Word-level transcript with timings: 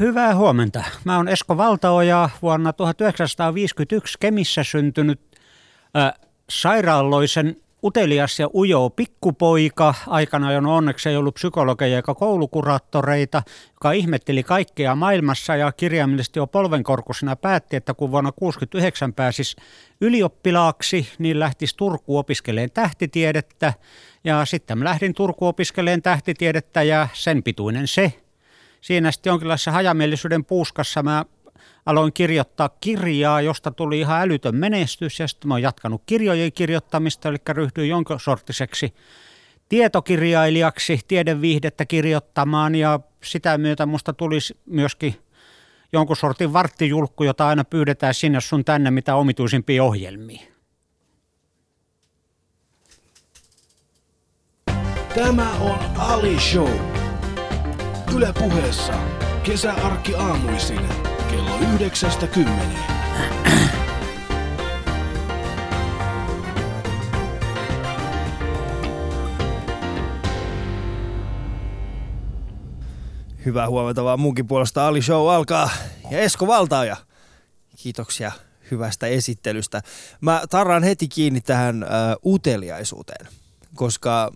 Hyvää 0.00 0.34
huomenta. 0.34 0.84
Mä 1.04 1.16
oon 1.16 1.28
Esko 1.28 1.56
Valtaoja, 1.56 2.30
vuonna 2.42 2.72
1951 2.72 4.18
Kemissä 4.20 4.64
syntynyt 4.64 5.20
äh, 5.96 6.12
sairaaloisen 6.50 7.56
utelias 7.84 8.38
ja 8.38 8.48
ujo 8.54 8.90
pikkupoika. 8.90 9.94
Aikana, 10.06 10.48
on 10.48 10.66
onneksi 10.66 11.08
ei 11.08 11.16
ollut 11.16 11.34
psykologeja 11.34 11.96
eikä 11.96 12.14
koulukuraattoreita, 12.14 13.42
joka 13.72 13.92
ihmetteli 13.92 14.42
kaikkea 14.42 14.94
maailmassa 14.94 15.56
ja 15.56 15.72
kirjaimellisesti 15.72 16.38
jo 16.38 16.46
polvenkorkusena 16.46 17.36
päätti, 17.36 17.76
että 17.76 17.94
kun 17.94 18.10
vuonna 18.10 18.32
1969 18.32 19.12
pääsisi 19.12 19.56
ylioppilaaksi, 20.00 21.08
niin 21.18 21.40
lähtisi 21.40 21.76
Turku 21.76 22.18
opiskeleen 22.18 22.70
tähtitiedettä. 22.70 23.74
Ja 24.24 24.44
sitten 24.44 24.78
mä 24.78 24.84
lähdin 24.84 25.14
Turku 25.14 25.46
opiskeleen 25.46 26.02
tähtitiedettä 26.02 26.82
ja 26.82 27.08
sen 27.12 27.42
pituinen 27.42 27.86
se. 27.86 28.12
Siinä 28.80 29.10
sitten 29.10 29.30
jonkinlaisessa 29.30 29.72
hajamielisyyden 29.72 30.44
puuskassa 30.44 31.02
mä 31.02 31.24
aloin 31.86 32.12
kirjoittaa 32.12 32.68
kirjaa, 32.68 33.40
josta 33.40 33.70
tuli 33.70 34.00
ihan 34.00 34.20
älytön 34.20 34.56
menestys 34.56 35.20
ja 35.20 35.28
sitten 35.28 35.48
mä 35.48 35.54
oon 35.54 35.62
jatkanut 35.62 36.02
kirjojen 36.06 36.52
kirjoittamista, 36.52 37.28
eli 37.28 37.36
ryhdyin 37.48 37.88
jonkin 37.88 38.20
sorttiseksi 38.20 38.94
tietokirjailijaksi, 39.68 41.00
tiedeviihdettä 41.08 41.86
kirjoittamaan 41.86 42.74
ja 42.74 43.00
sitä 43.24 43.58
myötä 43.58 43.86
musta 43.86 44.12
tulisi 44.12 44.58
myöskin 44.66 45.16
jonkun 45.92 46.16
sortin 46.16 46.52
varttijulkku, 46.52 47.24
jota 47.24 47.48
aina 47.48 47.64
pyydetään 47.64 48.14
sinne 48.14 48.40
sun 48.40 48.64
tänne 48.64 48.90
mitä 48.90 49.14
omituisimpia 49.14 49.84
ohjelmia. 49.84 50.40
Tämä 55.14 55.52
on 55.52 55.78
Ali 55.98 56.40
Show. 56.40 56.99
Yle 58.14 58.32
puheessa 58.38 58.92
kesäarkki 59.42 60.14
aamuisin 60.14 60.88
kello 61.30 61.58
yhdeksästä 61.58 62.26
kymmeneen. 62.26 62.90
Hyvää 73.44 73.68
huomenta 73.68 74.04
vaan 74.04 74.20
munkin 74.20 74.46
puolesta. 74.46 74.88
Ali 74.88 75.02
Show 75.02 75.30
alkaa. 75.30 75.70
Ja 76.10 76.18
Esko 76.18 76.46
Valtaaja, 76.46 76.96
kiitoksia 77.76 78.32
hyvästä 78.70 79.06
esittelystä. 79.06 79.82
Mä 80.20 80.42
tarraan 80.50 80.82
heti 80.82 81.08
kiinni 81.08 81.40
tähän 81.40 81.84
uh, 82.22 82.32
uteliaisuuteen, 82.34 83.28
koska 83.74 84.32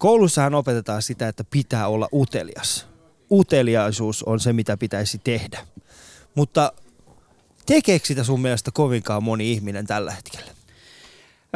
koulussahan 0.00 0.54
opetetaan 0.54 1.02
sitä, 1.02 1.28
että 1.28 1.44
pitää 1.44 1.88
olla 1.88 2.08
utelias. 2.12 2.86
Uteliaisuus 3.30 4.22
on 4.22 4.40
se, 4.40 4.52
mitä 4.52 4.76
pitäisi 4.76 5.20
tehdä. 5.24 5.58
Mutta 6.34 6.72
tekeekö 7.66 8.06
sitä 8.06 8.24
sun 8.24 8.40
mielestä 8.40 8.70
kovinkaan 8.74 9.22
moni 9.22 9.52
ihminen 9.52 9.86
tällä 9.86 10.10
hetkellä? 10.10 10.52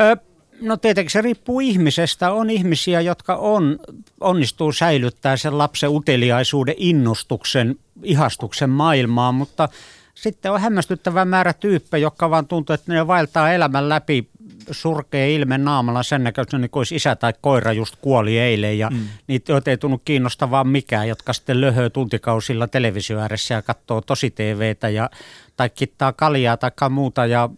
Ö, 0.00 0.16
no 0.60 0.76
tietenkin 0.76 1.10
se 1.10 1.22
riippuu 1.22 1.60
ihmisestä. 1.60 2.32
On 2.32 2.50
ihmisiä, 2.50 3.00
jotka 3.00 3.36
on, 3.36 3.78
onnistuu 4.20 4.72
säilyttää 4.72 5.36
sen 5.36 5.58
lapsen 5.58 5.90
uteliaisuuden, 5.90 6.74
innostuksen, 6.78 7.78
ihastuksen 8.02 8.70
maailmaan, 8.70 9.34
mutta 9.34 9.68
sitten 10.14 10.52
on 10.52 10.60
hämmästyttävä 10.60 11.24
määrä 11.24 11.52
tyyppejä, 11.52 12.02
jotka 12.02 12.30
vaan 12.30 12.46
tuntuu, 12.46 12.74
että 12.74 12.92
ne 12.92 13.06
vaeltaa 13.06 13.52
elämän 13.52 13.88
läpi 13.88 14.28
surkea 14.70 15.26
ilme 15.26 15.58
naamalla 15.58 16.02
sen 16.02 16.24
näköisenä, 16.24 16.60
niin 16.60 16.70
kuin 16.70 16.80
olisi 16.80 16.94
isä 16.94 17.16
tai 17.16 17.32
koira 17.40 17.72
just 17.72 17.96
kuoli 18.00 18.38
eilen 18.38 18.78
ja 18.78 18.90
mm. 18.90 19.08
niitä 19.26 19.52
joita 19.52 19.70
ei 19.70 19.76
tunnu 19.76 19.98
kiinnostavaa 20.04 20.64
mikään, 20.64 21.08
jotka 21.08 21.32
sitten 21.32 21.60
löhöö 21.60 21.90
tuntikausilla 21.90 22.68
televisio 22.68 23.20
ääressä 23.20 23.54
ja 23.54 23.62
katsoo 23.62 24.00
tosi 24.00 24.30
TVtä 24.30 24.88
ja, 24.88 25.10
tai 25.56 25.70
kittaa 25.70 26.12
kaljaa 26.12 26.56
tai 26.56 26.70
muuta 26.90 27.26
ja 27.26 27.50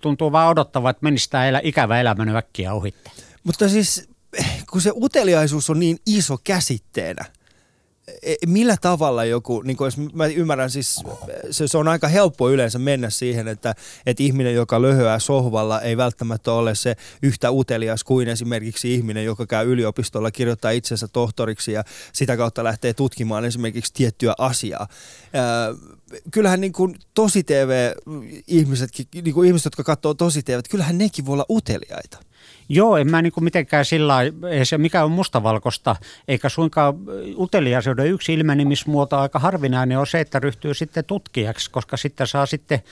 tuntuu 0.00 0.32
vaan 0.32 0.48
odottava, 0.48 0.90
että 0.90 1.04
menisi 1.04 1.30
tämä 1.30 1.46
elä, 1.46 1.60
ikävä 1.64 2.00
elämä 2.00 2.38
äkkiä 2.38 2.72
ohitte. 2.72 3.10
Mutta 3.44 3.68
siis 3.68 4.08
kun 4.70 4.80
se 4.80 4.92
uteliaisuus 4.94 5.70
on 5.70 5.80
niin 5.80 5.98
iso 6.06 6.38
käsitteenä– 6.44 7.24
millä 8.46 8.76
tavalla 8.80 9.24
joku, 9.24 9.62
niin 9.62 9.76
kuin 9.76 9.86
jos 9.86 9.96
mä 10.12 10.26
ymmärrän 10.26 10.70
siis, 10.70 11.02
se, 11.50 11.68
se 11.68 11.78
on 11.78 11.88
aika 11.88 12.08
helppo 12.08 12.50
yleensä 12.50 12.78
mennä 12.78 13.10
siihen, 13.10 13.48
että, 13.48 13.74
että 14.06 14.22
ihminen, 14.22 14.54
joka 14.54 14.82
löhöää 14.82 15.18
sohvalla, 15.18 15.80
ei 15.80 15.96
välttämättä 15.96 16.52
ole 16.52 16.74
se 16.74 16.96
yhtä 17.22 17.50
utelias 17.50 18.04
kuin 18.04 18.28
esimerkiksi 18.28 18.94
ihminen, 18.94 19.24
joka 19.24 19.46
käy 19.46 19.72
yliopistolla, 19.72 20.30
kirjoittaa 20.30 20.70
itsensä 20.70 21.08
tohtoriksi 21.08 21.72
ja 21.72 21.84
sitä 22.12 22.36
kautta 22.36 22.64
lähtee 22.64 22.94
tutkimaan 22.94 23.44
esimerkiksi 23.44 23.92
tiettyä 23.94 24.34
asiaa. 24.38 24.88
Ää, 25.32 25.68
kyllähän 26.30 26.60
niin 26.60 26.72
kuin 26.72 26.96
tosi 27.14 27.44
TV-ihmisetkin, 27.44 29.06
niin 29.14 29.34
kuin 29.34 29.46
ihmiset, 29.46 29.64
jotka 29.64 29.84
katsoo 29.84 30.14
tosi 30.14 30.42
TV, 30.42 30.60
kyllähän 30.70 30.98
nekin 30.98 31.26
voi 31.26 31.32
olla 31.32 31.46
uteliaita. 31.50 32.18
Joo, 32.68 32.96
en 32.96 33.10
mä 33.10 33.22
niin 33.22 33.32
kuin 33.32 33.44
mitenkään 33.44 33.84
sillä 33.84 34.16
se 34.64 34.78
mikä 34.78 35.04
on 35.04 35.10
mustavalkosta, 35.10 35.96
eikä 36.28 36.48
suinkaan 36.48 36.94
uteliaisuuden 37.36 38.06
yksi 38.06 38.34
ilmenemismuoto 38.34 39.18
aika 39.18 39.38
harvinainen 39.38 39.98
on 39.98 40.06
se, 40.06 40.20
että 40.20 40.38
ryhtyy 40.38 40.74
sitten 40.74 41.04
tutkijaksi, 41.04 41.70
koska 41.70 41.96
sitten 41.96 42.26
saa 42.26 42.46
sitten 42.46 42.82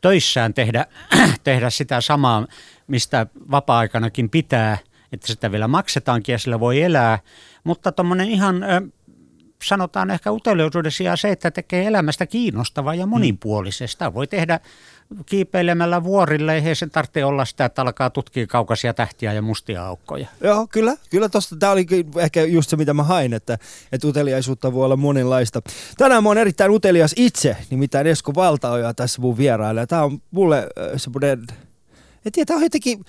töissään 0.00 0.54
tehdä, 0.54 0.86
tehdä 1.44 1.70
sitä 1.70 2.00
samaa, 2.00 2.46
mistä 2.86 3.26
vapaa-aikanakin 3.50 4.30
pitää, 4.30 4.78
että 5.12 5.26
sitä 5.26 5.52
vielä 5.52 5.68
maksetaankin 5.68 6.32
ja 6.32 6.38
sillä 6.38 6.60
voi 6.60 6.82
elää. 6.82 7.18
Mutta 7.64 7.92
tuommoinen 7.92 8.28
ihan 8.28 8.64
sanotaan 9.64 10.10
ehkä 10.10 10.32
uteliaisuuden 10.32 10.92
sijaan 10.92 11.18
se, 11.18 11.30
että 11.30 11.50
tekee 11.50 11.86
elämästä 11.86 12.26
kiinnostavaa 12.26 12.94
ja 12.94 13.06
mm. 13.06 13.10
monipuolisesta. 13.10 14.14
Voi 14.14 14.26
tehdä 14.26 14.60
kiipeilemällä 15.26 16.04
vuorille, 16.04 16.56
ei 16.56 16.74
sen 16.74 16.90
tarvitse 16.90 17.24
olla 17.24 17.44
sitä, 17.44 17.64
että 17.64 17.82
alkaa 17.82 18.10
tutkia 18.10 18.46
kaukaisia 18.46 18.94
tähtiä 18.94 19.32
ja 19.32 19.42
mustia 19.42 19.86
aukkoja. 19.86 20.26
Joo, 20.40 20.66
kyllä. 20.66 20.96
Kyllä 21.10 21.28
tosta, 21.28 21.56
tämä 21.56 21.72
oli 21.72 21.86
ehkä 22.18 22.44
just 22.44 22.70
se, 22.70 22.76
mitä 22.76 22.94
mä 22.94 23.02
hain, 23.02 23.32
että, 23.32 23.58
että 23.92 24.08
uteliaisuutta 24.08 24.72
voi 24.72 24.84
olla 24.84 24.96
monenlaista. 24.96 25.62
Tänään 25.98 26.22
mä 26.22 26.28
oon 26.28 26.38
erittäin 26.38 26.70
utelias 26.70 27.14
itse, 27.16 27.56
nimittäin 27.70 28.06
Esko 28.06 28.34
Valtaoja 28.34 28.94
tässä 28.94 29.22
mun 29.22 29.36
vierailla. 29.36 29.86
Tämä 29.86 30.02
on 30.02 30.22
mulle 30.30 30.68
semmoinen, 30.96 31.46
en 32.26 32.32
tiedä, 32.32 32.46
tämä 32.46 32.56
on 32.56 32.62
jotenkin, 32.62 33.04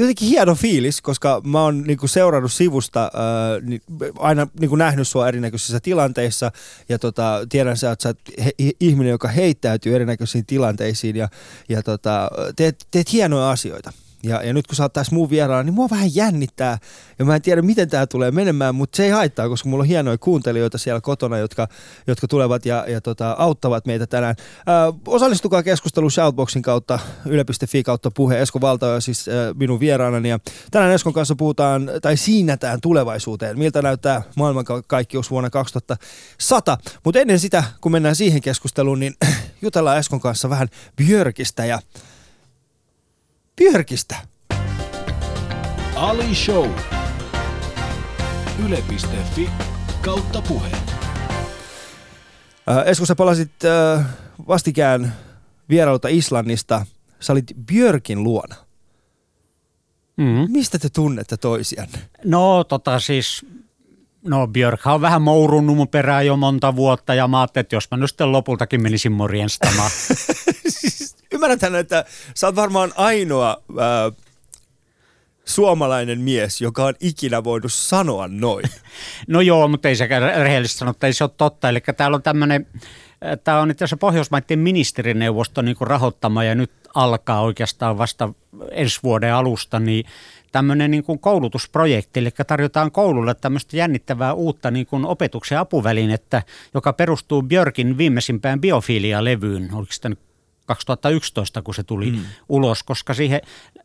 jotenkin 0.00 0.28
hieno 0.28 0.54
fiilis, 0.54 1.00
koska 1.02 1.40
mä 1.44 1.62
oon 1.62 1.82
niinku 1.82 2.08
seurannut 2.08 2.52
sivusta, 2.52 3.00
ää, 3.00 3.60
niin, 3.62 3.82
aina 4.18 4.46
niinku 4.60 4.76
nähnyt 4.76 5.08
sua 5.08 5.28
erinäköisissä 5.28 5.80
tilanteissa 5.80 6.52
ja 6.88 6.98
tota, 6.98 7.46
tiedän 7.48 7.76
sä, 7.76 7.90
että 7.90 8.02
sä 8.02 8.08
oot 8.08 8.18
he, 8.44 8.52
ihminen, 8.80 9.10
joka 9.10 9.28
heittäytyy 9.28 9.94
erinäköisiin 9.94 10.46
tilanteisiin 10.46 11.16
ja, 11.16 11.28
ja 11.68 11.82
tota, 11.82 12.30
teet, 12.56 12.86
teet 12.90 13.12
hienoja 13.12 13.50
asioita. 13.50 13.92
Ja, 14.22 14.42
ja 14.42 14.52
nyt 14.52 14.66
kun 14.66 14.76
sä 14.76 14.82
oot 14.82 14.92
tässä 14.92 15.14
muun 15.14 15.30
vieraana, 15.30 15.62
niin 15.62 15.74
mua 15.74 15.90
vähän 15.90 16.14
jännittää. 16.14 16.78
Ja 17.18 17.24
mä 17.24 17.34
en 17.34 17.42
tiedä, 17.42 17.62
miten 17.62 17.88
tämä 17.88 18.06
tulee 18.06 18.30
menemään, 18.30 18.74
mutta 18.74 18.96
se 18.96 19.04
ei 19.04 19.10
haittaa, 19.10 19.48
koska 19.48 19.68
mulla 19.68 19.82
on 19.82 19.88
hienoja 19.88 20.18
kuuntelijoita 20.18 20.78
siellä 20.78 21.00
kotona, 21.00 21.38
jotka, 21.38 21.68
jotka 22.06 22.28
tulevat 22.28 22.66
ja, 22.66 22.84
ja 22.88 23.00
tota, 23.00 23.36
auttavat 23.38 23.86
meitä 23.86 24.06
tänään. 24.06 24.34
Ö, 24.38 24.92
osallistukaa 25.06 25.62
keskusteluun 25.62 26.10
Shoutboxin 26.10 26.62
kautta, 26.62 26.98
yle.fi 27.26 27.82
kautta 27.82 28.10
puhe. 28.10 28.40
Esko 28.40 28.60
Valta 28.60 29.00
siis 29.00 29.28
ö, 29.28 29.54
minun 29.58 29.80
vieraanani. 29.80 30.28
Ja 30.28 30.38
tänään 30.70 30.92
Eskon 30.92 31.12
kanssa 31.12 31.34
puhutaan, 31.36 31.90
tai 32.02 32.16
siinätään 32.16 32.80
tulevaisuuteen. 32.80 33.58
Miltä 33.58 33.82
näyttää 33.82 34.22
maailmankaikkeus 34.36 35.30
vuonna 35.30 35.50
2100. 35.50 36.78
Mutta 37.04 37.20
ennen 37.20 37.38
sitä, 37.38 37.64
kun 37.80 37.92
mennään 37.92 38.16
siihen 38.16 38.40
keskusteluun, 38.40 39.00
niin 39.00 39.14
jutellaan 39.62 39.98
Eskon 39.98 40.20
kanssa 40.20 40.50
vähän 40.50 40.68
Björkistä 40.96 41.64
ja 41.64 41.78
Björkistä. 43.60 44.16
Ali 45.94 46.34
Show. 46.34 46.70
Yle.fi 48.66 49.50
kautta 50.00 50.42
puhe. 50.42 50.68
Äh, 52.70 52.86
Esko, 52.86 53.06
sä 53.06 53.14
palasit 53.14 53.50
äh, 53.64 54.06
vastikään 54.48 55.16
vierailta 55.68 56.08
Islannista. 56.08 56.86
Sä 57.20 57.32
olit 57.32 57.46
Björkin 57.66 58.22
luona. 58.22 58.54
Mm. 60.16 60.46
Mistä 60.48 60.78
te 60.78 60.88
tunnette 60.88 61.36
toisianne? 61.36 61.98
No 62.24 62.64
tota 62.64 63.00
siis, 63.00 63.46
no 64.24 64.46
Björk 64.46 64.86
on 64.86 65.00
vähän 65.00 65.22
mourunut 65.22 65.76
mun 65.76 65.88
perään 65.88 66.26
jo 66.26 66.36
monta 66.36 66.76
vuotta 66.76 67.14
ja 67.14 67.28
mä 67.28 67.40
ajattelin, 67.40 67.64
että 67.64 67.76
jos 67.76 67.90
mä 67.90 67.96
nyt 67.96 68.10
sitten 68.10 68.32
lopultakin 68.32 68.82
menisin 68.82 69.12
morjenstamaan. 69.12 69.90
siis 70.68 71.19
ymmärräthän, 71.40 71.74
että 71.74 72.04
sä 72.34 72.46
oot 72.46 72.56
varmaan 72.56 72.92
ainoa 72.96 73.62
ää, 73.78 74.12
suomalainen 75.44 76.20
mies, 76.20 76.60
joka 76.60 76.84
on 76.84 76.94
ikinä 77.00 77.44
voinut 77.44 77.72
sanoa 77.72 78.28
noin. 78.28 78.64
No 79.26 79.40
joo, 79.40 79.68
mutta 79.68 79.88
ei 79.88 79.96
sekään 79.96 80.22
rehellisesti 80.22 80.78
sanottu, 80.78 81.06
ei 81.06 81.12
se 81.12 81.24
ole 81.24 81.30
totta. 81.36 81.68
Eli 81.68 81.80
täällä 81.96 82.14
on 82.14 82.22
tämmöinen, 82.22 82.66
tämä 83.44 83.60
on 83.60 83.70
itse 83.70 83.84
asiassa 83.84 83.96
Pohjoismaiden 83.96 84.58
ministerineuvosto 84.58 85.62
niin 85.62 85.76
rahoittama 85.80 86.44
ja 86.44 86.54
nyt 86.54 86.70
alkaa 86.94 87.40
oikeastaan 87.40 87.98
vasta 87.98 88.32
ensi 88.70 89.00
vuoden 89.02 89.34
alusta, 89.34 89.80
niin 89.80 90.04
tämmöinen 90.52 90.90
niin 90.90 91.04
kuin 91.04 91.18
koulutusprojekti, 91.18 92.20
eli 92.20 92.30
tarjotaan 92.46 92.92
koululle 92.92 93.34
tämmöistä 93.34 93.76
jännittävää 93.76 94.34
uutta 94.34 94.70
niin 94.70 94.86
kuin 94.86 95.04
opetuksen 95.04 95.58
apuvälinettä, 95.58 96.42
joka 96.74 96.92
perustuu 96.92 97.42
Björkin 97.42 97.98
viimeisimpään 97.98 98.60
biofilia-levyyn. 98.60 99.74
Oliko 99.74 99.92
sitä 99.92 100.10
2011, 100.74 101.62
kun 101.62 101.74
se 101.74 101.82
tuli 101.82 102.10
mm. 102.10 102.24
ulos, 102.48 102.82
koska 102.82 103.14
siihen 103.14 103.40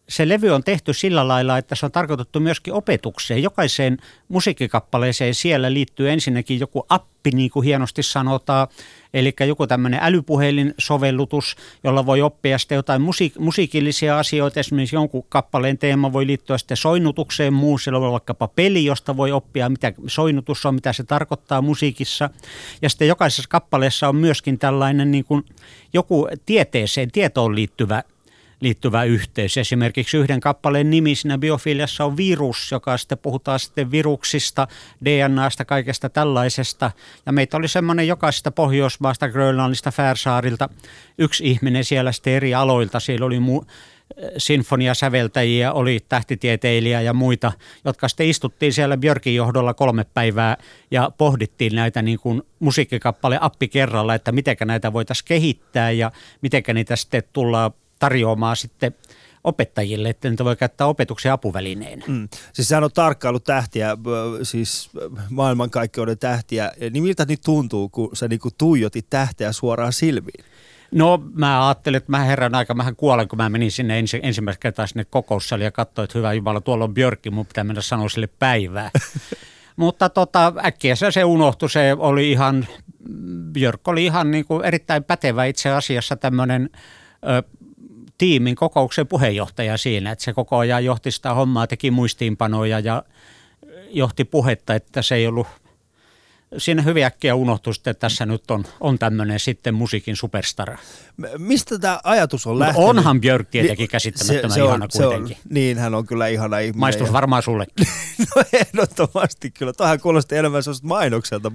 se 0.10 0.30
levy 0.30 0.50
on 0.50 0.64
tehty 0.64 0.94
sillä 0.94 1.28
lailla, 1.28 1.58
että 1.58 1.76
se 1.76 1.86
on 1.86 1.92
tarkoitettu 1.92 2.40
myöskin 2.40 2.74
opetukseen. 2.74 3.44
Jokaiseen 3.44 3.98
musiikkikappaleeseen 4.28 5.36
siellä 5.36 5.74
liittyy 5.74 6.10
ensinnäkin 6.10 6.60
joku 6.60 6.86
appi, 6.90 7.32
niin 7.32 7.50
kuin 7.50 7.64
hienosti 7.64 8.04
sanotaan, 8.04 8.68
eli 9.14 9.34
joku 9.48 9.68
tämmöinen 9.68 10.00
älypuhelin-sovellutus, 10.04 11.56
jolla 11.84 12.06
voi 12.06 12.22
oppia 12.22 12.58
sitten 12.58 12.76
jotain 12.76 13.02
musiik- 13.02 13.40
musiikillisia 13.40 14.20
asioita. 14.20 14.60
Esimerkiksi 14.60 14.96
jonkun 14.96 15.26
kappaleen 15.30 15.78
teema 15.78 16.14
voi 16.14 16.28
liittyä 16.28 16.58
sitten 16.58 16.78
soinnutukseen 16.78 17.54
muu, 17.54 17.78
siellä 17.78 18.02
voi 18.02 18.12
vaikkapa 18.12 18.48
peli, 18.48 18.86
josta 18.86 19.18
voi 19.18 19.32
oppia, 19.32 19.70
mitä 19.70 19.94
soinnutus 20.08 20.66
on, 20.66 20.76
mitä 20.76 20.94
se 20.94 21.04
tarkoittaa 21.04 21.62
musiikissa. 21.62 22.30
Ja 22.82 22.90
sitten 22.90 23.08
jokaisessa 23.08 23.50
kappaleessa 23.50 24.10
on 24.10 24.16
myöskin 24.16 24.60
tällainen 24.60 25.12
niin 25.12 25.26
kuin 25.26 25.46
joku 25.94 26.28
tieteeseen, 26.46 27.12
tietoon 27.12 27.56
liittyvä 27.56 28.04
liittyvä 28.60 29.04
yhteys. 29.04 29.58
Esimerkiksi 29.58 30.18
yhden 30.18 30.40
kappaleen 30.40 30.90
nimi 30.90 31.16
siinä 31.16 31.38
biofiliassa 31.38 32.06
on 32.06 32.18
virus, 32.18 32.72
joka 32.72 32.98
sitten 32.98 33.18
puhutaan 33.18 33.60
sitten 33.60 33.92
viruksista, 33.92 34.68
DNAsta, 35.06 35.66
kaikesta 35.66 36.10
tällaisesta. 36.10 36.92
Ja 37.26 37.32
meitä 37.32 37.58
oli 37.58 37.68
semmoinen 37.68 38.08
jokaisesta 38.08 38.52
Pohjoismaasta, 38.52 39.30
Grönlannista, 39.30 39.92
Färsaarilta, 39.92 40.70
yksi 41.18 41.44
ihminen 41.46 41.84
siellä 41.84 42.12
sitten 42.12 42.34
eri 42.34 42.54
aloilta. 42.54 43.00
Siellä 43.00 43.26
oli 43.26 43.40
mu- 43.40 43.66
sinfoniasäveltäjiä, 44.38 45.74
oli 45.74 46.00
tähtitieteilijä 46.10 47.02
ja 47.02 47.14
muita, 47.14 47.52
jotka 47.86 48.08
sitten 48.08 48.28
istuttiin 48.28 48.74
siellä 48.74 48.98
Björkin 48.98 49.36
johdolla 49.36 49.74
kolme 49.74 50.06
päivää 50.14 50.58
ja 50.92 51.12
pohdittiin 51.18 51.76
näitä 51.76 52.02
niin 52.02 52.20
kuin 52.20 52.42
musiikkikappale 52.60 53.38
appi 53.42 53.68
kerralla, 53.68 54.16
että 54.16 54.32
miten 54.32 54.58
näitä 54.66 54.94
voitaisiin 54.94 55.28
kehittää 55.28 55.92
ja 55.92 56.12
miten 56.42 56.64
niitä 56.74 56.96
sitten 56.96 57.24
tullaan 57.34 57.72
tarjoamaan 58.00 58.56
sitten 58.56 58.96
opettajille, 59.44 60.10
että 60.10 60.30
niitä 60.30 60.46
voi 60.46 60.56
käyttää 60.56 60.88
opetuksen 60.88 61.32
apuvälineen. 61.32 62.04
Mm. 62.08 62.28
Siis 62.54 62.68
sehän 62.68 62.84
on 62.84 62.92
tarkkailu 62.94 63.40
tähtiä, 63.40 63.98
siis 64.44 64.90
maailmankaikkeuden 65.30 66.18
tähtiä. 66.18 66.72
Niin 66.92 67.04
miltä 67.04 67.26
nyt 67.26 67.42
tuntuu, 67.46 67.90
kun 67.90 68.16
sä 68.16 68.28
niin 68.28 68.40
tuijotit 68.58 69.06
tähteä 69.10 69.52
suoraan 69.52 69.94
silmiin? 69.94 70.46
No 70.92 71.24
mä 71.34 71.68
ajattelin, 71.68 71.98
että 71.98 72.12
mä 72.12 72.20
herran 72.20 72.56
aika, 72.56 72.74
mähän 72.74 72.96
kuolen, 72.96 73.28
kun 73.28 73.38
mä 73.38 73.50
menin 73.50 73.72
sinne 73.72 74.00
ensi, 74.00 74.20
ensimmäistä 74.24 74.60
kertaa 74.60 74.88
sinne 74.88 75.06
kokoussaliin 75.06 75.66
ja 75.66 75.72
katsoin, 75.72 76.04
että 76.04 76.20
hyvä 76.20 76.34
Jumala, 76.34 76.62
tuolla 76.62 76.84
on 76.84 76.94
Björkki, 76.94 77.30
mun 77.30 77.46
pitää 77.46 77.64
mennä 77.64 77.82
sanoa 77.82 78.10
sille 78.10 78.28
päivää. 78.28 78.92
Mutta 79.76 80.10
tota, 80.10 80.54
äkkiä 80.66 80.96
se, 80.96 81.12
se 81.12 81.24
unohtui, 81.24 81.70
se 81.70 81.96
oli 81.98 82.32
ihan, 82.32 82.68
Björk 83.52 83.88
oli 83.88 84.06
ihan 84.06 84.32
niin 84.32 84.46
kuin 84.46 84.66
erittäin 84.66 85.04
pätevä 85.04 85.46
itse 85.46 85.72
asiassa 85.72 86.16
tämmöinen 86.16 86.70
tiimin 88.18 88.56
kokouksen 88.56 89.08
puheenjohtaja 89.08 89.78
siinä, 89.78 90.12
että 90.12 90.26
se 90.26 90.34
koko 90.34 90.58
ajan 90.58 90.86
johti 90.86 91.12
sitä 91.12 91.34
hommaa, 91.34 91.68
teki 91.68 91.92
muistiinpanoja 91.92 92.80
ja 92.80 93.04
johti 93.90 94.26
puhetta, 94.26 94.76
että 94.76 95.02
se 95.02 95.16
ei 95.16 95.28
ollut 95.28 95.48
siinä 96.58 96.82
hyvin 96.82 97.06
äkkiä 97.06 97.36
unohtui 97.36 97.74
sitten, 97.74 97.92
että 97.92 98.02
tässä 98.02 98.26
nyt 98.26 98.52
on, 98.52 98.64
on 98.80 99.00
tämmöinen 99.00 99.40
sitten 99.40 99.74
musiikin 99.74 100.16
superstara. 100.16 100.78
Mistä 101.38 101.80
tämä 101.80 102.00
ajatus 102.04 102.48
on 102.48 102.60
lähtenyt? 102.60 102.90
onhan 102.90 103.22
Björk 103.22 103.50
tietenkin 103.50 103.88
käsittämättömän 103.88 104.52
se, 104.52 104.56
se 104.56 104.64
ihana 104.64 104.86
on, 104.86 104.90
kuitenkin. 104.98 105.36
Se 105.38 105.42
on, 105.46 105.54
niin, 105.54 105.78
hän 105.78 105.96
on 105.96 106.06
kyllä 106.06 106.28
ihana 106.28 106.60
ihminen. 106.60 106.80
Maistus 106.80 107.14
varmaan 107.14 107.44
sullekin. 107.44 107.88
no 108.36 108.44
ehdottomasti 108.54 109.52
kyllä. 109.52 109.74
Tuohan 109.74 110.00
kuulosti 110.00 110.36
enemmän 110.36 110.64
sellaista 110.64 110.88
mainokselta. 110.88 111.52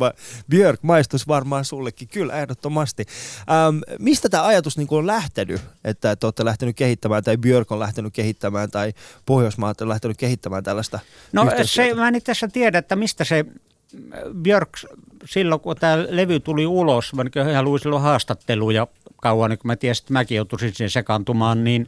Björk 0.51 0.83
maistus 0.83 1.29
varmaan 1.29 1.65
sullekin. 1.65 2.09
Kyllä, 2.09 2.41
ehdottomasti. 2.41 3.07
Ähm, 3.41 3.77
mistä 3.99 4.29
tämä 4.29 4.47
ajatus 4.47 4.79
niin 4.79 4.89
on 4.91 5.07
lähtenyt, 5.07 5.61
että 5.85 6.17
te 6.17 6.27
olette 6.27 6.45
lähtenyt 6.45 6.77
kehittämään 6.77 7.25
tai 7.25 7.37
Björk 7.37 7.73
on 7.73 7.81
lähtenyt 7.81 8.15
kehittämään 8.15 8.71
tai 8.71 8.93
Pohjoismaat 9.27 9.81
on 9.81 9.89
lähtenyt 9.89 10.17
kehittämään 10.17 10.65
tällaista 10.65 10.99
No 11.33 11.47
se, 11.63 11.95
mä 11.95 12.09
en 12.09 12.15
itse 12.15 12.33
asiassa 12.33 12.49
tiedä, 12.49 12.79
että 12.79 12.97
mistä 12.97 13.25
se 13.25 13.45
Björk 14.43 14.79
silloin, 15.25 15.61
kun 15.61 15.77
tämä 15.77 16.05
levy 16.09 16.41
tuli 16.41 16.67
ulos, 16.67 17.15
mä 17.15 17.25
ihan 17.51 17.65
luin 17.65 17.81
silloin 17.81 18.03
haastatteluja 18.03 18.87
kauan, 19.17 19.51
niin 19.51 19.59
kun 19.59 19.69
mä 19.69 19.77
tiesin, 19.77 20.03
että 20.03 20.13
mäkin 20.13 20.37
joutuisin 20.37 20.75
siihen 20.75 20.91
sekaantumaan, 20.91 21.65
niin 21.65 21.87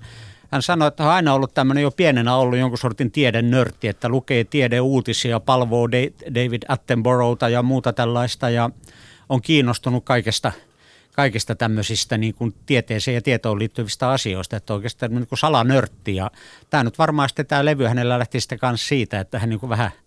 hän 0.52 0.62
sanoi, 0.62 0.88
että 0.88 1.02
hän 1.02 1.10
on 1.10 1.16
aina 1.16 1.34
ollut 1.34 1.54
tämmöinen 1.54 1.82
jo 1.82 1.90
pienenä 1.90 2.37
ollut 2.37 2.58
jonkun 2.58 2.78
sortin 2.78 3.10
tiedennörtti, 3.10 3.88
että 3.88 4.08
lukee 4.08 4.44
tiedeuutisia, 4.44 5.40
palvoo 5.40 5.90
David 6.34 6.62
Attenboroughta 6.69 7.49
ja 7.49 7.62
muuta 7.62 7.93
tällaista 7.93 8.50
ja 8.50 8.70
on 9.28 9.43
kiinnostunut 9.43 10.05
kaikesta, 10.05 10.52
kaikista 11.12 11.55
tämmöisistä 11.55 12.19
niin 12.19 12.34
kuin 12.34 12.55
tieteeseen 12.66 13.14
ja 13.14 13.22
tietoon 13.22 13.58
liittyvistä 13.58 14.08
asioista, 14.08 14.56
että 14.56 14.75
oikeastaan 14.75 15.14
niin 15.14 15.26
kuin 15.26 15.38
salanörtti. 15.38 16.16
Ja 16.16 16.31
tämä 16.70 16.84
nyt 16.84 16.98
varmaan 16.98 17.28
sitten 17.28 17.46
tämä 17.46 17.64
levy 17.64 17.84
hänellä 17.84 18.19
lähti 18.19 18.40
sitten 18.40 18.58
kanssa 18.58 18.88
siitä, 18.88 19.20
että 19.20 19.38
hän 19.38 19.48
niin 19.48 19.60
kuin 19.60 19.70
vähän– 19.70 19.90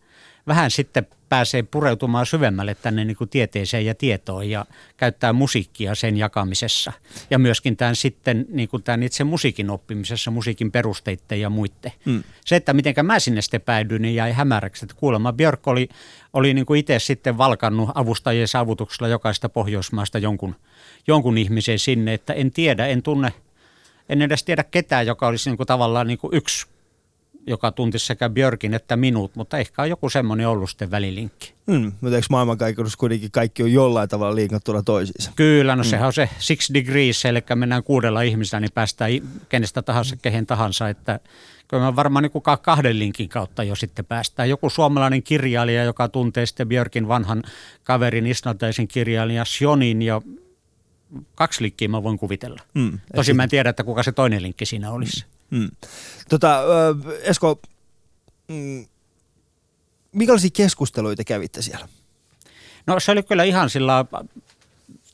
vähän 0.47 0.71
sitten 0.71 1.07
pääsee 1.30 1.63
pureutumaan 1.63 2.25
syvemmälle 2.25 2.75
tänne 2.75 3.06
niin 3.06 3.18
kuin 3.18 3.30
tieteeseen 3.30 3.86
ja 3.86 3.95
tietoon 3.95 4.50
ja 4.50 4.65
käyttää 4.97 5.33
musiikkia 5.33 5.95
sen 5.95 6.18
jakamisessa. 6.18 6.94
Ja 7.30 7.39
myöskin 7.39 7.77
tämän 7.77 7.95
sitten 7.95 8.45
niin 8.50 8.69
kuin 8.69 8.83
tämän 8.83 9.03
itse 9.03 9.24
musiikin 9.24 9.69
oppimisessa, 9.69 10.31
musiikin 10.31 10.71
perusteiden 10.71 11.42
ja 11.42 11.50
muiden. 11.50 11.92
Mm. 12.06 12.24
Se, 12.45 12.56
että 12.56 12.74
miten 12.74 12.94
mä 13.03 13.19
sinne 13.19 13.42
sitten 13.42 13.62
päädyin, 13.62 14.01
niin 14.01 14.15
jäi 14.15 14.31
hämäräksi. 14.31 14.86
Että 14.86 14.95
kuulemma 14.95 15.33
Björk 15.33 15.68
oli, 15.68 15.89
oli 16.33 16.53
niin 16.53 16.65
kuin 16.65 16.80
itse 16.80 17.00
sitten 17.00 17.38
valkannut 17.38 17.89
avustajien 17.95 18.48
saavutuksella 18.48 19.07
jokaista 19.07 19.50
Pohjoismaasta 19.50 20.19
jonkun, 20.19 20.56
jonkun 21.07 21.38
ihmisen 21.38 21.80
sinne, 21.80 22.13
että 22.13 22.33
en 22.33 22.51
tiedä, 22.51 22.88
en 22.88 23.03
tunne, 23.03 23.33
en 24.09 24.21
edes 24.21 24.44
tiedä 24.44 24.63
ketään, 24.63 25.07
joka 25.07 25.27
olisi 25.27 25.50
niin 25.50 25.57
kuin 25.57 25.68
tavallaan 25.68 26.07
niin 26.07 26.18
kuin 26.18 26.33
yksi 26.33 26.68
joka 27.47 27.71
tunti 27.71 28.00
sekä 28.00 28.30
Björkin 28.30 28.74
että 28.74 28.97
minut, 28.97 29.36
mutta 29.36 29.57
ehkä 29.57 29.81
on 29.81 29.89
joku 29.89 30.09
semmoinen 30.09 30.47
ollut 30.47 30.69
sitten 30.69 30.92
välilinkki. 30.92 31.53
Mm, 31.68 31.92
mutta 32.01 32.15
eikö 32.15 32.27
maailmankaikkeudessa 32.30 32.97
kuitenkin 32.97 33.31
kaikki 33.31 33.63
on 33.63 33.74
jollain 33.74 34.09
tavalla 34.09 34.36
liinkattuna 34.36 34.83
toisiinsa? 34.83 35.31
Kyllä, 35.36 35.75
no 35.75 35.83
mm. 35.83 35.89
sehän 35.89 36.07
on 36.07 36.13
se 36.13 36.30
six 36.39 36.74
degrees, 36.74 37.25
eli 37.25 37.44
mennään 37.56 37.83
kuudella 37.83 38.21
ihmisellä, 38.21 38.62
niin 38.62 38.71
päästään 38.74 39.12
kenestä 39.50 39.81
tahansa, 39.81 40.15
kehen 40.15 40.45
tahansa, 40.45 40.89
että 40.89 41.19
kyllä 41.68 41.86
me 41.86 41.95
varmaan 41.95 42.24
niin 42.24 42.62
kahden 42.62 43.00
linkin 43.00 43.30
kautta 43.30 43.63
jo 43.63 43.75
sitten 43.75 44.06
päästään. 44.06 44.50
Joku 44.50 44.69
suomalainen 44.69 45.24
kirjailija, 45.24 45.83
joka 45.83 46.07
tuntee 46.07 46.45
sitten 46.45 46.68
Björkin 46.68 47.07
vanhan 47.07 47.44
kaverin 47.83 48.27
islantaisen 48.27 48.88
kirjailijan 48.88 49.45
Sjonin 49.45 50.01
ja 50.01 50.21
kaksi 51.36 51.63
linkkiä 51.63 51.88
mä 51.88 52.03
voin 52.03 52.17
kuvitella. 52.17 52.62
Mm, 52.74 53.00
Tosin 53.15 53.36
mä 53.36 53.43
en 53.43 53.50
tiedä, 53.50 53.69
että 53.69 53.84
kuka 53.84 54.03
se 54.03 54.12
toinen 54.12 54.41
linkki 54.41 54.65
siinä 54.65 54.91
olisi. 54.91 55.25
Mm. 55.55 55.71
Tota, 56.29 56.59
Esko, 57.21 57.59
mm, 58.47 58.85
minkälaisia 60.12 60.50
keskusteluita 60.53 61.24
kävitte 61.24 61.62
siellä? 61.62 61.88
No 62.88 63.00
se 63.00 63.12
oli 63.12 63.24
kyllä 63.24 63.43
ihan 63.43 63.69
sillä 63.69 64.05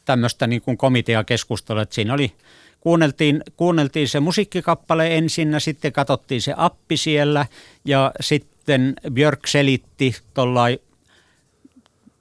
tämmöistä 0.05 0.48
niin 0.48 0.62
kuin 0.62 0.77
komiteakeskustelua, 0.77 1.81
että 1.81 1.95
siinä 1.95 2.13
oli, 2.13 2.31
kuunneltiin, 2.79 3.43
kuunneltiin 3.57 4.07
se 4.07 4.19
musiikkikappale 4.19 5.17
ensin 5.17 5.51
ja 5.51 5.60
sitten 5.60 5.93
katsottiin 5.93 6.41
se 6.41 6.53
appi 6.57 6.98
siellä 6.98 7.45
ja 7.86 8.12
sitten 8.21 8.95
Björk 9.13 9.48
selitti 9.48 10.15
tuollain 10.33 10.79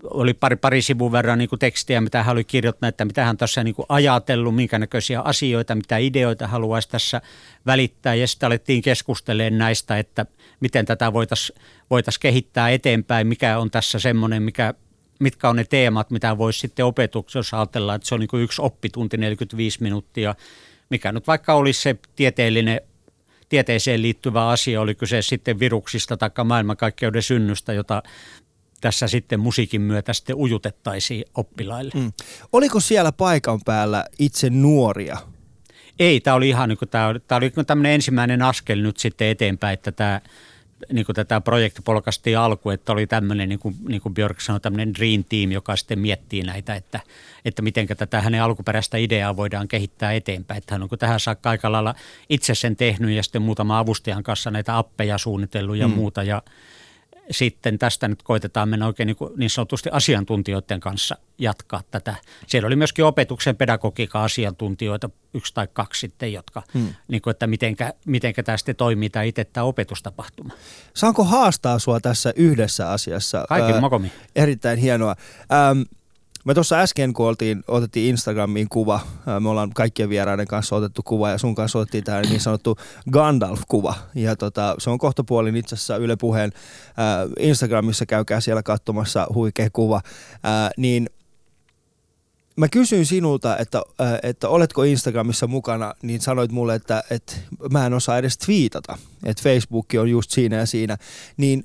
oli 0.05 0.35
pari, 0.35 0.57
pari 0.57 0.83
sivun 0.83 1.13
verran 1.13 1.39
niin 1.39 1.49
kuin 1.49 1.59
tekstiä, 1.59 2.01
mitä 2.01 2.23
hän 2.23 2.33
oli 2.33 2.45
kirjoittanut, 2.45 2.89
että 2.89 3.05
mitä 3.05 3.25
hän 3.25 3.37
tässä 3.37 3.65
niin 3.65 3.75
ajatellut, 3.89 4.55
minkä 4.55 4.79
näköisiä 4.79 5.21
asioita, 5.21 5.75
mitä 5.75 5.97
ideoita 5.97 6.47
haluaisi 6.47 6.89
tässä 6.89 7.21
välittää. 7.67 8.15
Ja 8.15 8.27
sitten 8.27 8.47
alettiin 8.47 8.83
keskustelemaan 8.83 9.59
näistä, 9.59 9.99
että 9.99 10.27
miten 10.61 10.87
tätä 10.87 11.13
voitaisiin 11.13 11.59
voitais 11.91 12.19
kehittää 12.19 12.71
eteenpäin, 12.71 13.27
mikä 13.27 13.59
on 13.59 13.71
tässä 13.71 13.99
semmoinen, 13.99 14.43
mikä, 14.43 14.75
mitkä 15.21 15.49
on 15.49 15.57
ne 15.57 15.65
teemat, 15.65 16.11
mitä 16.11 16.39
voisi 16.39 16.59
sitten 16.59 16.85
opetuksessa 16.85 17.57
ajatella, 17.57 17.95
että 17.95 18.09
se 18.09 18.15
on 18.15 18.21
niin 18.21 18.43
yksi 18.43 18.63
oppitunti 18.63 19.17
45 19.17 19.83
minuuttia, 19.83 20.35
mikä 20.91 21.13
nyt 21.13 21.27
vaikka 21.27 21.55
olisi 21.55 21.83
se 21.83 21.97
tieteellinen 22.17 22.81
tieteeseen 23.51 24.03
liittyvä 24.03 24.49
asia, 24.49 24.81
oli 24.81 24.95
kyse 24.95 25.23
sitten 25.23 25.61
viruksista 25.61 26.17
tai 26.17 26.31
maailmankaikkeuden 26.45 27.23
synnystä, 27.23 27.73
jota 27.73 28.03
tässä 28.81 29.09
sitten 29.09 29.41
musiikin 29.41 29.81
myötä 29.81 30.13
sitten 30.13 30.37
ujutettaisiin 30.37 31.25
oppilaille. 31.35 31.93
Mm. 31.95 32.13
Oliko 32.53 32.81
siellä 32.81 33.13
paikan 33.13 33.61
päällä 33.65 34.05
itse 34.19 34.51
nuoria? 34.51 35.19
Ei, 35.99 36.21
tämä 36.21 36.35
oli 36.35 36.49
ihan 36.49 36.69
niin 36.69 36.79
kuin, 36.79 36.89
tämä, 36.89 37.15
tämä 37.29 37.37
oli 37.37 37.51
tämmöinen 37.67 37.93
ensimmäinen 37.93 38.43
askel 38.43 38.83
nyt 38.83 38.97
sitten 38.97 39.29
eteenpäin, 39.29 39.75
että 39.75 39.93
tämä, 39.93 40.21
niin 40.93 41.07
kuin 41.07 41.17
tätä 41.17 41.41
projekti 41.41 41.83
polkastiin 41.83 42.39
alku, 42.39 42.71
että 42.71 42.93
oli 42.93 43.07
tämmöinen, 43.07 43.49
niin 43.49 43.59
kuin, 43.59 43.75
niin 43.89 44.01
kuin 44.01 44.15
Björk 44.15 44.41
sanoi, 44.41 44.61
tämmöinen 44.61 44.95
dream 44.95 45.25
team, 45.29 45.51
joka 45.53 45.77
sitten 45.77 45.99
miettii 45.99 46.43
näitä, 46.43 46.75
että, 46.75 47.01
että 47.45 47.63
miten 47.63 47.87
tätä 47.87 48.21
hänen 48.21 48.43
alkuperäistä 48.43 48.97
ideaa 48.97 49.37
voidaan 49.37 49.69
kehittää 49.69 50.13
eteenpäin. 50.13 50.59
Että 50.59 50.75
hän 50.75 50.83
on 50.83 50.89
tähän 50.99 51.21
saakka 51.21 51.51
aika 51.51 51.73
lailla 51.73 51.95
itse 52.29 52.55
sen 52.55 52.77
tehnyt 52.77 53.11
ja 53.11 53.23
sitten 53.23 53.43
muutama 53.43 53.79
avustajan 53.79 54.23
kanssa 54.23 54.51
näitä 54.51 54.79
appeja 54.79 55.19
suunnitellut 55.19 55.77
ja 55.77 55.89
mm. 55.89 55.95
muuta. 55.95 56.23
Ja 56.23 56.43
sitten 57.31 57.79
tästä 57.79 58.09
nyt 58.09 58.23
koitetaan 58.23 58.69
mennä 58.69 58.87
oikein 58.87 59.07
niin, 59.07 59.17
kuin 59.17 59.33
niin 59.37 59.51
sanotusti 59.51 59.89
asiantuntijoiden 59.93 60.81
kanssa 60.81 61.17
jatkaa 61.39 61.83
tätä. 61.91 62.15
Siellä 62.47 62.67
oli 62.67 62.77
myöskin 62.77 63.05
opetuksen 63.05 63.57
pedagogiikan 63.57 64.23
asiantuntijoita, 64.23 65.11
yksi 65.35 65.55
tai 65.55 65.69
kaksi 65.73 66.01
sitten, 66.01 66.33
jotka, 66.33 66.63
hmm. 66.75 66.95
niin 67.09 67.23
kuin, 67.23 67.31
että 67.31 67.47
mitenkä, 67.47 67.95
mitenkä 68.07 68.43
tämä 68.43 68.57
sitten 68.57 68.77
toimii 68.77 69.11
tämä 69.11 69.23
itse 69.23 69.45
tämä 69.45 69.65
opetustapahtuma. 69.65 70.55
Saanko 70.95 71.25
haastaa 71.25 71.79
sua 71.79 72.01
tässä 72.01 72.33
yhdessä 72.37 72.91
asiassa? 72.91 73.45
Kaikin 73.49 73.81
mokomi. 73.81 74.13
Erittäin 74.37 74.79
hienoa. 74.79 75.17
Ähm, 75.53 75.83
me 76.45 76.55
tuossa 76.55 76.79
äsken, 76.79 77.13
kun 77.13 77.27
oltiin, 77.27 77.65
otettiin 77.69 78.11
Instagramiin 78.11 78.69
kuva, 78.69 79.01
me 79.41 79.49
ollaan 79.49 79.71
kaikkien 79.75 80.09
vieraiden 80.09 80.47
kanssa 80.47 80.77
otettu 80.77 81.03
kuva 81.03 81.31
ja 81.31 81.39
sun 81.39 81.55
kanssa 81.55 81.79
otettiin 81.79 82.05
tämä 82.05 82.21
niin 82.21 82.41
sanottu 82.41 82.77
Gandalf-kuva. 83.11 83.95
Ja 84.15 84.37
tota, 84.37 84.75
se 84.79 84.91
on 84.91 84.99
kohtapuolin 84.99 85.57
itse 85.57 85.75
asiassa 85.75 85.97
Yle 85.97 86.17
Puheen 86.17 86.53
äh, 86.89 87.31
Instagramissa, 87.39 88.07
käykää 88.07 88.41
siellä 88.41 88.63
katsomassa 88.63 89.27
huikea 89.35 89.69
kuva. 89.73 90.01
Äh, 90.35 90.71
niin 90.77 91.11
mä 92.57 92.69
kysyin 92.69 93.07
sinulta, 93.07 93.57
että, 93.57 93.83
äh, 94.01 94.19
että 94.23 94.49
oletko 94.49 94.83
Instagramissa 94.83 95.47
mukana, 95.47 95.95
niin 96.03 96.21
sanoit 96.21 96.53
mulle, 96.53 96.75
että, 96.75 97.05
että 97.11 97.33
mä 97.73 97.87
en 97.87 97.95
osaa 97.95 98.19
edes 98.19 98.39
twiitata, 98.39 98.99
että 99.25 99.43
Facebook 99.43 99.87
on 100.01 100.11
just 100.11 100.31
siinä 100.31 100.57
ja 100.57 100.67
siinä. 100.67 100.97
Niin 101.37 101.65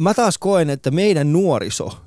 mä 0.00 0.14
taas 0.14 0.38
koen, 0.38 0.70
että 0.70 0.90
meidän 0.90 1.32
nuoriso– 1.32 1.96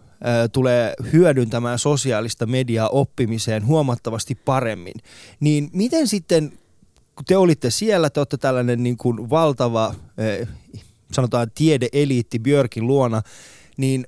tulee 0.52 0.94
hyödyntämään 1.14 1.80
sosiaalista 1.80 2.46
mediaa 2.46 2.90
oppimiseen 2.90 3.66
huomattavasti 3.66 4.36
paremmin. 4.36 4.94
Niin 5.40 5.70
miten 5.74 6.08
sitten, 6.08 6.54
kun 7.16 7.26
te 7.26 7.38
olitte 7.38 7.70
siellä, 7.70 8.10
te 8.10 8.20
olette 8.20 8.38
tällainen 8.38 8.84
niin 8.84 8.98
kuin 8.98 9.30
valtava, 9.30 9.96
sanotaan 11.12 11.52
tiedeeliitti 11.56 12.40
Björkin 12.40 12.88
luona, 12.88 13.22
niin 13.78 14.08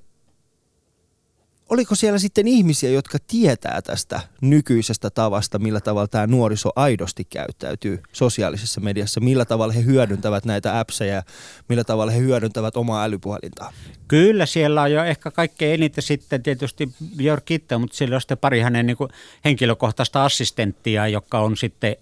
oliko 1.69 1.95
siellä 1.95 2.19
sitten 2.19 2.47
ihmisiä, 2.47 2.89
jotka 2.89 3.17
tietää 3.27 3.81
tästä 3.81 4.19
nykyisestä 4.41 5.09
tavasta, 5.09 5.59
millä 5.59 5.81
tavalla 5.81 6.07
tämä 6.07 6.27
nuoriso 6.27 6.69
aidosti 6.75 7.25
käyttäytyy 7.25 8.03
sosiaalisessa 8.12 8.81
mediassa, 8.81 9.19
millä 9.19 9.45
tavalla 9.45 9.74
he 9.74 9.83
hyödyntävät 9.86 10.45
näitä 10.45 10.79
appseja, 10.79 11.24
millä 11.69 11.83
tavalla 11.83 12.12
he 12.12 12.19
hyödyntävät 12.19 12.77
omaa 12.77 13.03
älypuhelintaa? 13.03 13.74
Kyllä, 14.07 14.45
siellä 14.45 14.81
on 14.81 14.91
jo 14.91 15.03
ehkä 15.03 15.31
kaikkein 15.31 15.74
eniten 15.74 16.03
sitten 16.03 16.43
tietysti 16.43 16.89
Björk 17.17 17.51
itse, 17.51 17.77
mutta 17.77 17.97
siellä 17.97 18.15
on 18.15 18.21
sitten 18.21 18.38
pari 18.38 18.59
hänen 18.59 18.86
niin 18.86 18.97
kuin 18.97 19.09
henkilökohtaista 19.45 20.25
assistenttia, 20.25 21.07
joka 21.07 21.39
on 21.39 21.57
sitten 21.57 21.95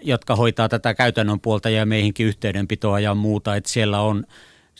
jotka 0.00 0.36
hoitaa 0.36 0.68
tätä 0.68 0.94
käytännön 0.94 1.40
puolta 1.40 1.70
ja 1.70 1.86
meihinkin 1.86 2.26
yhteydenpitoa 2.26 3.00
ja 3.00 3.14
muuta, 3.14 3.56
että 3.56 3.70
siellä 3.70 4.00
on 4.00 4.26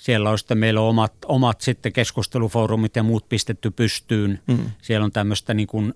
siellä 0.02 0.30
on 0.30 0.38
sitten 0.38 0.58
meillä 0.58 0.80
on 0.80 0.88
omat, 0.88 1.12
omat 1.26 1.60
sitten 1.60 1.92
keskustelufoorumit 1.92 2.96
ja 2.96 3.02
muut 3.02 3.28
pistetty 3.28 3.70
pystyyn. 3.70 4.40
Mm. 4.46 4.58
Siellä 4.82 5.04
on 5.04 5.12
tämmöistä 5.12 5.54
niin 5.54 5.68
kuin 5.68 5.94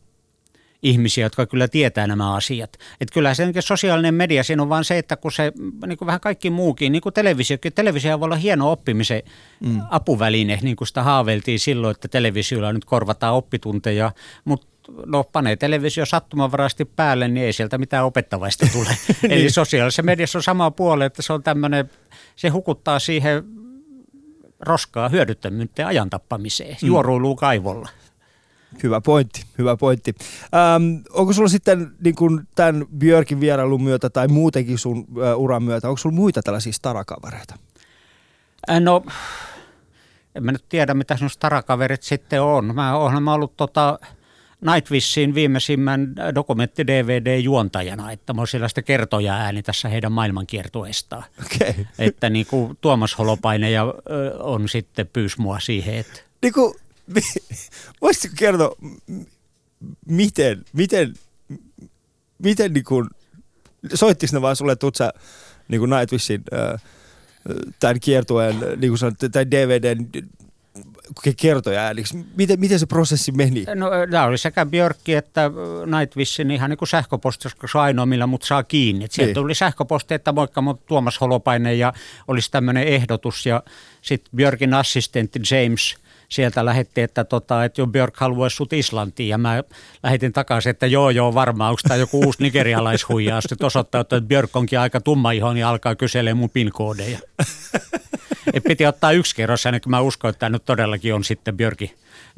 ihmisiä, 0.83 1.27
jotka 1.27 1.47
kyllä 1.47 1.69
tietää 1.69 2.07
nämä 2.07 2.35
asiat. 2.35 2.79
Että 3.01 3.15
kyllä 3.15 3.35
se 3.35 3.53
sosiaalinen 3.61 4.15
media, 4.15 4.45
siinä 4.45 4.63
on 4.63 4.69
vaan 4.69 4.85
se, 4.85 4.99
että 4.99 5.17
kun 5.17 5.33
se 5.33 5.53
niin 5.87 5.99
kuin 5.99 6.07
vähän 6.07 6.21
kaikki 6.21 6.51
muukin, 6.51 6.93
niin 6.93 7.03
kuin 7.03 7.13
televisiokin, 7.13 7.73
televisio 7.73 8.21
voi 8.21 8.27
olla 8.27 8.37
hieno 8.37 8.73
oppimisen 8.73 9.23
mm. 9.61 9.81
apuväline, 9.91 10.59
niin 10.63 10.77
kuin 10.77 10.89
sitä 10.89 11.03
haaveiltiin 11.03 11.61
silloin, 11.61 11.91
että 11.91 12.09
televisiolla 12.09 12.73
nyt 12.73 12.85
korvataan 12.85 13.35
oppitunteja, 13.35 14.13
mutta 14.45 14.67
no 15.07 15.25
panee 15.25 15.57
televisio 15.57 16.07
sattumanvaraisesti 16.07 16.85
päälle, 16.85 17.29
niin 17.29 17.47
ei 17.47 17.53
sieltä 17.53 17.79
mitään 17.79 18.05
opettavaista 18.05 18.67
tule. 18.73 18.89
niin. 19.23 19.33
Eli 19.33 19.51
sosiaalisessa 19.51 20.03
mediassa 20.03 20.39
on 20.39 20.43
sama 20.43 20.71
puoli, 20.71 21.05
että 21.05 21.23
se 21.23 21.33
on 21.33 21.43
tämmöinen, 21.43 21.91
se 22.37 22.49
hukuttaa 22.49 22.99
siihen 22.99 23.62
roskaa 24.63 25.09
hyödyttömyyttä 25.09 25.87
ajan 25.87 26.11
tappamiseen, 26.11 26.77
mm. 26.83 26.89
juoruiluu 26.89 27.37
kaivolla. 27.37 27.89
Hyvä 28.83 29.01
pointti, 29.01 29.45
hyvä 29.59 29.77
pointti. 29.77 30.15
Ähm, 30.55 31.03
onko 31.11 31.33
sulla 31.33 31.49
sitten 31.49 31.93
niin 32.05 32.15
kun 32.15 32.47
tämän 32.55 32.87
Björkin 32.99 33.41
vierailun 33.41 33.83
myötä 33.83 34.11
tai 34.11 34.29
muutenkin 34.29 34.79
sun 34.79 34.99
äh, 34.99 35.39
uran 35.39 35.63
myötä, 35.63 35.89
onko 35.89 35.97
sulla 35.97 36.17
muita 36.17 36.43
tällaisia 36.43 36.73
starakavereita? 36.73 37.55
Äh, 38.71 38.81
no, 38.81 39.05
en 40.35 40.45
mä 40.45 40.53
nyt 40.53 40.65
tiedä 40.69 40.95
mitä 40.95 41.17
sun 41.17 41.31
starakaverit 41.31 42.03
sitten 42.03 42.43
on. 42.43 42.75
Mä 42.75 42.97
oon 42.97 43.23
mä 43.23 43.35
ollut 43.35 43.57
tota, 43.57 43.99
Nightwishin 44.71 45.35
viimeisimmän 45.35 46.15
dokumentti-DVD-juontajana, 46.35 48.13
että 48.13 48.33
mä 48.33 48.41
oon 48.41 48.49
siellä 48.49 48.69
sitä 48.69 48.83
kertoja 48.83 49.35
ääni 49.35 49.63
tässä 49.63 49.89
heidän 49.89 50.13
maailmankiertueestaan. 50.13 51.25
Okay. 51.47 51.85
Että 51.99 52.31
niin 52.31 52.47
kuin 52.47 52.79
Tuomas 52.81 53.19
Holopainen 53.19 53.73
ja, 53.73 53.95
on 54.39 54.69
sitten 54.69 55.07
pyys 55.13 55.39
mua 55.39 55.61
siihen, 55.61 55.95
että... 55.95 56.21
Niin 56.43 56.53
kuin, 56.53 56.75
voisitko 58.03 58.35
kertoa, 58.39 58.77
miten, 60.07 60.65
miten, 60.73 61.15
miten 62.39 62.73
niin 62.73 62.85
kuin, 62.85 63.09
soittis 63.95 64.33
ne 64.33 64.43
vaan 64.43 64.57
sulle, 64.57 64.73
että 64.73 64.87
sä 64.95 65.13
niin 65.69 65.79
kuin 65.79 65.91
Nightwishin 65.91 66.45
tämän 67.81 68.01
kiertueen, 68.01 68.57
niin 68.77 68.91
kuin 68.91 68.99
sanot, 68.99 69.19
tämän 69.33 69.51
DVDn 69.51 70.09
kertoja 71.37 71.81
ääniksi. 71.81 72.27
Miten, 72.37 72.61
miten 72.61 72.79
se 72.79 72.87
prosessi 72.87 73.33
meni? 73.33 73.65
No 73.75 73.91
tämä 74.11 74.25
oli 74.25 74.39
sekä 74.39 74.67
Björkki 74.67 75.15
että 75.15 75.51
Nightwishin 75.99 76.51
ihan 76.51 76.71
niin 76.71 76.79
kuin 76.79 76.89
sähköposti, 76.89 77.43
koska 77.43 77.69
se 77.69 77.79
on 77.79 77.85
ainoa, 77.85 78.07
millä 78.07 78.27
mut 78.27 78.43
saa 78.43 78.63
kiinni. 78.63 79.07
Sieltä 79.11 79.29
niin. 79.29 79.35
tuli 79.35 79.55
sähköposti, 79.55 80.15
että 80.15 80.33
moikka 80.33 80.61
mut 80.61 80.87
Tuomas 80.87 81.21
Holopainen 81.21 81.79
ja 81.79 81.93
olisi 82.29 82.51
tämmöinen 82.51 82.89
ehdotus. 82.89 83.47
Ja 83.47 83.63
sitten 84.03 84.37
Björkin 84.37 84.75
assistentti 84.75 85.41
James 85.51 85.97
sieltä 86.29 86.65
lähetti, 86.65 87.01
että, 87.01 87.25
tota, 87.25 87.65
että 87.65 87.81
jo 87.81 87.87
Björk 87.87 88.17
haluaisi 88.17 88.57
sut 88.57 88.73
Islantiin 88.73 89.29
ja 89.29 89.39
mä 89.39 89.63
lähetin 90.03 90.33
takaisin, 90.33 90.71
että 90.71 90.87
joo 90.87 91.11
joo 91.11 91.35
varmaan, 91.35 91.71
onko 91.71 91.81
tämä 91.89 91.99
joku 91.99 92.21
uusi 92.21 92.43
nigerialaishuija. 92.43 93.41
Sitten 93.41 93.67
osoittaa, 93.67 94.01
että 94.01 94.21
Björk 94.21 94.57
onkin 94.57 94.79
aika 94.79 95.01
tumma 95.01 95.31
iho, 95.31 95.53
niin 95.53 95.67
alkaa 95.67 95.95
kyselemään 95.95 96.37
mun 96.37 96.51
pinkoodeja. 96.51 97.19
Et 98.53 98.65
piti 98.65 98.87
ottaa 98.87 99.13
yksi 99.13 99.37
kerros, 99.37 99.67
ennen 99.67 99.81
kuin 99.81 99.91
mä 99.91 100.01
uskon, 100.01 100.31
että 100.31 100.49
nyt 100.49 100.65
todellakin 100.65 101.15
on 101.15 101.25
sitten 101.25 101.57
Björkin, 101.57 101.91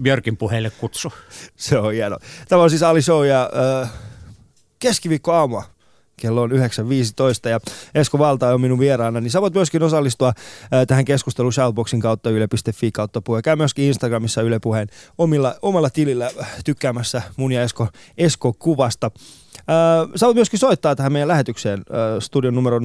Björkin 0.02 0.36
puheelle 0.36 0.70
kutsu. 0.70 1.12
Se 1.56 1.78
on 1.78 1.92
hieno. 1.92 2.18
Tämä 2.48 2.62
on 2.62 2.70
siis 2.70 2.82
Ali 2.82 3.02
Show 3.02 3.26
ja 3.26 3.50
äh, 3.82 3.90
keskiviikko 4.78 5.32
aamua 5.32 5.74
kello 6.16 6.42
on 6.42 6.50
9.15 6.50 6.56
ja 7.48 7.60
Esko 7.94 8.18
Valta 8.18 8.54
on 8.54 8.60
minun 8.60 8.78
vieraana, 8.78 9.20
niin 9.20 9.30
sä 9.30 9.40
voit 9.40 9.54
myöskin 9.54 9.82
osallistua 9.82 10.32
ää, 10.70 10.86
tähän 10.86 11.04
keskusteluun 11.04 11.52
Shoutboxin 11.52 12.00
kautta 12.00 12.30
yle.fi 12.30 12.92
kautta 12.92 13.20
puhe. 13.20 13.42
Käy 13.42 13.56
myöskin 13.56 13.84
Instagramissa 13.84 14.42
Yle 14.42 14.58
Puheen 14.58 14.88
omilla, 15.18 15.54
omalla 15.62 15.90
tilillä 15.90 16.30
tykkäämässä 16.64 17.22
mun 17.36 17.52
ja 17.52 17.62
Esko, 17.62 17.88
Esko 18.18 18.52
kuvasta. 18.52 19.10
Sä 20.16 20.26
voit 20.26 20.34
myöskin 20.34 20.58
soittaa 20.58 20.96
tähän 20.96 21.12
meidän 21.12 21.28
lähetykseen 21.28 21.82
studion 22.18 22.54
numero 22.54 22.78
020690001 22.78 22.82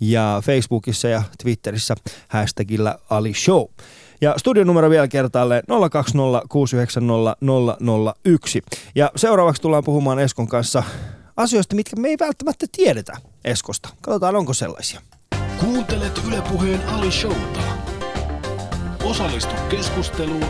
ja 0.00 0.42
Facebookissa 0.44 1.08
ja 1.08 1.22
Twitterissä 1.42 1.94
hashtagillä 2.28 2.98
Ali 3.10 3.34
Show. 3.34 3.64
Ja 4.20 4.34
studion 4.36 4.66
numero 4.66 4.90
vielä 4.90 5.08
kertaalleen 5.08 5.62
020690001. 5.68 5.74
Ja 8.94 9.10
seuraavaksi 9.16 9.62
tullaan 9.62 9.84
puhumaan 9.84 10.18
Eskon 10.18 10.48
kanssa 10.48 10.82
asioista, 11.36 11.76
mitkä 11.76 11.96
me 11.96 12.08
ei 12.08 12.16
välttämättä 12.20 12.66
tiedetä 12.76 13.12
Eskosta. 13.44 13.88
Katsotaan, 14.00 14.36
onko 14.36 14.54
sellaisia. 14.54 15.00
Kuuntelet 15.60 16.20
Ylepuheen 16.28 16.88
Ali 16.88 17.12
Showta. 17.12 17.60
Osallistu 19.04 19.54
keskusteluun 19.70 20.46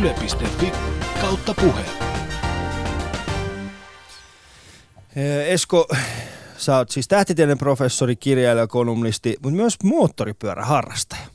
yle.fi 0.00 0.72
kautta 1.20 1.54
puhe. 1.54 1.84
Esko, 5.46 5.88
sä 6.56 6.76
oot 6.76 6.90
siis 6.90 7.08
tähtitieteen 7.08 7.58
professori, 7.58 8.16
kirjailija, 8.16 8.66
kolumnisti, 8.66 9.36
mutta 9.42 9.56
myös 9.56 9.76
moottoripyöräharrastaja. 9.84 11.26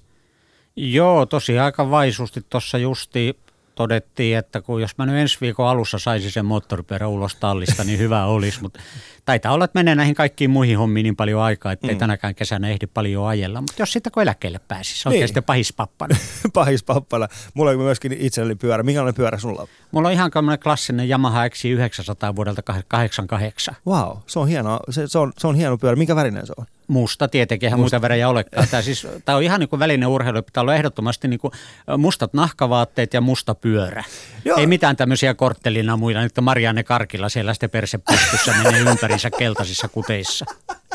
Joo, 0.76 1.26
tosi 1.26 1.60
aika 1.60 1.90
vaisusti 1.90 2.46
tuossa 2.50 2.78
justi 2.78 3.40
todettiin, 3.76 4.38
että 4.38 4.62
kun 4.62 4.82
jos 4.82 4.98
mä 4.98 5.06
nyt 5.06 5.16
ensi 5.16 5.38
viikon 5.42 5.68
alussa 5.68 6.00
saisin 6.00 6.32
sen 6.32 6.46
moottoripyörän 6.46 7.10
ulos 7.10 7.36
tallista, 7.36 7.84
niin 7.84 8.00
hyvä 8.00 8.26
olisi, 8.26 8.62
mutta 8.62 8.80
taitaa 9.26 9.54
olla, 9.54 9.66
että 9.66 9.80
menee 9.80 9.96
näihin 9.96 10.16
kaikkiin 10.16 10.50
muihin 10.50 10.78
hommiin 10.78 11.04
niin 11.04 11.16
paljon 11.16 11.42
aikaa, 11.42 11.72
että 11.72 11.88
ei 11.88 11.94
mm. 11.94 12.00
tänäkään 12.00 12.36
kesänä 12.36 12.70
ehdi 12.70 12.88
paljon 12.88 13.28
ajella, 13.28 13.62
mutta 13.62 13.74
jos 13.78 13.94
sitten 13.94 14.12
kun 14.12 14.24
eläkkeelle 14.24 14.60
pääsisi, 14.68 15.02
se 15.02 15.10
on 15.10 15.14
niin. 15.14 15.28
sitten 15.28 15.44
pahispappana. 15.44 16.18
pahispappana. 16.54 17.28
Mulla 17.54 17.72
on 17.72 17.78
myöskin 17.78 18.16
itselleni 18.20 18.56
pyörä. 18.56 18.84
Minkälainen 18.84 19.16
pyörä 19.16 19.38
sulla 19.38 19.62
on? 19.62 19.68
Mulla 19.92 20.08
on 20.08 20.14
ihan 20.14 20.32
tämmöinen 20.32 20.60
klassinen 20.60 21.10
Yamaha 21.10 21.50
XI 21.50 21.70
900 21.70 22.36
vuodelta 22.36 22.62
88. 22.88 23.76
Wow, 23.88 24.18
se 24.28 24.40
on 24.40 24.48
hieno, 24.48 24.80
se, 24.90 25.08
se, 25.08 25.20
on, 25.20 25.34
se 25.38 25.48
on 25.48 25.56
hieno 25.56 25.78
pyörä. 25.78 25.96
Mikä 25.96 26.16
värinen 26.16 26.48
se 26.48 26.54
on? 26.58 26.66
Musta 26.88 27.28
tietenkin, 27.28 27.68
eihän 27.68 27.80
muita 27.80 28.02
värejä 28.02 28.30
olekaan. 28.30 28.68
Tämä, 28.68 28.82
siis, 28.82 29.08
tämä 29.26 29.36
on 29.36 29.44
ihan 29.44 29.60
niin 29.60 29.70
kuin 29.70 29.80
väline 29.80 30.08
urheilu, 30.08 30.42
pitää 30.42 30.62
olla 30.62 30.76
ehdottomasti 30.76 31.28
niin 31.28 31.40
kuin 31.40 31.52
mustat 31.98 32.34
nahkavaatteet 32.34 33.14
ja 33.14 33.22
musta 33.22 33.56
pyörä. 33.56 34.04
Joo. 34.46 34.58
Ei 34.58 34.68
mitään 34.68 34.96
tämmöisiä 34.96 35.34
korttelina 35.34 35.98
muita, 35.98 36.22
nyt 36.22 36.34
Marianne 36.42 36.84
Karkilla 36.84 37.30
siellä 37.30 37.54
sitten 37.54 37.70
persepystyssä 37.70 38.54
menee 38.64 38.82
ympärinsä 38.92 39.30
keltaisissa 39.30 39.88
kuteissa. 39.88 40.46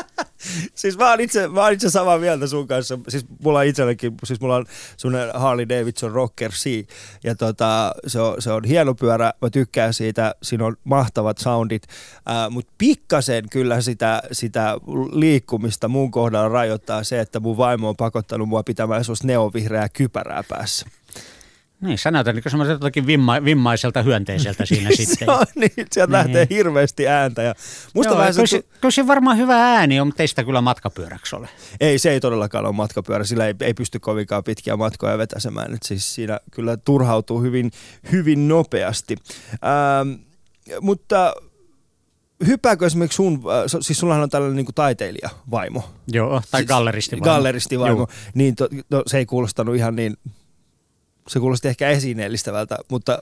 siis 0.75 0.97
mä 0.97 1.09
oon, 1.09 1.19
itse, 1.19 1.47
mä 1.47 1.63
oon 1.63 1.73
itse 1.73 1.89
samaa 1.89 2.17
mieltä 2.17 2.47
sun 2.47 2.67
kanssa. 2.67 2.99
Siis 3.07 3.25
mulla 3.43 3.59
on 3.59 3.65
itsellekin, 3.65 4.13
siis 4.23 4.41
mulla 4.41 4.55
on 4.55 4.65
sun 4.97 5.13
Harley 5.33 5.69
Davidson 5.69 6.11
Rocker 6.11 6.51
C. 6.51 6.87
Ja 7.23 7.35
tota, 7.35 7.95
se, 8.07 8.19
on, 8.19 8.41
se 8.41 8.51
on 8.51 8.63
hieno 8.63 8.95
pyörä, 8.95 9.33
mä 9.41 9.49
tykkään 9.49 9.93
siitä, 9.93 10.35
siinä 10.43 10.65
on 10.65 10.75
mahtavat 10.83 11.37
soundit. 11.37 11.83
Äh, 12.29 12.49
Mutta 12.49 12.73
pikkasen 12.77 13.49
kyllä 13.49 13.81
sitä, 13.81 14.21
sitä 14.31 14.77
liikkumista 15.11 15.87
mun 15.87 16.11
kohdalla 16.11 16.49
rajoittaa 16.49 17.03
se, 17.03 17.19
että 17.19 17.39
mun 17.39 17.57
vaimo 17.57 17.89
on 17.89 17.95
pakottanut 17.95 18.49
mua 18.49 18.63
pitämään 18.63 19.03
sellaista 19.03 19.27
neonvihreää 19.27 19.89
kypärää 19.89 20.43
päässä. 20.49 20.85
Niin, 21.81 21.97
sä 21.97 22.11
näytät 22.11 22.35
niin 22.35 22.43
semmoiselta 22.47 22.85
jotakin 22.85 23.07
vimma, 23.07 23.43
vimmaiselta 23.43 24.01
hyönteiseltä 24.01 24.65
siinä 24.65 24.89
sitten. 24.93 25.17
se 25.17 25.31
on 25.31 25.45
niin, 25.55 25.71
sieltä 25.91 26.05
niin. 26.05 26.11
lähtee 26.11 26.47
hirveästi 26.49 27.07
ääntä. 27.07 27.41
Ja 27.41 27.55
musta 27.93 28.13
Joo, 28.13 28.31
kyllä, 28.33 28.47
se, 28.47 28.63
kyllä 28.81 28.91
se 28.91 29.07
varmaan 29.07 29.37
hyvä 29.37 29.55
ääni 29.55 29.99
on, 29.99 30.07
mutta 30.07 30.23
ei 30.23 30.27
sitä 30.27 30.43
kyllä 30.43 30.61
matkapyöräksi 30.61 31.35
ole. 31.35 31.49
Ei, 31.79 31.99
se 31.99 32.11
ei 32.11 32.19
todellakaan 32.19 32.65
ole 32.65 32.75
matkapyörä, 32.75 33.23
sillä 33.23 33.47
ei, 33.47 33.55
ei 33.61 33.73
pysty 33.73 33.99
kovinkaan 33.99 34.43
pitkiä 34.43 34.77
matkoja 34.77 35.17
vetäsemään. 35.17 35.73
Et 35.73 35.83
siis 35.83 36.15
siinä 36.15 36.39
kyllä 36.51 36.77
turhautuu 36.77 37.41
hyvin, 37.41 37.71
hyvin 38.11 38.47
nopeasti. 38.47 39.15
Ähm, 39.51 40.21
mutta 40.81 41.33
hyppääkö 42.47 42.85
esimerkiksi 42.85 43.15
sun, 43.15 43.33
äh, 43.33 43.81
siis 43.81 43.99
sullahan 43.99 44.23
on 44.23 44.29
tällainen 44.29 44.55
niin 44.55 44.75
taiteilijavaimo. 44.75 45.83
Joo, 46.07 46.41
tai 46.51 46.61
siis, 46.61 46.67
galleristivaimo. 46.67 47.25
Galleristivaimo, 47.25 47.97
Joo. 47.97 48.07
niin 48.33 48.55
to, 48.55 48.69
no, 48.89 49.03
se 49.07 49.17
ei 49.17 49.25
kuulostanut 49.25 49.75
ihan 49.75 49.95
niin 49.95 50.17
se 51.27 51.39
kuulosti 51.39 51.67
ehkä 51.67 51.89
esineellistävältä, 51.89 52.77
mutta 52.89 53.19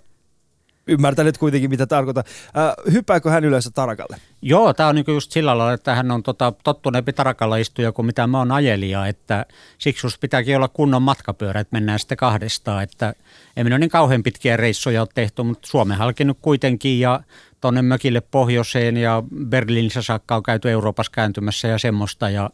ymmärtänyt 0.89 1.37
kuitenkin, 1.37 1.69
mitä 1.69 1.87
tarkoittaa. 1.87 2.23
Äh, 2.57 2.93
hyppääkö 2.93 3.29
hän 3.29 3.45
yleensä 3.45 3.71
tarakalle? 3.71 4.17
Joo, 4.41 4.73
tämä 4.73 4.89
on 4.89 4.95
niinku 4.95 5.11
just 5.11 5.31
sillä 5.31 5.57
lailla, 5.57 5.73
että 5.73 5.95
hän 5.95 6.11
on 6.11 6.23
tota, 6.23 6.53
tottuneempi 6.63 7.13
tarakalla 7.13 7.57
istuja 7.57 7.91
kuin 7.91 8.05
mitä 8.05 8.27
mä 8.27 8.37
oon 8.37 8.51
ajelija, 8.51 9.07
että 9.07 9.45
siksi 9.77 10.05
just 10.05 10.19
pitääkin 10.21 10.55
olla 10.55 10.67
kunnon 10.67 11.01
matkapyörä, 11.01 11.59
että 11.59 11.75
mennään 11.75 11.99
sitten 11.99 12.17
kahdestaan, 12.17 12.83
että 12.83 13.13
ei 13.57 13.63
minä 13.63 13.77
niin 13.77 13.89
kauhean 13.89 14.23
pitkiä 14.23 14.57
reissoja 14.57 15.01
ole 15.01 15.09
tehty, 15.15 15.43
mutta 15.43 15.67
Suomen 15.67 15.97
halkinnut 15.97 16.37
kuitenkin 16.41 16.99
ja 16.99 17.19
tuonne 17.61 17.81
mökille 17.81 18.21
pohjoiseen 18.21 18.97
ja 18.97 19.23
Berliinissä 19.45 20.01
saakka 20.01 20.35
on 20.35 20.43
käyty 20.43 20.71
Euroopassa 20.71 21.11
kääntymässä 21.11 21.67
ja 21.67 21.77
semmoista 21.77 22.29
ja 22.29 22.49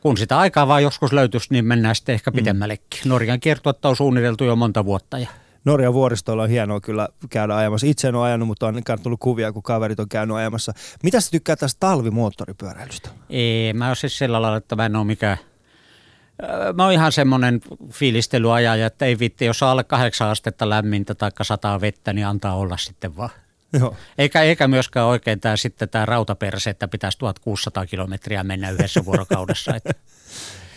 kun 0.00 0.16
sitä 0.16 0.38
aikaa 0.38 0.68
vaan 0.68 0.82
joskus 0.82 1.12
löytyisi, 1.12 1.46
niin 1.50 1.64
mennään 1.64 1.94
sitten 1.94 2.12
ehkä 2.12 2.32
pitemmällekin. 2.32 3.00
Mm. 3.04 3.08
Norjan 3.08 3.40
kiertuetta 3.40 3.88
on 3.88 3.96
suunniteltu 3.96 4.44
jo 4.44 4.56
monta 4.56 4.84
vuotta. 4.84 5.18
Ja. 5.18 5.28
Norjan 5.64 5.94
vuoristoilla 5.94 6.42
on 6.42 6.48
hienoa 6.48 6.80
kyllä 6.80 7.08
käydä 7.30 7.56
ajamassa. 7.56 7.86
Itse 7.86 8.08
en 8.08 8.14
ole 8.14 8.26
ajanut, 8.26 8.48
mutta 8.48 8.66
on 8.66 8.82
tullut 9.02 9.20
kuvia, 9.20 9.52
kun 9.52 9.62
kaverit 9.62 10.00
on 10.00 10.08
käynyt 10.08 10.36
ajamassa. 10.36 10.72
Mitä 11.02 11.20
sä 11.20 11.30
tykkää 11.30 11.56
tästä 11.56 11.80
talvimoottoripyöräilystä? 11.80 13.10
Ei, 13.30 13.72
mä 13.72 13.86
oon 13.86 13.96
siis 13.96 14.18
sillä 14.18 14.42
lailla, 14.42 14.56
että 14.56 14.76
mä 14.76 14.86
en 14.86 14.96
ole 14.96 15.04
mikään 15.04 15.38
Mä 16.74 16.84
oon 16.84 16.92
ihan 16.92 17.12
semmoinen 17.12 17.60
fiilistelyajaja, 17.90 18.86
että 18.86 19.04
ei 19.04 19.18
vitti, 19.18 19.44
jos 19.44 19.62
on 19.62 19.68
alle 19.68 19.84
kahdeksan 19.84 20.28
astetta 20.28 20.68
lämmintä 20.68 21.14
tai 21.14 21.30
sataa 21.42 21.80
vettä, 21.80 22.12
niin 22.12 22.26
antaa 22.26 22.56
olla 22.56 22.76
sitten 22.76 23.16
vaan. 23.16 23.30
Joo. 23.72 23.96
Eikä, 24.18 24.42
eikä 24.42 24.68
myöskään 24.68 25.06
oikein 25.06 25.40
tämä 25.40 25.56
sitten 25.56 25.88
tämä 25.88 26.06
rautaperse, 26.06 26.70
että 26.70 26.88
pitäisi 26.88 27.18
1600 27.18 27.86
kilometriä 27.86 28.44
mennä 28.44 28.70
yhdessä 28.70 29.04
vuorokaudessa. 29.04 29.74
Että 29.74 29.94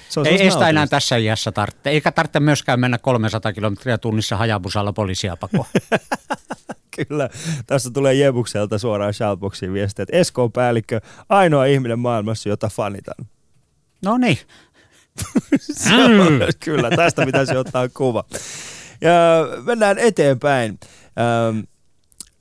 se 0.10 0.20
on 0.20 0.28
ei, 0.28 0.42
ei 0.42 0.52
sitä 0.52 0.70
enää 0.70 0.88
tässä 0.88 1.18
iässä 1.18 1.52
tarvitse. 1.52 1.90
Eikä 1.90 2.12
tarvitse 2.12 2.40
myöskään 2.40 2.80
mennä 2.80 2.98
300 2.98 3.54
kilometriä 3.54 3.98
tunnissa 3.98 4.38
hajabusalla 4.38 4.94
poliisia 4.94 5.38
pakoon. 5.38 5.66
Kyllä. 7.08 7.30
Tässä 7.68 7.90
tulee 7.94 8.14
Jebukselta 8.14 8.78
suoraan 8.78 9.14
Shoutboxiin 9.14 9.74
viestiä, 9.74 10.04
että 10.04 10.18
Esko 10.18 10.44
on 10.44 10.52
päällikkö, 10.52 11.02
ainoa 11.30 11.66
ihminen 11.66 12.00
maailmassa, 12.00 12.50
jota 12.50 12.70
fanitan. 12.70 13.28
No 14.06 14.18
niin. 14.18 14.38
mm. 16.08 16.40
Kyllä, 16.66 16.90
tästä 16.90 17.26
pitäisi 17.26 17.58
ottaa 17.58 17.90
kuva. 17.90 18.24
Ja 19.02 19.12
mennään 19.66 19.98
eteenpäin. 19.98 20.80
Ähm, 21.20 21.60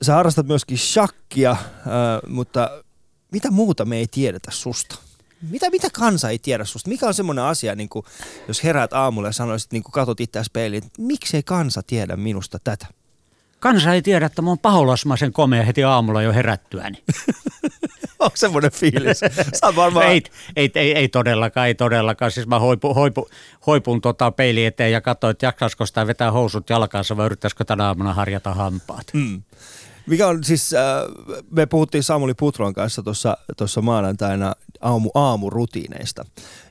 sä 0.01 0.13
harrastat 0.13 0.47
myöskin 0.47 0.77
shakkia, 0.77 1.51
äh, 1.51 1.57
mutta 2.27 2.69
mitä 3.31 3.51
muuta 3.51 3.85
me 3.85 3.97
ei 3.97 4.07
tiedetä 4.07 4.51
susta? 4.51 4.95
Mitä, 5.49 5.69
mitä 5.69 5.87
kansa 5.93 6.29
ei 6.29 6.39
tiedä 6.39 6.65
susta? 6.65 6.89
Mikä 6.89 7.07
on 7.07 7.13
semmoinen 7.13 7.43
asia, 7.43 7.75
niin 7.75 7.89
kuin, 7.89 8.05
jos 8.47 8.63
heräät 8.63 8.93
aamulla 8.93 9.27
ja 9.27 9.31
sanoisit, 9.31 9.71
niin 9.71 9.83
kuin 9.83 9.91
katot 9.91 10.19
itseäsi 10.19 10.49
peiliin, 10.53 10.83
että 10.85 11.01
miksei 11.01 11.43
kansa 11.43 11.81
tiedä 11.87 12.15
minusta 12.15 12.59
tätä? 12.63 12.87
Kansa 13.59 13.93
ei 13.93 14.01
tiedä, 14.01 14.25
että 14.25 14.41
mä 14.41 14.49
oon 14.49 14.59
paholasmaisen 14.59 15.33
komea 15.33 15.63
heti 15.63 15.83
aamulla 15.83 16.21
jo 16.21 16.33
herättyäni. 16.33 17.03
on 18.19 18.31
semmoinen 18.35 18.71
fiilis. 18.71 19.19
Sä 19.53 19.75
varmaan... 19.75 20.05
ei, 20.05 20.23
ei, 20.55 20.71
ei, 20.75 20.93
ei, 20.93 21.07
todellakaan, 21.09 21.67
ei 21.67 21.75
todellakaan. 21.75 22.31
Siis 22.31 22.47
mä 22.47 22.59
hoipu, 22.59 22.93
hoipu, 22.93 23.29
hoipun 23.67 24.01
tota 24.01 24.31
peili 24.31 24.65
eteen 24.65 24.91
ja 24.91 25.01
katsoin, 25.01 25.31
että 25.31 25.45
jaksaisiko 25.45 25.85
sitä 25.85 26.07
vetää 26.07 26.31
housut 26.31 26.69
jalkaansa 26.69 27.17
vai 27.17 27.25
yrittäisikö 27.25 27.63
tänä 27.63 27.87
aamuna 27.87 28.13
harjata 28.13 28.53
hampaat. 28.53 29.05
Mm. 29.13 29.41
Mikä 30.05 30.27
on 30.27 30.43
siis, 30.43 30.73
äh, 30.73 30.81
me 31.51 31.65
puhuttiin 31.65 32.03
Samuli 32.03 32.33
Putron 32.33 32.73
kanssa 32.73 33.03
tuossa 33.57 33.81
maanantaina 33.81 34.55
aamu, 34.81 35.09
aamurutiineista 35.13 36.25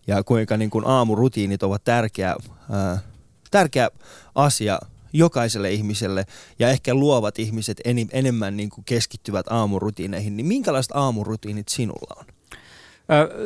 ja 0.07 0.23
kuinka 0.23 0.57
niin 0.57 0.71
kuin 0.71 0.87
aamurutiinit 0.87 1.63
ovat 1.63 1.85
tärkeä, 1.85 2.37
äh, 2.75 3.03
tärkeä 3.51 3.91
asia 4.35 4.79
jokaiselle 5.13 5.71
ihmiselle 5.71 6.27
ja 6.59 6.69
ehkä 6.69 6.95
luovat 6.95 7.39
ihmiset 7.39 7.81
en, 7.85 7.97
enemmän 8.13 8.57
niin 8.57 8.71
kuin 8.71 8.85
keskittyvät 8.85 9.47
aamurutiineihin, 9.49 10.37
niin 10.37 10.47
minkälaiset 10.47 10.93
aamurutiinit 10.97 11.69
sinulla 11.69 12.17
on? 12.19 12.25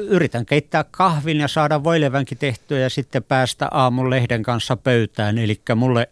Yritän 0.09 0.47
keittää 0.47 0.85
kahvin 0.91 1.41
ja 1.41 1.49
saada 1.49 1.85
voilevänkin 1.85 2.39
tehtyä 2.39 2.79
ja 2.79 2.91
sitten 2.91 3.23
päästä 3.23 3.69
aamun 3.71 4.11
lehden 4.11 4.43
kanssa 4.43 4.77
pöytään. 4.77 5.39
Eli 5.39 5.61
mulle 5.77 6.09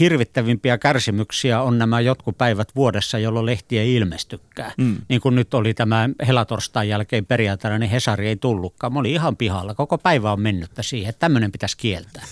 hirvittävimpiä 0.00 0.78
kärsimyksiä 0.78 1.62
on 1.62 1.78
nämä 1.78 2.00
jotkut 2.00 2.38
päivät 2.38 2.68
vuodessa, 2.76 3.18
jolloin 3.18 3.46
lehti 3.46 3.78
ei 3.78 3.94
ilmestykään. 3.94 4.72
Mm. 4.76 4.96
Niin 5.08 5.20
kuin 5.20 5.34
nyt 5.34 5.54
oli 5.54 5.74
tämä 5.74 6.08
helatorstain 6.26 6.88
jälkeen 6.88 7.26
perjantaina, 7.26 7.78
niin 7.78 7.90
Hesari 7.90 8.28
ei 8.28 8.36
tullutkaan. 8.36 8.92
Mä 8.92 8.98
olin 8.98 9.12
ihan 9.12 9.36
pihalla. 9.36 9.74
Koko 9.74 9.98
päivä 9.98 10.32
on 10.32 10.40
mennyttä 10.40 10.82
siihen, 10.82 11.10
että 11.10 11.20
tämmöinen 11.20 11.52
pitäisi 11.52 11.76
kieltää. 11.76 12.24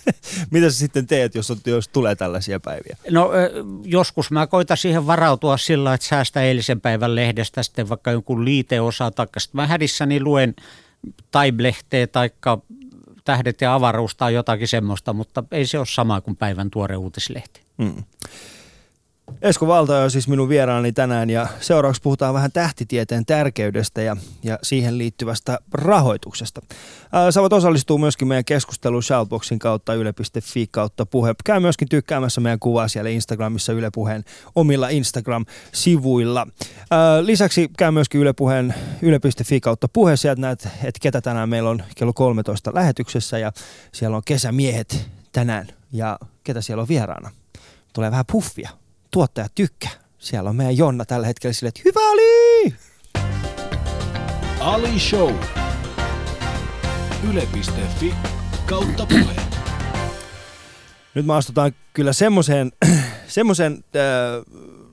Mitä 0.50 0.70
sä 0.70 0.78
sitten 0.78 1.06
teet, 1.06 1.34
jos, 1.34 1.52
jos 1.66 1.88
tulee 1.88 2.14
tällaisia 2.14 2.60
päiviä? 2.60 2.96
No 3.10 3.30
joskus 3.84 4.30
mä 4.30 4.46
koitan 4.46 4.76
siihen 4.76 5.06
varautua 5.06 5.56
sillä, 5.56 5.94
että 5.94 6.06
säästä 6.06 6.42
eilisen 6.42 6.80
päivän 6.80 7.14
lehdestä 7.14 7.62
sitten 7.62 7.88
vaikka 7.88 8.10
jonkun 8.10 8.44
liiteosa, 8.44 9.10
taikka 9.10 9.40
sitten 9.40 9.60
mä 9.60 9.66
hädissäni 9.66 10.20
luen 10.20 10.54
Time-lehteä 11.30 12.06
taikka 12.06 12.62
tähdet 13.24 13.60
ja 13.60 13.74
avaruus 13.74 14.16
tai 14.16 14.34
jotakin 14.34 14.68
semmoista, 14.68 15.12
mutta 15.12 15.44
ei 15.50 15.66
se 15.66 15.78
ole 15.78 15.86
sama 15.86 16.20
kuin 16.20 16.36
päivän 16.36 16.70
tuore 16.70 16.96
uutislehti. 16.96 17.60
Mm. 17.78 18.04
Esko 19.42 19.66
Valta 19.66 19.98
on 19.98 20.10
siis 20.10 20.28
minun 20.28 20.48
vieraani 20.48 20.92
tänään 20.92 21.30
ja 21.30 21.46
seuraavaksi 21.60 22.02
puhutaan 22.02 22.34
vähän 22.34 22.52
tähtitieteen 22.52 23.26
tärkeydestä 23.26 24.02
ja, 24.02 24.16
ja 24.42 24.58
siihen 24.62 24.98
liittyvästä 24.98 25.58
rahoituksesta. 25.72 26.60
Ää, 27.12 27.30
sä 27.30 27.40
voit 27.40 27.52
osallistua 27.52 27.98
myöskin 27.98 28.28
meidän 28.28 28.44
keskusteluun 28.44 29.02
Shoutboxin 29.02 29.58
kautta 29.58 29.94
yle.fi 29.94 30.66
kautta 30.70 31.06
puhe. 31.06 31.34
Käy 31.44 31.60
myöskin 31.60 31.88
tykkäämässä 31.88 32.40
meidän 32.40 32.58
kuvaa 32.58 32.88
siellä 32.88 33.10
Instagramissa 33.10 33.72
Yle 33.72 33.90
Puheen 33.94 34.24
omilla 34.54 34.88
Instagram-sivuilla. 34.88 36.46
Ää, 36.90 37.26
lisäksi 37.26 37.70
käy 37.78 37.90
myöskin 37.90 38.20
Yle 38.20 38.32
Puheen 38.32 38.74
yle.fi 39.02 39.60
kautta 39.60 39.88
puhe. 39.88 40.16
Sieltä 40.16 40.40
näet, 40.40 40.64
että 40.64 40.98
ketä 41.02 41.20
tänään 41.20 41.48
meillä 41.48 41.70
on 41.70 41.82
kello 41.96 42.12
13 42.12 42.70
lähetyksessä 42.74 43.38
ja 43.38 43.52
siellä 43.92 44.16
on 44.16 44.22
kesämiehet 44.24 45.06
tänään 45.32 45.68
ja 45.92 46.18
ketä 46.44 46.60
siellä 46.60 46.82
on 46.82 46.88
vieraana. 46.88 47.30
Tulee 47.92 48.10
vähän 48.10 48.24
puffia 48.32 48.79
tuottaja 49.10 49.46
tykkää. 49.54 49.90
Siellä 50.18 50.50
on 50.50 50.56
meidän 50.56 50.76
Jonna 50.76 51.04
tällä 51.04 51.26
hetkellä 51.26 51.52
sille, 51.52 51.68
että 51.68 51.80
hyvä 51.84 52.00
Ali! 52.10 52.74
Ali 54.60 54.98
Show. 54.98 55.34
Yle.fi 57.30 58.14
kautta 58.66 59.06
puhe. 59.06 59.34
Nyt 61.14 61.26
me 61.26 61.34
astutaan 61.34 61.72
kyllä 61.92 62.12
semmoiseen, 62.12 62.72
semmoiseen 63.26 63.84
äh, 63.96 64.02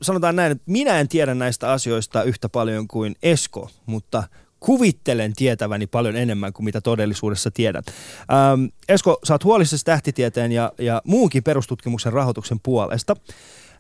sanotaan 0.02 0.36
näin, 0.36 0.52
että 0.52 0.64
minä 0.68 1.00
en 1.00 1.08
tiedä 1.08 1.34
näistä 1.34 1.72
asioista 1.72 2.24
yhtä 2.24 2.50
paljon 2.50 2.88
kuin 2.88 3.16
Esko, 3.24 3.70
mutta 3.86 4.24
kuvittelen 4.60 5.34
tietäväni 5.34 5.88
paljon 5.88 6.16
enemmän 6.16 6.54
kuin 6.54 6.66
mitä 6.66 6.82
todellisuudessa 6.82 7.52
tiedän. 7.52 7.84
Ähm, 8.20 8.66
Esko, 8.90 9.20
sä 9.24 9.34
oot 9.34 9.44
huolissasi 9.44 9.86
tähtitieteen 9.86 10.52
ja, 10.52 10.72
ja 10.78 11.02
muunkin 11.06 11.44
perustutkimuksen 11.44 12.14
rahoituksen 12.14 12.60
puolesta. 12.60 13.16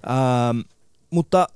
Ähm, 0.09 0.59
mutta 1.09 1.47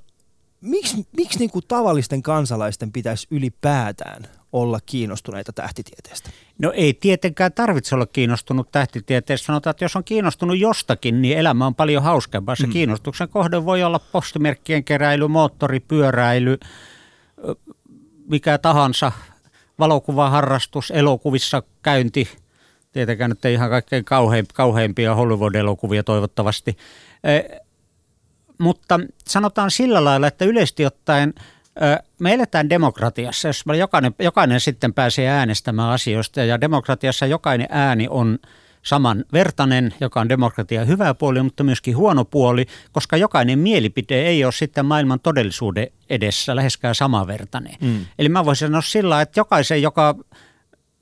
miksi, 0.62 1.08
miksi 1.18 1.40
niin 1.40 1.50
kuin 1.50 1.66
tavallisten 1.68 2.24
kansalaisten 2.24 2.92
pitäisi 2.92 3.28
ylipäätään 3.32 4.24
olla 4.54 4.80
kiinnostuneita 4.86 5.54
tähtitieteestä? 5.54 6.30
No 6.60 6.72
ei 6.76 6.94
tietenkään 6.94 7.54
tarvitse 7.54 7.96
olla 7.96 8.06
kiinnostunut 8.06 8.72
tähtitieteestä. 8.72 9.46
Sanotaan, 9.46 9.72
että 9.72 9.86
jos 9.86 9.96
on 9.96 10.04
kiinnostunut 10.04 10.60
jostakin, 10.60 11.22
niin 11.22 11.38
elämä 11.38 11.66
on 11.66 11.76
paljon 11.76 12.04
hauskempaa. 12.04 12.56
Se 12.56 12.68
mm. 12.68 12.74
kiinnostuksen 12.74 13.30
kohde 13.30 13.66
voi 13.66 13.84
olla 13.84 14.00
postimerkkien 14.12 14.84
keräily, 14.84 15.28
moottoripyöräily, 15.28 16.58
mikä 18.28 18.58
tahansa, 18.58 19.12
valokuvaharrastus, 19.80 20.92
elokuvissa 20.92 21.64
käynti. 21.82 22.28
Tietenkään 22.92 23.30
nyt 23.30 23.46
ei 23.46 23.54
ihan 23.54 23.70
kaikkein 23.70 24.06
kauheimpia 24.54 25.16
Hollywood-elokuvia 25.16 26.04
toivottavasti. 26.04 26.78
Mutta 28.62 29.00
sanotaan 29.28 29.72
sillä 29.72 30.04
lailla, 30.04 30.28
että 30.28 30.46
yleisesti 30.46 30.86
ottaen– 30.86 31.34
me 32.20 32.34
eletään 32.34 32.70
demokratiassa, 32.70 33.48
jos 33.48 33.64
jokainen, 33.78 34.16
jokainen 34.20 34.60
sitten 34.60 34.94
pääsee 34.94 35.28
äänestämään 35.28 35.90
asioista 35.90 36.44
ja 36.44 36.62
demokratiassa 36.62 37.26
jokainen 37.26 37.68
ääni 37.70 38.08
on 38.10 38.40
samanvertainen, 38.84 39.94
joka 40.00 40.22
on 40.22 40.30
demokratian 40.30 40.88
hyvä 40.88 41.14
puoli, 41.14 41.44
mutta 41.44 41.64
myöskin 41.64 41.98
huono 41.98 42.26
puoli, 42.26 42.66
koska 42.92 43.18
jokainen 43.18 43.60
mielipide 43.60 44.22
ei 44.22 44.44
ole 44.44 44.52
sitten 44.52 44.86
maailman 44.86 45.20
todellisuuden 45.20 45.88
edessä 46.10 46.56
läheskään 46.56 46.96
samanvertainen. 46.96 47.76
Mm. 47.82 48.06
Eli 48.20 48.30
mä 48.30 48.46
voisin 48.46 48.68
sanoa 48.68 48.82
sillä, 48.82 49.22
että 49.22 49.40
jokaisen, 49.40 49.82
joka 49.82 50.16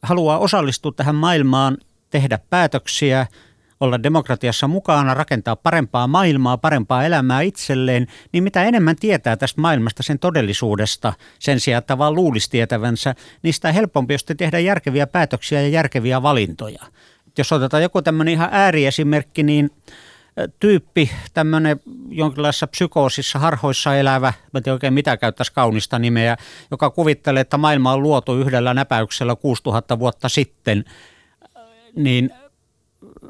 haluaa 0.03 0.37
osallistua 0.37 0.91
tähän 0.95 1.15
maailmaan, 1.15 1.77
tehdä 2.09 2.39
päätöksiä– 2.49 3.27
olla 3.79 4.03
demokratiassa 4.03 4.67
mukana, 4.67 5.13
rakentaa 5.13 5.55
parempaa 5.55 6.07
maailmaa, 6.07 6.57
parempaa 6.57 7.05
elämää 7.05 7.41
itselleen, 7.41 8.07
niin 8.31 8.43
mitä 8.43 8.63
enemmän 8.63 8.95
tietää 8.95 9.37
tästä 9.37 9.61
maailmasta, 9.61 10.03
sen 10.03 10.19
todellisuudesta, 10.19 11.13
sen 11.39 11.59
sijaan, 11.59 11.79
että 11.79 11.97
vaan 11.97 12.15
luulisi 12.15 12.49
tietävänsä, 12.49 13.15
niin 13.43 13.53
sitä 13.53 13.71
helpompi 13.71 14.13
on 14.13 14.37
tehdä 14.37 14.59
järkeviä 14.59 15.07
päätöksiä 15.07 15.61
ja 15.61 15.67
järkeviä 15.67 16.21
valintoja. 16.21 16.83
Jos 17.37 17.51
otetaan 17.51 17.83
joku 17.83 18.01
tämmöinen 18.01 18.33
ihan 18.33 18.49
ääriesimerkki, 18.51 19.43
niin 19.43 19.69
tyyppi, 20.59 21.11
tämmöinen 21.33 21.79
jonkinlaisessa 22.09 22.67
psykoosissa 22.67 23.39
harhoissa 23.39 23.95
elävä, 23.95 24.33
mä 24.53 24.57
en 24.57 24.63
tiedä 24.63 24.73
oikein 24.73 24.93
mitä 24.93 25.17
käyttäisi 25.17 25.53
kaunista 25.53 25.99
nimeä, 25.99 26.37
joka 26.71 26.89
kuvittelee, 26.89 27.41
että 27.41 27.57
maailma 27.57 27.93
on 27.93 28.03
luotu 28.03 28.35
yhdellä 28.35 28.73
näpäyksellä 28.73 29.35
6000 29.35 29.99
vuotta 29.99 30.29
sitten, 30.29 30.85
niin 31.95 32.29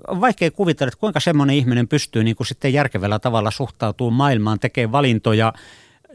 on 0.07 0.21
vaikea 0.21 0.51
kuvitella, 0.51 0.87
että 0.87 0.99
kuinka 0.99 1.19
semmoinen 1.19 1.55
ihminen 1.55 1.87
pystyy 1.87 2.23
niin 2.23 2.35
kuin 2.35 2.47
sitten 2.47 2.73
järkevällä 2.73 3.19
tavalla 3.19 3.51
suhtautumaan 3.51 4.17
maailmaan, 4.17 4.59
tekee 4.59 4.91
valintoja 4.91 5.53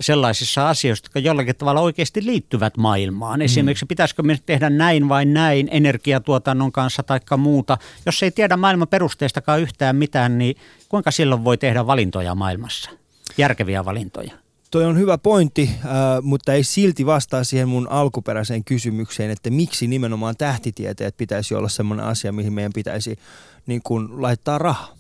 sellaisissa 0.01 0.69
asioissa, 0.69 1.05
jotka 1.05 1.19
jollakin 1.19 1.57
tavalla 1.57 1.81
oikeasti 1.81 2.27
liittyvät 2.27 2.77
maailmaan. 2.77 3.41
Mm. 3.41 3.45
Esimerkiksi 3.45 3.87
pitäisikö 3.87 4.23
me 4.23 4.39
tehdä 4.47 4.71
näin 4.71 5.09
vai 5.09 5.25
näin 5.25 5.69
energiatuotannon 5.71 6.73
kanssa 6.73 7.03
tai 7.03 7.21
muuta. 7.39 7.79
Jos 8.07 8.23
ei 8.23 8.31
tiedä 8.31 8.57
maailman 8.57 8.89
perusteestakaan 8.89 9.61
yhtään 9.61 9.97
mitään, 9.97 10.39
niin 10.39 10.57
kuinka 10.89 11.11
silloin 11.11 11.45
voi 11.45 11.59
tehdä 11.59 11.87
valintoja 11.87 12.35
maailmassa? 12.35 12.91
Järkeviä 13.39 13.85
valintoja. 13.85 14.44
Toi 14.75 14.85
on 14.85 14.99
hyvä 14.99 15.19
pointti, 15.19 15.71
äh, 15.73 15.83
mutta 16.23 16.53
ei 16.53 16.65
silti 16.65 17.07
vastaa 17.07 17.45
siihen 17.45 17.69
mun 17.69 17.89
alkuperäiseen 17.91 18.65
kysymykseen, 18.65 19.31
että 19.31 19.51
miksi 19.51 19.87
nimenomaan 19.87 20.37
tähtitieteet 20.37 21.17
pitäisi 21.17 21.55
olla 21.55 21.69
sellainen 21.69 22.07
asia, 22.07 22.33
mihin 22.33 22.53
meidän 22.53 22.73
pitäisi 22.73 23.19
niin 23.67 23.81
kuin, 23.85 24.23
laittaa 24.23 24.59
rahaa. 24.59 24.97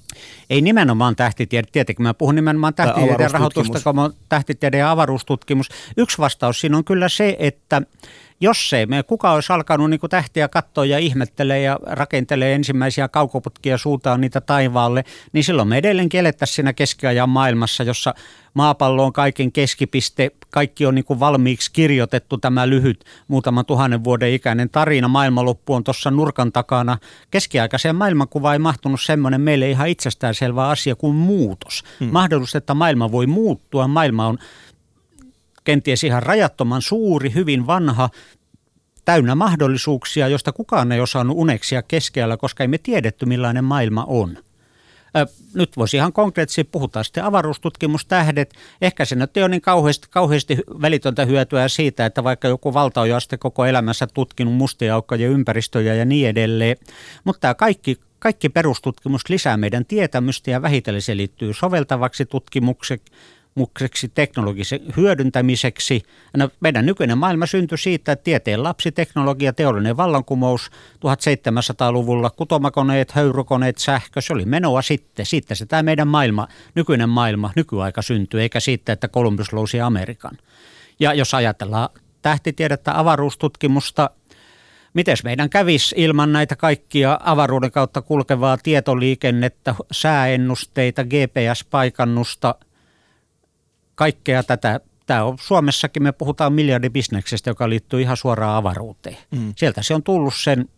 Ei 0.50 0.61
nimenomaan 0.61 1.16
tähtitiede, 1.16 1.68
tietenkin 1.72 2.03
mä 2.03 2.14
puhun 2.14 2.35
nimenomaan 2.35 2.74
tähtitieteen 2.74 3.31
rahoitusta, 3.31 3.92
kun 3.92 4.14
tähtitiede 4.29 4.79
ja 4.79 4.90
avaruustutkimus. 4.90 5.68
Yksi 5.96 6.18
vastaus 6.18 6.61
siinä 6.61 6.77
on 6.77 6.85
kyllä 6.85 7.09
se, 7.09 7.37
että 7.38 7.83
jos 8.40 8.72
ei 8.72 8.87
me 8.87 9.03
kuka 9.03 9.33
olisi 9.33 9.53
alkanut 9.53 9.90
niin 9.90 10.00
tähtiä 10.11 10.48
katsoa 10.48 10.85
ja 10.85 10.98
ihmettelee 10.98 11.61
ja 11.61 11.79
rakentelee 11.83 12.55
ensimmäisiä 12.55 13.09
kaukoputkia 13.09 13.79
suuntaan 13.79 14.20
niitä 14.20 14.40
taivaalle, 14.40 15.05
niin 15.33 15.44
silloin 15.44 15.68
me 15.68 15.79
edelleenkin 15.79 16.20
elettäisiin 16.20 16.55
siinä 16.55 16.72
keskiajan 16.72 17.29
maailmassa, 17.29 17.83
jossa 17.83 18.14
maapallo 18.55 19.05
on 19.05 19.12
kaiken 19.12 19.53
keskipiste, 19.53 20.31
kaikki 20.50 20.87
on 20.87 20.94
niin 20.94 21.05
kuin 21.05 21.20
valmiiksi 21.20 21.72
kirjoitettu 21.72 22.38
tämä 22.38 22.68
lyhyt 22.68 23.05
muutaman 23.29 23.66
tuhannen 23.66 24.05
vuoden 24.05 24.33
ikäinen 24.33 24.70
tarina, 24.70 25.09
maailmanloppu 25.09 25.74
on 25.74 25.85
tuossa 25.85 26.11
nurkan 26.11 26.53
takana. 26.53 26.98
Keskiaikaiseen 27.31 27.96
maailmankuvaan 27.96 28.55
ei 28.55 28.59
mahtunut 28.59 29.00
semmoinen 29.00 29.40
meille 29.40 29.70
ihan 29.70 29.88
itsestäänselvä 30.09 30.69
asia 30.69 30.97
kuin 30.97 31.14
muutos. 31.14 31.85
Hmm. 32.01 32.09
Mahdollista, 32.12 32.59
että 32.59 32.75
maailma 32.75 33.12
voi 33.12 33.27
muuttua, 33.27 33.88
maailma 33.88 34.27
on 34.27 34.38
kenties 35.64 36.05
ihan 36.05 36.23
rajattoman 36.23 36.83
suuri, 36.83 37.35
hyvin 37.35 37.67
vanha, 37.67 38.11
täynnä 39.05 39.35
mahdollisuuksia, 39.35 40.29
josta 40.29 40.53
kukaan 40.53 40.93
ei 40.93 41.01
osannut 41.01 41.37
uneksia 41.37 41.83
keskellä, 41.83 42.37
koska 42.37 42.64
ei 42.64 42.69
me 42.69 42.79
tiedetty 42.79 43.27
millainen 43.27 43.64
maailma 43.64 44.05
on. 44.09 44.37
Nyt 45.55 45.77
voisi 45.77 45.97
ihan 45.97 46.12
konkreettisesti 46.12 46.64
puhutaan 46.64 47.05
sitten 47.05 47.25
avaruustutkimustähdet. 47.25 48.55
Ehkä 48.81 49.05
se 49.05 49.14
nyt 49.14 49.37
ei 49.37 49.43
ole 49.43 49.49
niin 49.49 49.61
kauheasti, 49.61 50.07
kauheasti 50.11 50.59
välitöntä 50.83 51.25
hyötyä 51.25 51.69
siitä, 51.69 52.07
että 52.07 52.25
vaikka 52.25 52.49
joku 52.49 52.75
valtaoja 52.75 53.21
sitten 53.21 53.38
koko 53.38 53.64
elämässä 53.64 54.07
tutkinut 54.07 54.55
mustia 54.55 54.95
aukkoja, 54.95 55.29
ympäristöjä 55.29 55.95
ja 55.95 56.05
niin 56.05 56.29
edelleen. 56.29 56.77
Mutta 57.25 57.40
tämä 57.40 57.55
kaikki, 57.55 58.01
kaikki 58.25 58.49
perustutkimus 58.49 59.29
lisää 59.29 59.57
meidän 59.57 59.85
tietämystä 59.85 60.51
ja 60.51 60.63
vähitellen 60.63 61.03
se 61.03 61.17
liittyy 61.17 61.53
soveltavaksi 61.53 62.27
tutkimukseksi 62.27 63.13
tutkimukseksi, 63.55 64.09
teknologisen 64.09 64.81
hyödyntämiseksi. 64.97 66.03
No, 66.37 66.49
meidän 66.61 66.87
nykyinen 66.87 67.19
maailma 67.19 67.47
syntyi 67.47 67.79
siitä, 67.79 68.13
että 68.13 68.25
tieteen 68.25 68.63
lapsi, 68.63 68.93
teknologia, 68.93 69.53
teollinen 69.53 69.97
vallankumous 69.97 70.71
1700-luvulla, 70.95 72.31
kutomakoneet, 72.31 73.11
höyrykoneet, 73.13 73.79
sähkö, 73.79 74.21
se 74.21 74.33
oli 74.33 74.45
menoa 74.45 74.83
sitten. 74.83 75.27
Sitten 75.27 75.57
se 75.57 75.67
tämä 75.67 75.83
meidän 75.83 76.09
maailma, 76.09 76.49
nykyinen 76.75 77.09
maailma, 77.09 77.51
nykyaika 77.57 78.03
syntyi, 78.03 78.43
eikä 78.43 78.61
siitä, 78.61 78.93
että 78.93 79.09
Columbus 79.09 79.53
lousi 79.53 79.81
Amerikan. 79.81 80.39
Ja 81.01 81.15
jos 81.15 81.35
ajatellaan 81.35 81.89
tähtitiedettä, 82.23 82.99
avaruustutkimusta, 82.99 84.11
miten 84.94 85.16
meidän 85.24 85.50
kävisi 85.50 85.94
ilman 85.98 86.33
näitä 86.33 86.57
kaikkia 86.57 87.18
avaruuden 87.22 87.70
kautta 87.70 88.02
kulkevaa 88.02 88.57
tietoliikennettä, 88.62 89.74
sääennusteita, 89.92 91.04
GPS-paikannusta– 91.04 92.54
kaikkea 93.94 94.42
tätä. 94.42 94.80
Tämä 95.07 95.24
on, 95.24 95.38
Suomessakin 95.40 96.02
me 96.02 96.12
puhutaan 96.12 96.52
miljardibisneksestä, 96.52 97.50
joka 97.50 97.68
liittyy 97.68 98.00
ihan 98.00 98.16
suoraan 98.16 98.57
avaruuteen. 98.57 99.16
Mm. 99.30 99.52
Sieltä 99.57 99.83
se 99.83 99.94
on 99.94 100.02
tullut 100.02 100.35
sen 100.37 100.68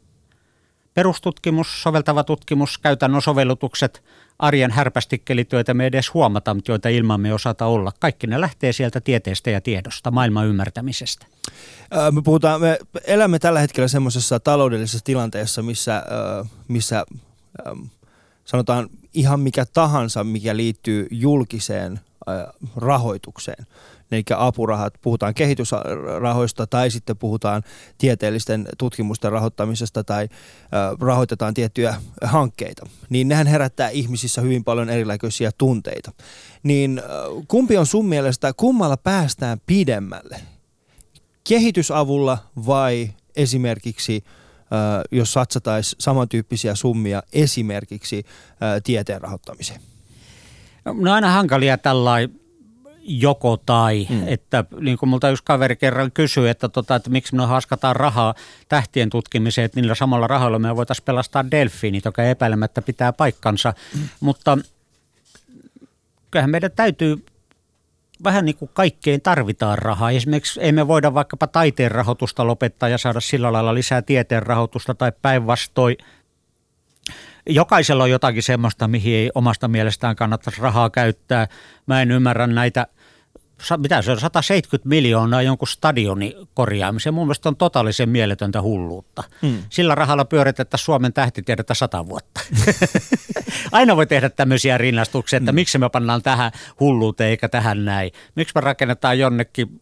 perustutkimus, 0.94 1.82
soveltava 1.82 2.24
tutkimus, 2.24 2.78
käytännön 2.78 3.22
sovellutukset, 3.22 4.04
arjen 4.38 4.70
härpästikkelit, 4.70 5.52
joita 5.52 5.74
me 5.74 5.86
edes 5.86 6.14
huomata, 6.14 6.54
mutta 6.54 6.72
joita 6.72 6.88
ilman 6.88 7.20
me 7.20 7.34
osata 7.34 7.66
olla. 7.66 7.92
Kaikki 8.00 8.26
ne 8.26 8.40
lähtee 8.40 8.72
sieltä 8.72 9.00
tieteestä 9.00 9.50
ja 9.50 9.60
tiedosta, 9.60 10.10
maailman 10.10 10.46
ymmärtämisestä. 10.46 11.26
Me, 12.12 12.22
puhutaan, 12.22 12.60
me 12.60 12.78
elämme 13.04 13.38
tällä 13.38 13.60
hetkellä 13.60 13.88
semmoisessa 13.88 14.40
taloudellisessa 14.40 15.04
tilanteessa, 15.04 15.62
missä, 15.62 16.02
missä 16.68 17.06
sanotaan 18.44 18.88
ihan 19.14 19.40
mikä 19.40 19.66
tahansa, 19.66 20.24
mikä 20.24 20.56
liittyy 20.56 21.08
julkiseen 21.10 22.00
rahoitukseen. 22.76 23.66
Eli 24.12 24.24
apurahat, 24.36 24.94
puhutaan 25.02 25.34
kehitysrahoista 25.34 26.66
tai 26.66 26.90
sitten 26.90 27.16
puhutaan 27.16 27.62
tieteellisten 27.98 28.68
tutkimusten 28.78 29.32
rahoittamisesta 29.32 30.04
tai 30.04 30.28
rahoitetaan 31.00 31.54
tiettyjä 31.54 31.94
hankkeita. 32.24 32.86
Niin 33.10 33.28
nehän 33.28 33.46
herättää 33.46 33.88
ihmisissä 33.88 34.40
hyvin 34.40 34.64
paljon 34.64 34.90
erilaisia 34.90 35.50
tunteita. 35.58 36.12
Niin 36.62 37.02
kumpi 37.48 37.76
on 37.76 37.86
sun 37.86 38.06
mielestä, 38.06 38.52
kummalla 38.56 38.96
päästään 38.96 39.60
pidemmälle? 39.66 40.40
Kehitysavulla 41.48 42.38
vai 42.66 43.10
esimerkiksi 43.36 44.24
jos 45.12 45.32
satsataisiin 45.32 45.96
samantyyppisiä 46.00 46.74
summia 46.74 47.22
esimerkiksi 47.32 48.26
tieteen 48.84 49.20
rahoittamiseen? 49.20 49.80
No 50.84 51.12
aina 51.12 51.30
hankalia 51.30 51.78
tällainen 51.78 52.40
joko 53.08 53.56
tai, 53.56 54.06
mm. 54.10 54.28
että 54.28 54.64
niin 54.80 54.98
kuin 54.98 55.10
multa 55.10 55.30
yksi 55.30 55.44
kaveri 55.44 55.76
kerran 55.76 56.12
kysyi, 56.12 56.48
että, 56.48 56.68
tota, 56.68 56.94
että 56.94 57.10
miksi 57.10 57.34
me 57.34 57.46
haskataan 57.46 57.96
rahaa 57.96 58.34
tähtien 58.68 59.10
tutkimiseen, 59.10 59.64
että 59.64 59.80
niillä 59.80 59.94
samalla 59.94 60.26
rahoilla 60.26 60.58
me 60.58 60.76
voitaisiin 60.76 61.04
pelastaa 61.04 61.50
delfiinit, 61.50 62.04
joka 62.04 62.22
epäilemättä 62.22 62.82
pitää 62.82 63.12
paikkansa, 63.12 63.74
mm. 63.94 64.08
mutta 64.20 64.58
kyllähän 66.30 66.50
meidän 66.50 66.70
täytyy 66.76 67.24
vähän 68.24 68.44
niin 68.44 68.56
kuin 68.56 68.70
kaikkeen 68.74 69.20
tarvitaan 69.20 69.78
rahaa. 69.78 70.10
Esimerkiksi 70.10 70.60
ei 70.60 70.72
me 70.72 70.88
voida 70.88 71.14
vaikkapa 71.14 71.46
taiteen 71.46 71.90
rahoitusta 71.90 72.46
lopettaa 72.46 72.88
ja 72.88 72.98
saada 72.98 73.20
sillä 73.20 73.52
lailla 73.52 73.74
lisää 73.74 74.02
tieteen 74.02 74.42
rahoitusta 74.42 74.94
tai 74.94 75.12
päinvastoin– 75.22 75.96
jokaisella 77.48 78.02
on 78.02 78.10
jotakin 78.10 78.42
semmoista, 78.42 78.88
mihin 78.88 79.14
ei 79.14 79.30
omasta 79.34 79.68
mielestään 79.68 80.16
kannattaisi 80.16 80.62
rahaa 80.62 80.90
käyttää. 80.90 81.48
Mä 81.86 82.02
en 82.02 82.10
ymmärrä 82.10 82.46
näitä 82.46 82.86
mitä 83.76 84.02
se 84.02 84.10
on, 84.10 84.20
170 84.20 84.88
miljoonaa 84.88 85.42
jonkun 85.42 85.68
stadioni 85.68 86.36
korjaamiseen. 86.54 87.14
Mun 87.14 87.26
mielestä 87.26 87.48
on 87.48 87.56
totaalisen 87.56 88.08
mieletöntä 88.08 88.62
hulluutta. 88.62 89.24
Mm. 89.42 89.58
Sillä 89.70 89.94
rahalla 89.94 90.24
pyöritetään 90.24 90.78
Suomen 90.78 91.12
tähtitiedettä 91.12 91.74
sata 91.74 92.06
vuotta. 92.06 92.40
Aina 93.72 93.96
voi 93.96 94.06
tehdä 94.06 94.30
tämmöisiä 94.30 94.78
rinnastuksia, 94.78 95.36
että 95.36 95.52
mm. 95.52 95.54
miksi 95.56 95.78
me 95.78 95.88
pannaan 95.88 96.22
tähän 96.22 96.52
hulluuteen 96.80 97.30
eikä 97.30 97.48
tähän 97.48 97.84
näin. 97.84 98.10
Miksi 98.34 98.52
me 98.54 98.60
rakennetaan 98.60 99.18
jonnekin 99.18 99.80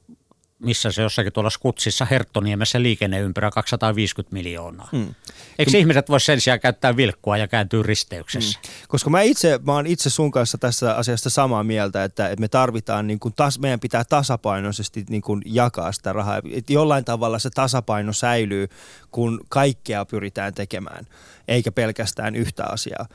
missä 0.64 0.92
se 0.92 1.02
jossakin 1.02 1.32
tuolla 1.32 1.50
Skutsissa 1.50 2.04
Herttoniemessä 2.04 2.82
liikenneympyrä 2.82 3.50
250 3.50 4.34
miljoonaa. 4.34 4.88
Hmm. 4.92 5.14
Eikö 5.58 5.70
Ky- 5.70 5.78
ihmiset 5.78 6.08
voi 6.08 6.20
sen 6.20 6.40
sijaan 6.40 6.60
käyttää 6.60 6.96
vilkkua 6.96 7.36
ja 7.36 7.48
kääntyä 7.48 7.82
risteyksessä? 7.82 8.58
Hmm. 8.66 8.74
Koska 8.88 9.10
mä 9.10 9.22
itse, 9.22 9.60
mä 9.66 9.72
oon 9.72 9.86
itse 9.86 10.10
sun 10.10 10.30
kanssa 10.30 10.58
tässä 10.58 10.96
asiasta 10.96 11.30
samaa 11.30 11.64
mieltä, 11.64 12.04
että, 12.04 12.28
että 12.28 12.40
me 12.40 12.48
tarvitaan, 12.48 13.06
niin 13.06 13.18
kuin 13.20 13.34
tas, 13.34 13.58
meidän 13.58 13.80
pitää 13.80 14.04
tasapainoisesti 14.04 15.04
niin 15.08 15.22
kuin 15.22 15.42
jakaa 15.46 15.92
sitä 15.92 16.12
rahaa. 16.12 16.40
Että 16.52 16.72
jollain 16.72 17.04
tavalla 17.04 17.38
se 17.38 17.50
tasapaino 17.50 18.12
säilyy, 18.12 18.68
kun 19.10 19.40
kaikkea 19.48 20.04
pyritään 20.04 20.54
tekemään 20.54 21.06
eikä 21.48 21.72
pelkästään 21.72 22.34
yhtä 22.34 22.64
asiaa. 22.64 23.06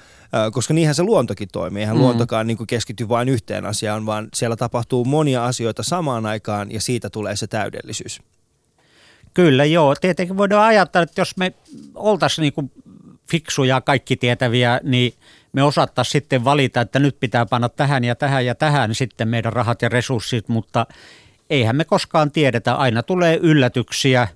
Koska 0.51 0.73
niinhän 0.73 0.95
se 0.95 1.03
luontokin 1.03 1.49
toimii. 1.51 1.81
Eihän 1.81 1.95
mm. 1.95 2.01
luontokaan 2.01 2.47
niin 2.47 2.67
keskity 2.67 3.09
vain 3.09 3.29
yhteen 3.29 3.65
asiaan, 3.65 4.05
vaan 4.05 4.27
siellä 4.33 4.55
tapahtuu 4.55 5.05
monia 5.05 5.45
asioita 5.45 5.83
samaan 5.83 6.25
aikaan 6.25 6.71
ja 6.71 6.81
siitä 6.81 7.09
tulee 7.09 7.35
se 7.35 7.47
täydellisyys. 7.47 8.21
Kyllä 9.33 9.65
joo. 9.65 9.95
Tietenkin 9.95 10.37
voidaan 10.37 10.65
ajatella, 10.65 11.03
että 11.03 11.21
jos 11.21 11.37
me 11.37 11.53
oltaisiin 11.95 12.43
niin 12.43 12.53
kuin 12.53 12.71
fiksuja, 13.31 13.81
kaikki 13.81 14.15
tietäviä, 14.17 14.79
niin 14.83 15.13
me 15.53 15.63
osattaisiin 15.63 16.11
sitten 16.11 16.43
valita, 16.43 16.81
että 16.81 16.99
nyt 16.99 17.19
pitää 17.19 17.45
panna 17.45 17.69
tähän 17.69 18.03
ja 18.03 18.15
tähän 18.15 18.45
ja 18.45 18.55
tähän 18.55 18.95
sitten 18.95 19.27
meidän 19.27 19.53
rahat 19.53 19.81
ja 19.81 19.89
resurssit, 19.89 20.49
mutta 20.49 20.85
eihän 21.49 21.75
me 21.75 21.85
koskaan 21.85 22.31
tiedetä. 22.31 22.75
Aina 22.75 23.03
tulee 23.03 23.37
yllätyksiä 23.37 24.27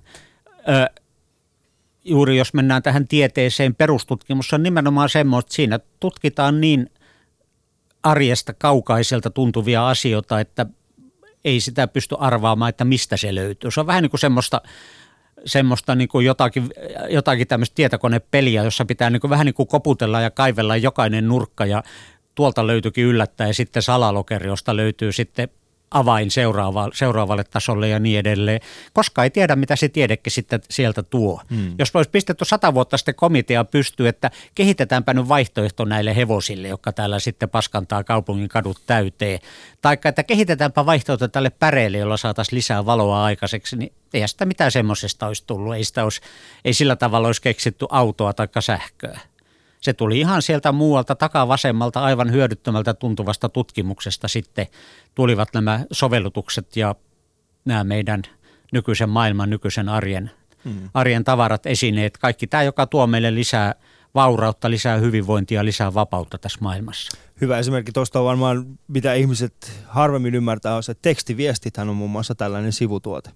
juuri 2.04 2.36
jos 2.36 2.54
mennään 2.54 2.82
tähän 2.82 3.08
tieteeseen, 3.08 3.74
perustutkimus 3.74 4.52
on 4.52 4.62
nimenomaan 4.62 5.08
semmoista, 5.08 5.46
että 5.46 5.56
siinä 5.56 5.78
tutkitaan 6.00 6.60
niin 6.60 6.90
arjesta 8.02 8.54
kaukaiselta 8.54 9.30
tuntuvia 9.30 9.88
asioita, 9.88 10.40
että 10.40 10.66
ei 11.44 11.60
sitä 11.60 11.88
pysty 11.88 12.16
arvaamaan, 12.18 12.68
että 12.68 12.84
mistä 12.84 13.16
se 13.16 13.34
löytyy. 13.34 13.70
Se 13.70 13.80
on 13.80 13.86
vähän 13.86 14.02
niin 14.02 14.10
kuin 14.10 14.20
semmoista, 14.20 14.62
semmoista 15.44 15.94
niin 15.94 16.08
kuin 16.08 16.26
jotakin, 16.26 16.70
jotakin 17.08 17.48
tämmöistä 17.48 17.74
tietokonepeliä, 17.74 18.64
jossa 18.64 18.84
pitää 18.84 19.10
niin 19.10 19.20
kuin 19.20 19.30
vähän 19.30 19.46
niin 19.46 19.54
kuin 19.54 19.66
koputella 19.66 20.20
ja 20.20 20.30
kaivella 20.30 20.76
jokainen 20.76 21.28
nurkka 21.28 21.66
ja 21.66 21.82
tuolta 22.34 22.66
löytyykin 22.66 23.04
yllättäen 23.04 23.54
sitten 23.54 23.82
salalokeri, 23.82 24.46
josta 24.46 24.76
löytyy 24.76 25.12
sitten 25.12 25.48
avain 25.94 26.30
seuraava, 26.30 26.90
seuraavalle 26.94 27.44
tasolle 27.44 27.88
ja 27.88 27.98
niin 27.98 28.18
edelleen, 28.18 28.60
koska 28.92 29.24
ei 29.24 29.30
tiedä, 29.30 29.56
mitä 29.56 29.76
se 29.76 29.88
tiedekin 29.88 30.32
sitten 30.32 30.60
sieltä 30.70 31.02
tuo. 31.02 31.40
Hmm. 31.50 31.74
Jos 31.78 31.96
olisi 31.96 32.10
pistetty 32.10 32.44
sata 32.44 32.74
vuotta 32.74 32.96
sitten 32.96 33.14
komitea 33.14 33.64
pystyy, 33.64 34.08
että 34.08 34.30
kehitetäänpä 34.54 35.14
nyt 35.14 35.28
vaihtoehto 35.28 35.84
näille 35.84 36.16
hevosille, 36.16 36.68
jotka 36.68 36.92
täällä 36.92 37.18
sitten 37.18 37.50
paskantaa 37.50 38.04
kaupungin 38.04 38.48
kadut 38.48 38.78
täyteen, 38.86 39.38
tai 39.82 39.98
että 40.04 40.22
kehitetäänpä 40.22 40.86
vaihtoehto 40.86 41.28
tälle 41.28 41.50
päreelle, 41.50 41.98
jolla 41.98 42.16
saataisiin 42.16 42.56
lisää 42.56 42.86
valoa 42.86 43.24
aikaiseksi, 43.24 43.76
niin 43.76 43.92
ei 44.14 44.28
sitä 44.28 44.46
mitään 44.46 44.72
semmoisesta 44.72 45.26
olisi 45.26 45.44
tullut. 45.46 45.74
Ei, 45.74 45.84
sitä 45.84 46.04
olisi, 46.04 46.20
ei 46.64 46.74
sillä 46.74 46.96
tavalla 46.96 47.28
olisi 47.28 47.42
keksitty 47.42 47.86
autoa 47.90 48.32
tai 48.32 48.48
sähköä. 48.60 49.20
Se 49.84 49.92
tuli 49.92 50.20
ihan 50.20 50.42
sieltä 50.42 50.72
muualta 50.72 51.14
takavasemmalta 51.14 52.00
aivan 52.00 52.32
hyödyttömältä 52.32 52.94
tuntuvasta 52.94 53.48
tutkimuksesta 53.48 54.28
sitten 54.28 54.66
tulivat 55.14 55.48
nämä 55.54 55.80
sovellutukset 55.92 56.76
ja 56.76 56.94
nämä 57.64 57.84
meidän 57.84 58.22
nykyisen 58.72 59.08
maailman, 59.08 59.50
nykyisen 59.50 59.88
arjen, 59.88 60.30
mm. 60.64 60.90
arjen 60.94 61.24
tavarat, 61.24 61.66
esineet, 61.66 62.18
kaikki 62.18 62.46
tämä, 62.46 62.62
joka 62.62 62.86
tuo 62.86 63.06
meille 63.06 63.34
lisää 63.34 63.74
vaurautta, 64.14 64.70
lisää 64.70 64.96
hyvinvointia, 64.96 65.64
lisää 65.64 65.94
vapautta 65.94 66.38
tässä 66.38 66.58
maailmassa. 66.62 67.18
Hyvä 67.40 67.58
esimerkki 67.58 67.92
tuosta 67.92 68.18
on 68.18 68.24
varmaan, 68.24 68.66
mitä 68.88 69.14
ihmiset 69.14 69.82
harvemmin 69.86 70.34
ymmärtää, 70.34 70.76
on 70.76 70.82
se, 70.82 70.92
että 70.92 71.02
tekstiviestithän 71.02 71.88
on 71.88 71.96
muun 71.96 72.10
muassa 72.10 72.34
tällainen 72.34 72.72
sivutuote. 72.72 73.30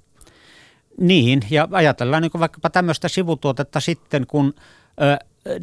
Niin, 1.01 1.41
ja 1.51 1.69
ajatellaan 1.73 2.23
niin 2.23 2.41
vaikkapa 2.41 2.71
tämmöistä 2.71 3.09
sivutuotetta 3.09 3.81
sitten, 3.81 4.27
kun 4.27 4.55
ö, 5.03 5.19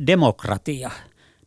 demokratia, 0.07 0.91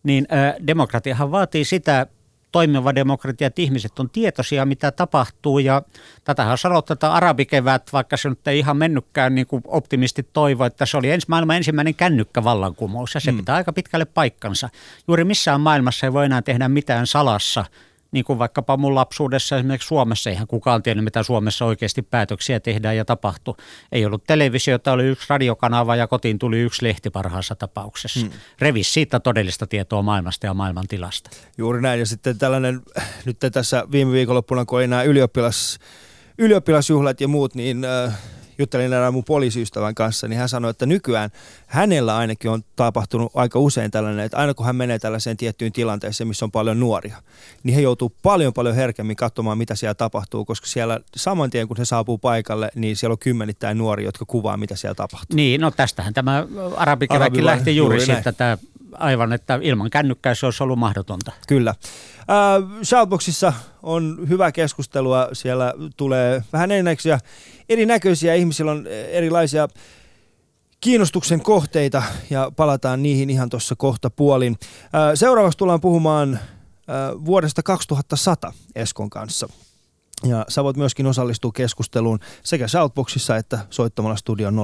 niin 0.03 0.29
demokratiahan 0.67 1.31
vaatii 1.31 1.65
sitä 1.65 2.07
toimiva 2.53 2.95
demokratia, 2.95 3.47
että 3.47 3.63
ihmiset 3.63 3.99
on 3.99 4.11
tietoisia, 4.11 4.67
mitä 4.67 4.93
tapahtuu. 4.93 5.59
Ja 5.59 5.83
tätähän 6.25 6.59
sanottu, 6.59 6.93
että 6.93 7.13
arabikevät, 7.13 7.93
vaikka 7.93 8.17
se 8.17 8.29
nyt 8.29 8.49
ei 8.49 8.59
ihan 8.59 8.77
mennytkään 8.77 9.35
niin 9.35 9.47
kuin 9.47 9.63
optimistit 9.67 10.29
toivo, 10.33 10.65
että 10.65 10.87
se 10.87 10.97
oli 10.97 11.11
ens, 11.11 11.29
maailman 11.29 11.57
ensimmäinen 11.57 11.95
kännykkävallankumous 11.95 13.15
ja 13.15 13.21
se 13.21 13.33
mm. 13.33 13.39
pitää 13.39 13.57
aika 13.57 13.73
pitkälle 13.73 14.05
paikkansa. 14.05 14.69
Juuri 15.09 15.25
missään 15.25 15.61
maailmassa 15.61 16.07
ei 16.07 16.13
voi 16.13 16.25
enää 16.25 16.43
tehdä 16.43 16.69
mitään 16.69 17.07
salassa– 17.07 17.65
niin 18.13 18.25
kuin 18.25 18.39
vaikkapa 18.39 18.77
mun 18.77 18.95
lapsuudessa 18.95 19.57
esimerkiksi 19.57 19.89
Suomessa, 19.89 20.31
eihän 20.31 20.47
kukaan 20.47 20.83
tiennyt, 20.83 21.05
mitä 21.05 21.23
Suomessa 21.23 21.65
oikeasti 21.65 22.03
päätöksiä 22.03 22.61
tehdään 22.61 22.97
ja 22.97 23.05
tapahtuu. 23.05 23.57
Ei 23.93 24.07
ollut 24.07 24.25
televisiota, 24.25 24.93
oli 24.93 25.05
yksi 25.05 25.27
radiokanava 25.29 25.97
ja 25.97 26.07
kotiin 26.07 26.39
tuli 26.39 26.59
yksi 26.61 26.85
lehti 26.85 27.11
parhaassa 27.11 27.55
tapauksessa. 27.55 28.21
Hmm. 28.21 28.31
Revis 28.61 28.95
siitä 28.95 29.21
todellista 29.21 29.67
tietoa 29.67 30.03
maailmasta 30.03 30.47
ja 30.47 30.55
maailman 30.55 30.87
tilasta. 30.89 31.31
Juuri 31.59 31.83
näin, 31.83 32.01
ja 32.01 32.07
sitten 32.07 32.39
tällainen, 32.39 32.83
nyt 33.25 33.39
tässä 33.53 33.85
viime 33.93 34.13
viikonloppuna, 34.13 34.65
kun 34.65 34.81
ei 34.81 34.85
enää 34.85 35.03
ylioppilas, 35.03 35.79
ylioppilasjuhlat 36.39 37.21
ja 37.21 37.29
muut, 37.29 37.55
niin 37.55 37.85
äh, 37.85 38.19
juttelin 38.59 38.93
erään 38.93 39.13
mun 39.13 39.25
poliisiystävän 39.25 39.95
kanssa, 39.95 40.29
niin 40.29 40.39
hän 40.39 40.49
sanoi, 40.49 40.71
että 40.71 40.87
nykyään 40.87 41.31
hänellä 41.67 42.17
ainakin 42.17 42.51
on 42.51 42.63
tapahtunut 42.77 43.33
aika 43.35 43.59
usein 43.59 43.91
tällainen, 43.91 44.25
että 44.25 44.37
aina 44.37 44.55
kun 44.55 44.67
hän 44.67 44.77
menee 44.77 44.99
tällaiseen 44.99 45.37
tiettyyn 45.37 45.73
tilanteeseen, 45.73 46.29
missä 46.29 46.45
on 46.45 46.51
paljon 46.51 46.81
nuoria, 46.81 47.17
niin 47.63 47.75
he 47.75 47.81
joutuu 47.81 48.13
paljon 48.23 48.53
paljon 48.53 48.75
herkemmin 48.75 49.17
katsomaan, 49.17 49.59
mitä 49.59 49.75
siellä 49.75 49.95
tapahtuu, 49.95 50.45
koska 50.45 50.67
siellä 50.67 51.01
saman 51.17 51.51
tien 51.51 51.69
kun 51.69 51.77
he 51.77 51.85
saapuu 51.85 52.19
paikalle, 52.19 52.71
niin 52.75 52.97
siellä 52.97 53.13
on 53.13 53.19
kymmenittäin 53.19 53.79
nuoria, 53.79 54.07
jotka 54.07 54.25
kuvaa, 54.25 54.57
mitä 54.57 54.77
siellä 54.77 54.95
tapahtuu. 54.95 55.37
Niin, 55.37 55.61
no 55.61 55.71
tästähän 55.71 56.15
tämä 56.15 56.47
arabikeväkin 56.77 57.47
lähti 57.47 57.77
juuri, 57.77 57.97
juuri 57.97 58.15
siitä, 58.15 58.31
että 58.31 58.59
aivan, 58.93 59.33
että 59.33 59.59
ilman 59.63 59.91
kännykkää 59.91 60.35
se 60.35 60.47
olisi 60.47 60.63
ollut 60.63 60.79
mahdotonta. 60.79 61.33
Kyllä. 61.49 61.71
Äh, 61.71 62.85
Shoutboxissa 62.85 63.53
on 63.83 64.27
hyvä 64.29 64.53
keskustelua. 64.53 65.29
Siellä 65.33 65.75
tulee 65.97 66.43
vähän 66.53 66.71
erinäköisiä, 66.71 67.19
erinäköisiä 67.69 68.35
ihmisillä 68.35 68.71
on 68.71 68.87
erilaisia 68.87 69.69
kiinnostuksen 70.81 71.41
kohteita 71.41 72.03
ja 72.31 72.53
palataan 72.57 73.03
niihin 73.03 73.31
ihan 73.31 73.49
tuossa 73.49 73.77
kohta 73.77 74.11
puolin. 74.11 74.57
Äh, 74.85 74.91
seuraavaksi 75.15 75.59
tullaan 75.59 75.81
puhumaan 75.81 76.35
äh, 76.35 76.41
vuodesta 77.25 77.63
2100 77.63 78.53
Eskon 78.75 79.11
kanssa. 79.11 79.49
Ja 80.25 80.45
sä 80.49 80.65
voit 80.65 80.77
myöskin 80.77 81.07
osallistua 81.07 81.53
keskusteluun 81.55 82.19
sekä 82.43 82.69
Shoutboxissa 82.69 83.37
että 83.37 83.59
soittamalla 83.71 84.17
studion 84.17 84.55
020690001 84.55 84.63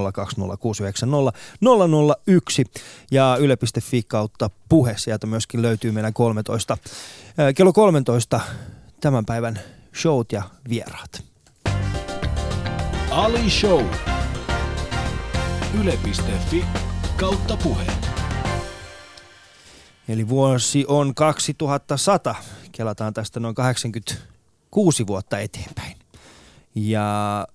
ja 3.11 3.37
yle.fi 3.41 4.03
kautta 4.03 4.51
puhe. 4.69 4.95
Sieltä 4.97 5.27
myöskin 5.27 5.63
löytyy 5.63 5.93
meidän 5.93 6.13
13, 6.13 6.79
kello 7.57 7.73
13 7.73 8.41
tämän 9.01 9.25
päivän 9.25 9.61
showt 9.97 10.33
ja 10.33 10.43
vieraat. 10.69 11.25
Ali 13.11 13.51
Show. 13.51 13.85
Yle.fi 15.81 16.65
kautta 17.17 17.57
puhe. 17.57 17.87
Eli 20.09 20.29
vuosi 20.29 20.85
on 20.89 21.15
2100. 21.15 22.35
Kelataan 22.73 23.15
tästä 23.15 23.41
noin 23.41 23.55
80 23.55 24.34
kuusi 24.75 25.07
vuotta 25.07 25.39
eteenpäin. 25.39 25.97
Ja 26.75 27.47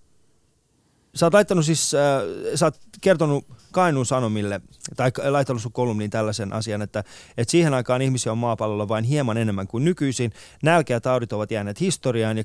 sä 1.15 1.25
oot 1.25 1.34
laittanut 1.34 1.65
siis, 1.65 1.93
äh, 1.93 2.21
sä 2.55 2.65
oot 2.65 2.79
kertonut 3.01 3.45
Kainuun 3.71 4.05
Sanomille, 4.05 4.62
tai 4.95 5.12
laittanut 5.29 5.62
sun 5.62 5.71
kolumniin 5.71 6.10
tällaisen 6.10 6.53
asian, 6.53 6.82
että, 6.82 7.03
että 7.38 7.51
siihen 7.51 7.73
aikaan 7.73 8.01
ihmisiä 8.01 8.32
on 8.32 8.38
maapallolla 8.38 8.88
vain 8.88 9.03
hieman 9.03 9.38
enemmän 9.38 9.67
kuin 9.67 9.86
nykyisin. 9.86 10.34
Nälkä 10.63 10.93
ja 10.93 11.01
taudit 11.01 11.34
ovat 11.34 11.51
jääneet 11.51 11.79
historiaan 11.79 12.38
ja 12.38 12.43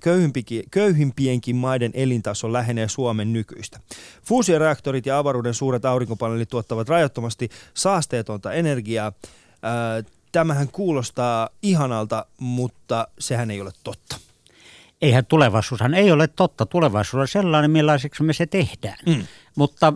köyhimpienkin 0.70 1.56
maiden 1.56 1.90
elintaso 1.94 2.52
lähenee 2.52 2.88
Suomen 2.88 3.32
nykyistä. 3.32 3.80
Fuusioreaktorit 4.22 5.06
ja 5.06 5.18
avaruuden 5.18 5.54
suuret 5.54 5.84
aurinkopaneelit 5.84 6.48
tuottavat 6.48 6.88
rajattomasti 6.88 7.48
saasteetonta 7.74 8.52
energiaa. 8.52 9.06
Äh, 9.06 10.12
tämähän 10.32 10.68
kuulostaa 10.68 11.48
ihanalta, 11.62 12.26
mutta 12.38 13.08
sehän 13.18 13.50
ei 13.50 13.60
ole 13.60 13.72
totta 13.84 14.16
eihän 15.05 15.27
tulevaisuushan 15.27 15.95
ei 15.95 16.12
ole 16.12 16.29
totta. 16.29 16.67
Tulevaisuus 16.67 17.21
on 17.21 17.29
sellainen, 17.29 17.71
millaiseksi 17.71 18.23
me 18.23 18.33
se 18.33 18.47
tehdään. 18.47 18.99
Mm. 19.07 19.27
Mutta 19.57 19.93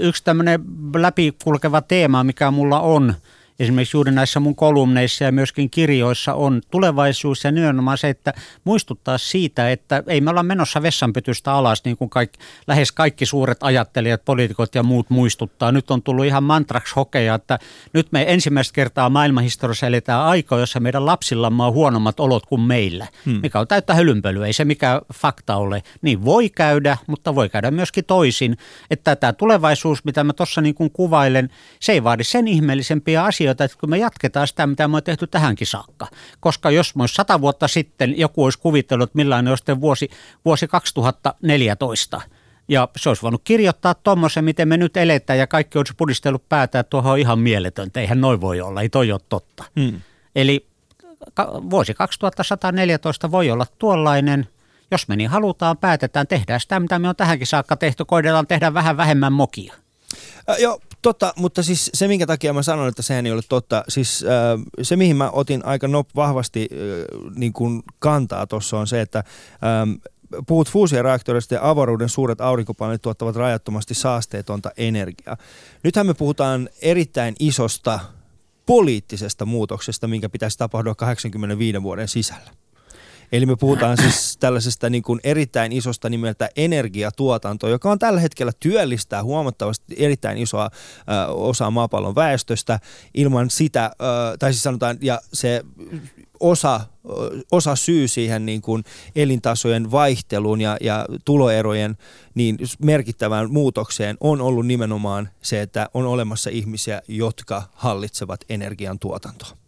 yksi 0.00 0.24
tämmöinen 0.24 0.60
läpikulkeva 0.94 1.80
teema, 1.80 2.24
mikä 2.24 2.50
mulla 2.50 2.80
on, 2.80 3.14
esimerkiksi 3.60 3.96
juuri 3.96 4.12
näissä 4.12 4.40
mun 4.40 4.56
kolumneissa 4.56 5.24
ja 5.24 5.32
myöskin 5.32 5.70
kirjoissa 5.70 6.34
on 6.34 6.62
tulevaisuus 6.70 7.44
ja 7.44 7.52
nimenomaan 7.52 7.98
se, 7.98 8.08
että 8.08 8.34
muistuttaa 8.64 9.18
siitä, 9.18 9.70
että 9.70 10.02
ei 10.06 10.20
me 10.20 10.30
olla 10.30 10.42
menossa 10.42 10.82
vessanpytystä 10.82 11.52
alas 11.52 11.84
niin 11.84 11.96
kuin 11.96 12.10
kaikki, 12.10 12.38
lähes 12.66 12.92
kaikki 12.92 13.26
suuret 13.26 13.62
ajattelijat, 13.62 14.24
poliitikot 14.24 14.74
ja 14.74 14.82
muut 14.82 15.10
muistuttaa. 15.10 15.72
Nyt 15.72 15.90
on 15.90 16.02
tullut 16.02 16.24
ihan 16.24 16.44
mantraksi 16.44 16.94
hokeja, 16.96 17.34
että 17.34 17.58
nyt 17.92 18.12
me 18.12 18.24
ensimmäistä 18.28 18.74
kertaa 18.74 19.10
maailmanhistoriassa 19.10 19.86
eletään 19.86 20.22
aika, 20.22 20.58
jossa 20.58 20.80
meidän 20.80 21.06
lapsillamme 21.06 21.64
on 21.64 21.72
huonommat 21.72 22.20
olot 22.20 22.46
kuin 22.46 22.60
meillä, 22.60 23.06
hmm. 23.26 23.40
mikä 23.42 23.60
on 23.60 23.68
täyttä 23.68 23.94
hölynpölyä, 23.94 24.46
ei 24.46 24.52
se 24.52 24.64
mikä 24.64 25.02
fakta 25.14 25.56
ole. 25.56 25.82
Niin 26.02 26.24
voi 26.24 26.50
käydä, 26.50 26.96
mutta 27.06 27.34
voi 27.34 27.48
käydä 27.48 27.70
myöskin 27.70 28.04
toisin, 28.04 28.56
että 28.90 29.16
tämä 29.16 29.32
tulevaisuus, 29.32 30.04
mitä 30.04 30.24
mä 30.24 30.32
tuossa 30.32 30.60
niin 30.60 30.74
kuin 30.74 30.90
kuvailen, 30.90 31.50
se 31.80 31.92
ei 31.92 32.04
vaadi 32.04 32.24
sen 32.24 32.48
ihmeellisempiä 32.48 33.24
asioita, 33.24 33.49
että 33.50 33.68
kun 33.80 33.90
me 33.90 33.98
jatketaan 33.98 34.48
sitä, 34.48 34.66
mitä 34.66 34.88
me 34.88 34.96
on 34.96 35.02
tehty 35.02 35.26
tähänkin 35.26 35.66
saakka. 35.66 36.06
Koska 36.40 36.70
jos 36.70 36.96
myös 36.96 37.14
sata 37.14 37.40
vuotta 37.40 37.68
sitten 37.68 38.18
joku 38.18 38.44
olisi 38.44 38.58
kuvitellut, 38.58 39.14
millainen 39.14 39.50
olisi 39.50 39.80
vuosi, 39.80 40.10
vuosi 40.44 40.68
2014, 40.68 42.20
ja 42.68 42.88
se 42.96 43.08
olisi 43.08 43.22
voinut 43.22 43.42
kirjoittaa 43.44 43.94
tuommoisen, 43.94 44.44
miten 44.44 44.68
me 44.68 44.76
nyt 44.76 44.96
eletään, 44.96 45.38
ja 45.38 45.46
kaikki 45.46 45.78
olisi 45.78 45.94
pudistellut 45.96 46.48
päätä, 46.48 46.78
että 46.78 46.90
tuohon 46.90 47.12
on 47.12 47.18
ihan 47.18 47.38
mieletöntä. 47.38 48.00
Eihän 48.00 48.20
noin 48.20 48.40
voi 48.40 48.60
olla, 48.60 48.82
ei 48.82 48.88
toi 48.88 49.12
ole 49.12 49.20
totta. 49.28 49.64
Hmm. 49.80 50.00
Eli 50.36 50.66
vuosi 51.70 51.94
2114 51.94 53.30
voi 53.30 53.50
olla 53.50 53.66
tuollainen, 53.78 54.48
jos 54.90 55.08
me 55.08 55.16
niin 55.16 55.30
halutaan, 55.30 55.76
päätetään, 55.76 56.26
tehdään 56.26 56.60
sitä, 56.60 56.80
mitä 56.80 56.98
me 56.98 57.08
on 57.08 57.16
tähänkin 57.16 57.46
saakka 57.46 57.76
tehty, 57.76 58.04
koidellaan 58.04 58.46
tehdä 58.46 58.74
vähän 58.74 58.96
vähemmän 58.96 59.32
mokia. 59.32 59.74
Äh, 60.50 60.56
joo, 60.58 60.80
totta, 61.02 61.32
mutta 61.36 61.62
siis 61.62 61.90
se, 61.94 62.08
minkä 62.08 62.26
takia 62.26 62.52
mä 62.52 62.62
sanon, 62.62 62.88
että 62.88 63.02
sehän 63.02 63.26
ei 63.26 63.32
ole 63.32 63.42
totta, 63.48 63.84
siis 63.88 64.24
äh, 64.24 64.60
se, 64.82 64.96
mihin 64.96 65.16
mä 65.16 65.30
otin 65.30 65.64
aika 65.64 65.88
nop 65.88 66.08
vahvasti 66.16 66.68
äh, 66.72 67.32
niin 67.36 67.52
kuin 67.52 67.82
kantaa 67.98 68.46
tuossa 68.46 68.78
on 68.78 68.86
se, 68.86 69.00
että 69.00 69.24
ähm, 69.64 69.92
puhut 70.46 70.70
fuusioreaktorista 70.70 71.54
ja 71.54 71.70
avaruuden 71.70 72.08
suuret 72.08 72.40
aurinkopaneelit 72.40 73.02
tuottavat 73.02 73.36
rajattomasti 73.36 73.94
saasteetonta 73.94 74.70
energiaa. 74.76 75.36
Nythän 75.82 76.06
me 76.06 76.14
puhutaan 76.14 76.68
erittäin 76.82 77.34
isosta 77.38 78.00
poliittisesta 78.66 79.46
muutoksesta, 79.46 80.08
minkä 80.08 80.28
pitäisi 80.28 80.58
tapahtua 80.58 80.94
85 80.94 81.82
vuoden 81.82 82.08
sisällä. 82.08 82.50
Eli 83.32 83.46
me 83.46 83.56
puhutaan 83.56 83.96
siis 83.96 84.36
tällaisesta 84.38 84.90
niin 84.90 85.02
kuin 85.02 85.20
erittäin 85.24 85.72
isosta 85.72 86.08
nimeltä 86.08 86.48
energiatuotantoa, 86.56 87.70
joka 87.70 87.90
on 87.90 87.98
tällä 87.98 88.20
hetkellä 88.20 88.52
työllistää 88.60 89.22
huomattavasti 89.22 89.94
erittäin 89.98 90.38
isoa 90.38 90.70
osaa 91.28 91.70
maapallon 91.70 92.14
väestöstä. 92.14 92.80
Ilman 93.14 93.50
sitä, 93.50 93.84
ö, 93.84 94.36
tai 94.38 94.52
siis 94.52 94.62
sanotaan, 94.62 94.98
ja 95.00 95.20
se 95.32 95.64
osa, 96.40 96.80
osa 97.52 97.76
syy 97.76 98.08
siihen 98.08 98.46
niin 98.46 98.62
kuin 98.62 98.84
elintasojen 99.16 99.90
vaihteluun 99.90 100.60
ja, 100.60 100.76
ja 100.80 101.06
tuloerojen 101.24 101.96
niin 102.34 102.58
merkittävään 102.84 103.52
muutokseen 103.52 104.16
on 104.20 104.40
ollut 104.40 104.66
nimenomaan 104.66 105.28
se, 105.42 105.62
että 105.62 105.88
on 105.94 106.06
olemassa 106.06 106.50
ihmisiä, 106.50 107.02
jotka 107.08 107.62
hallitsevat 107.72 108.40
energiantuotantoa 108.48 109.59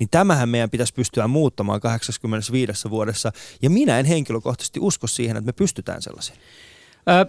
niin 0.00 0.08
tämähän 0.10 0.48
meidän 0.48 0.70
pitäisi 0.70 0.94
pystyä 0.94 1.28
muuttamaan 1.28 1.80
85 1.80 2.90
vuodessa. 2.90 3.32
Ja 3.62 3.70
minä 3.70 3.98
en 3.98 4.06
henkilökohtaisesti 4.06 4.80
usko 4.80 5.06
siihen, 5.06 5.36
että 5.36 5.46
me 5.46 5.52
pystytään 5.52 6.02
sellaiseen. 6.02 6.38
Ö, 7.08 7.26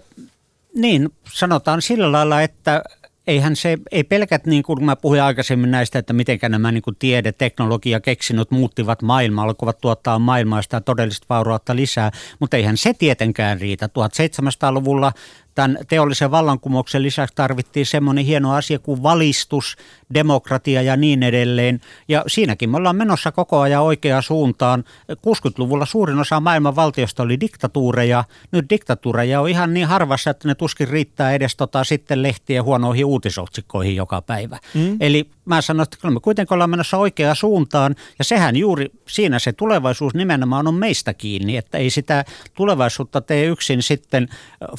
niin, 0.74 1.08
sanotaan 1.32 1.82
sillä 1.82 2.12
lailla, 2.12 2.42
että 2.42 2.82
eihän 3.26 3.56
se, 3.56 3.78
ei 3.92 4.04
pelkät 4.04 4.46
niin 4.46 4.62
kuin 4.62 4.84
mä 4.84 4.96
puhuin 4.96 5.22
aikaisemmin 5.22 5.70
näistä, 5.70 5.98
että 5.98 6.12
miten 6.12 6.38
nämä 6.48 6.72
niin 6.72 6.82
kuin 6.82 6.96
tiede, 6.98 7.32
teknologia, 7.32 8.00
keksinut 8.00 8.50
muuttivat 8.50 9.02
maailmaa, 9.02 9.44
alkoivat 9.44 9.80
tuottaa 9.80 10.18
maailmaa 10.18 10.62
sitä 10.62 10.80
todellista 10.80 11.26
vaurautta 11.28 11.76
lisää, 11.76 12.10
mutta 12.38 12.56
eihän 12.56 12.76
se 12.76 12.94
tietenkään 12.94 13.60
riitä. 13.60 13.86
1700-luvulla 13.86 15.12
tämän 15.54 15.78
teollisen 15.88 16.30
vallankumouksen 16.30 17.02
lisäksi 17.02 17.34
tarvittiin 17.34 17.86
semmoinen 17.86 18.24
hieno 18.24 18.54
asia 18.54 18.78
kuin 18.78 19.02
valistus, 19.02 19.76
demokratia 20.14 20.82
ja 20.82 20.96
niin 20.96 21.22
edelleen. 21.22 21.80
Ja 22.08 22.24
siinäkin 22.26 22.70
me 22.70 22.76
ollaan 22.76 22.96
menossa 22.96 23.32
koko 23.32 23.60
ajan 23.60 23.82
oikeaan 23.82 24.22
suuntaan. 24.22 24.84
60-luvulla 25.12 25.86
suurin 25.86 26.18
osa 26.18 26.40
maailman 26.40 26.76
valtiosta 26.76 27.22
oli 27.22 27.40
diktatuureja. 27.40 28.24
Nyt 28.52 28.70
diktatuureja 28.70 29.40
on 29.40 29.48
ihan 29.48 29.74
niin 29.74 29.86
harvassa, 29.86 30.30
että 30.30 30.48
ne 30.48 30.54
tuskin 30.54 30.88
riittää 30.88 31.32
edes 31.32 31.56
tota 31.56 31.84
sitten 31.84 32.22
lehtien 32.22 32.64
huonoihin 32.64 33.04
uutisotsikkoihin 33.04 33.96
joka 33.96 34.22
päivä. 34.22 34.58
Mm. 34.74 34.96
Eli 35.00 35.30
mä 35.44 35.60
sanoin, 35.60 35.82
että 35.82 35.96
kyllä 36.00 36.14
me 36.14 36.20
kuitenkin 36.20 36.54
ollaan 36.54 36.70
menossa 36.70 36.96
oikeaan 36.96 37.36
suuntaan. 37.36 37.94
Ja 38.18 38.24
sehän 38.24 38.56
juuri 38.56 38.90
siinä 39.08 39.38
se 39.38 39.52
tulevaisuus 39.52 40.14
nimenomaan 40.14 40.66
on 40.66 40.74
meistä 40.74 41.14
kiinni, 41.14 41.56
että 41.56 41.78
ei 41.78 41.90
sitä 41.90 42.24
tulevaisuutta 42.54 43.20
tee 43.20 43.44
yksin 43.44 43.82
sitten 43.82 44.28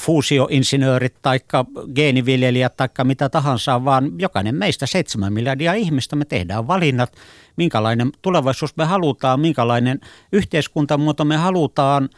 fuusio 0.00 0.48
insinöörit 0.50 1.14
tai 1.22 1.40
geeniviljelijät 1.94 2.76
tai 2.76 2.88
mitä 3.04 3.28
tahansa, 3.28 3.84
vaan 3.84 4.12
jokainen 4.18 4.54
meistä 4.54 4.86
7 4.86 5.32
miljardia 5.32 5.72
ihmistä 5.72 6.16
me 6.16 6.24
tehdään 6.24 6.66
valinnat, 6.66 7.12
minkälainen 7.56 8.12
tulevaisuus 8.22 8.76
me 8.76 8.84
halutaan, 8.84 9.40
minkälainen 9.40 10.00
yhteiskuntamuoto 10.32 11.24
me 11.24 11.36
halutaan, 11.36 12.08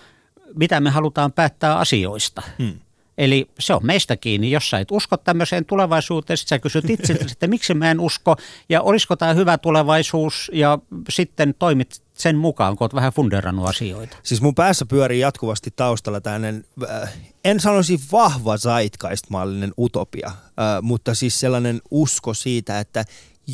mitä 0.55 0.81
me 0.81 0.91
halutaan 0.91 1.33
päättää 1.33 1.79
asioista. 1.79 2.43
Hmm. 2.59 2.86
Eli 3.19 3.49
se 3.59 3.75
on 3.75 3.87
meistä 3.87 4.17
kiinni, 4.17 4.51
jos 4.51 4.71
sä 4.71 4.79
et 4.79 4.91
usko 4.91 5.17
tämmöiseen 5.17 5.65
tulevaisuuteen, 5.65 6.37
sitten 6.37 6.57
sä 6.57 6.63
kysyt 6.63 6.91
itse, 6.91 7.13
että 7.33 7.47
miksi 7.47 7.75
mä 7.75 7.91
en 7.91 8.01
usko 8.01 8.37
ja 8.69 8.83
olisiko 8.83 9.17
tämä 9.17 9.35
hyvä 9.35 9.59
tulevaisuus 9.59 10.51
ja 10.55 10.79
sitten 11.09 11.55
toimit 11.59 12.03
sen 12.15 12.37
mukaan, 12.37 12.77
kun 12.77 12.85
olet 12.85 12.95
vähän 12.95 13.13
funderannut 13.13 13.69
asioita. 13.69 14.17
Siis 14.23 14.43
mun 14.43 14.55
päässä 14.55 14.87
pyörii 14.87 15.21
jatkuvasti 15.21 15.73
taustalla 15.77 16.21
tämmöinen, 16.21 16.65
äh, 16.91 17.13
en 17.45 17.61
sanoisi 17.61 18.01
vahva 18.13 18.57
zeitgeist-mallinen 18.57 19.73
utopia, 19.79 20.29
äh, 20.29 20.35
mutta 20.83 21.15
siis 21.15 21.41
sellainen 21.41 21.81
usko 21.91 22.35
siitä, 22.35 22.81
että 22.81 23.05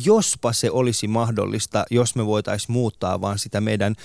jospa 0.05 0.53
se 0.53 0.71
olisi 0.71 1.07
mahdollista, 1.07 1.85
jos 1.91 2.15
me 2.15 2.25
voitaisiin 2.25 2.71
muuttaa 2.73 3.21
vaan 3.21 3.39
sitä 3.39 3.61
meidän 3.61 3.95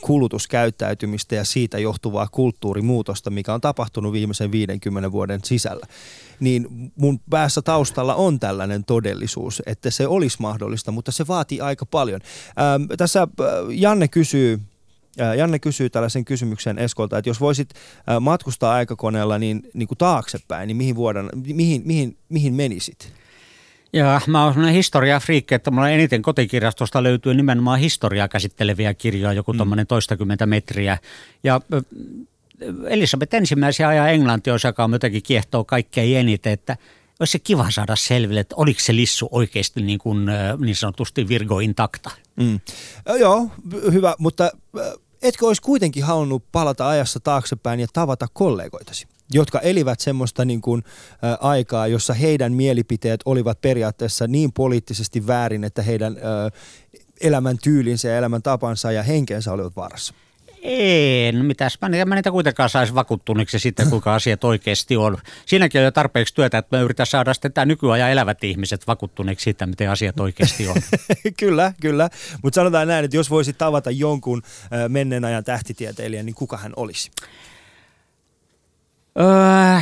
kulutuskäyttäytymistä 0.00 1.34
ja 1.34 1.44
siitä 1.44 1.78
johtuvaa 1.78 2.28
kulttuurimuutosta, 2.32 3.30
mikä 3.30 3.54
on 3.54 3.60
tapahtunut 3.60 4.12
viimeisen 4.12 4.52
50 4.52 5.12
vuoden 5.12 5.40
sisällä. 5.44 5.86
Niin 6.40 6.92
mun 6.96 7.20
päässä 7.30 7.62
taustalla 7.62 8.14
on 8.14 8.40
tällainen 8.40 8.84
todellisuus, 8.84 9.62
että 9.66 9.90
se 9.90 10.06
olisi 10.06 10.36
mahdollista, 10.40 10.92
mutta 10.92 11.12
se 11.12 11.26
vaatii 11.26 11.60
aika 11.60 11.86
paljon. 11.86 12.20
Tässä 12.96 13.28
Janne 13.70 14.08
kysyy, 14.08 14.60
Janne 15.36 15.58
kysyy 15.58 15.90
tällaisen 15.90 16.24
kysymyksen 16.24 16.78
Eskolta, 16.78 17.18
että 17.18 17.30
jos 17.30 17.40
voisit 17.40 17.68
matkustaa 18.20 18.72
aikakoneella 18.72 19.38
niin, 19.38 19.62
niin 19.74 19.88
kuin 19.88 19.98
taaksepäin, 19.98 20.66
niin 20.66 20.76
mihin, 20.76 20.96
vuodan, 20.96 21.30
mihin, 21.54 21.82
mihin, 21.84 22.16
mihin 22.28 22.54
menisit? 22.54 23.19
Ja 23.92 24.20
mä 24.26 24.44
oon 24.44 24.52
sellainen 24.52 24.74
historiafriikki, 24.74 25.54
että 25.54 25.70
mulla 25.70 25.90
eniten 25.90 26.22
kotikirjastosta 26.22 27.02
löytyy 27.02 27.34
nimenomaan 27.34 27.78
historiaa 27.78 28.28
käsitteleviä 28.28 28.94
kirjoja, 28.94 29.32
joku 29.32 29.52
mm. 29.52 29.56
tuommoinen 29.56 29.86
toistakymmentä 29.86 30.46
metriä. 30.46 30.98
Ja 31.44 31.60
Elisabeth 32.88 33.34
ensimmäisiä 33.34 33.88
ajaa 33.88 34.08
Englanti, 34.08 34.50
joka 34.64 34.84
on 34.84 34.92
jotenkin 34.92 35.22
kiehtoo 35.22 35.64
kaikkein 35.64 36.16
eniten, 36.16 36.52
että 36.52 36.76
olisi 37.20 37.32
se 37.32 37.38
kiva 37.38 37.70
saada 37.70 37.96
selville, 37.96 38.40
että 38.40 38.54
oliko 38.58 38.80
se 38.80 38.96
lissu 38.96 39.28
oikeasti 39.30 39.82
niin, 39.82 39.98
kuin, 39.98 40.26
niin 40.58 40.76
sanotusti 40.76 41.28
Virgo 41.28 41.58
intakta. 41.58 42.10
Mm. 42.36 42.60
Joo, 43.18 43.50
hyvä, 43.92 44.14
mutta 44.18 44.50
etkö 45.22 45.46
olisi 45.46 45.62
kuitenkin 45.62 46.04
halunnut 46.04 46.44
palata 46.52 46.88
ajassa 46.88 47.20
taaksepäin 47.20 47.80
ja 47.80 47.86
tavata 47.92 48.26
kollegoitasi? 48.32 49.06
Jotka 49.30 49.60
elivät 49.60 50.00
semmoista 50.00 50.44
niin 50.44 50.60
kuin, 50.60 50.84
ä, 51.24 51.34
aikaa, 51.40 51.86
jossa 51.86 52.14
heidän 52.14 52.52
mielipiteet 52.52 53.20
olivat 53.24 53.60
periaatteessa 53.60 54.26
niin 54.26 54.52
poliittisesti 54.52 55.26
väärin, 55.26 55.64
että 55.64 55.82
heidän 55.82 56.16
ä, 56.16 56.50
elämän 57.20 57.56
tyylinsä 57.62 58.08
ja 58.08 58.18
elämän 58.18 58.42
tapansa 58.42 58.92
ja 58.92 59.02
henkensä 59.02 59.52
olivat 59.52 59.76
vaarassa. 59.76 60.14
En, 60.62 61.44
mitäs 61.44 61.78
mä, 61.80 62.04
mä 62.06 62.14
niitä 62.14 62.30
kuitenkaan 62.30 62.70
saisi 62.70 62.94
vakuuttuneeksi 62.94 63.58
sitten, 63.58 63.90
kuinka 63.90 64.14
asiat 64.14 64.44
oikeasti 64.44 64.96
on. 64.96 65.18
Siinäkin 65.46 65.78
on 65.78 65.84
jo 65.84 65.90
tarpeeksi 65.90 66.34
työtä, 66.34 66.58
että 66.58 66.76
me 66.76 66.82
yritän 66.82 67.06
saada 67.06 67.34
sitten 67.34 67.52
tämä 67.52 67.64
nykyajan 67.64 68.10
elävät 68.10 68.44
ihmiset 68.44 68.86
vakuuttuneeksi 68.86 69.44
siitä, 69.44 69.66
miten 69.66 69.90
asiat 69.90 70.20
oikeasti 70.20 70.68
on. 70.68 70.76
kyllä, 71.40 71.72
kyllä. 71.80 72.10
Mutta 72.42 72.54
sanotaan 72.54 72.88
näin, 72.88 73.04
että 73.04 73.16
jos 73.16 73.30
voisit 73.30 73.58
tavata 73.58 73.90
jonkun 73.90 74.42
menneen 74.88 75.24
ajan 75.24 75.44
tähtitieteilijän, 75.44 76.26
niin 76.26 76.34
kuka 76.34 76.56
hän 76.56 76.72
olisi? 76.76 77.10
Öö, 79.18 79.80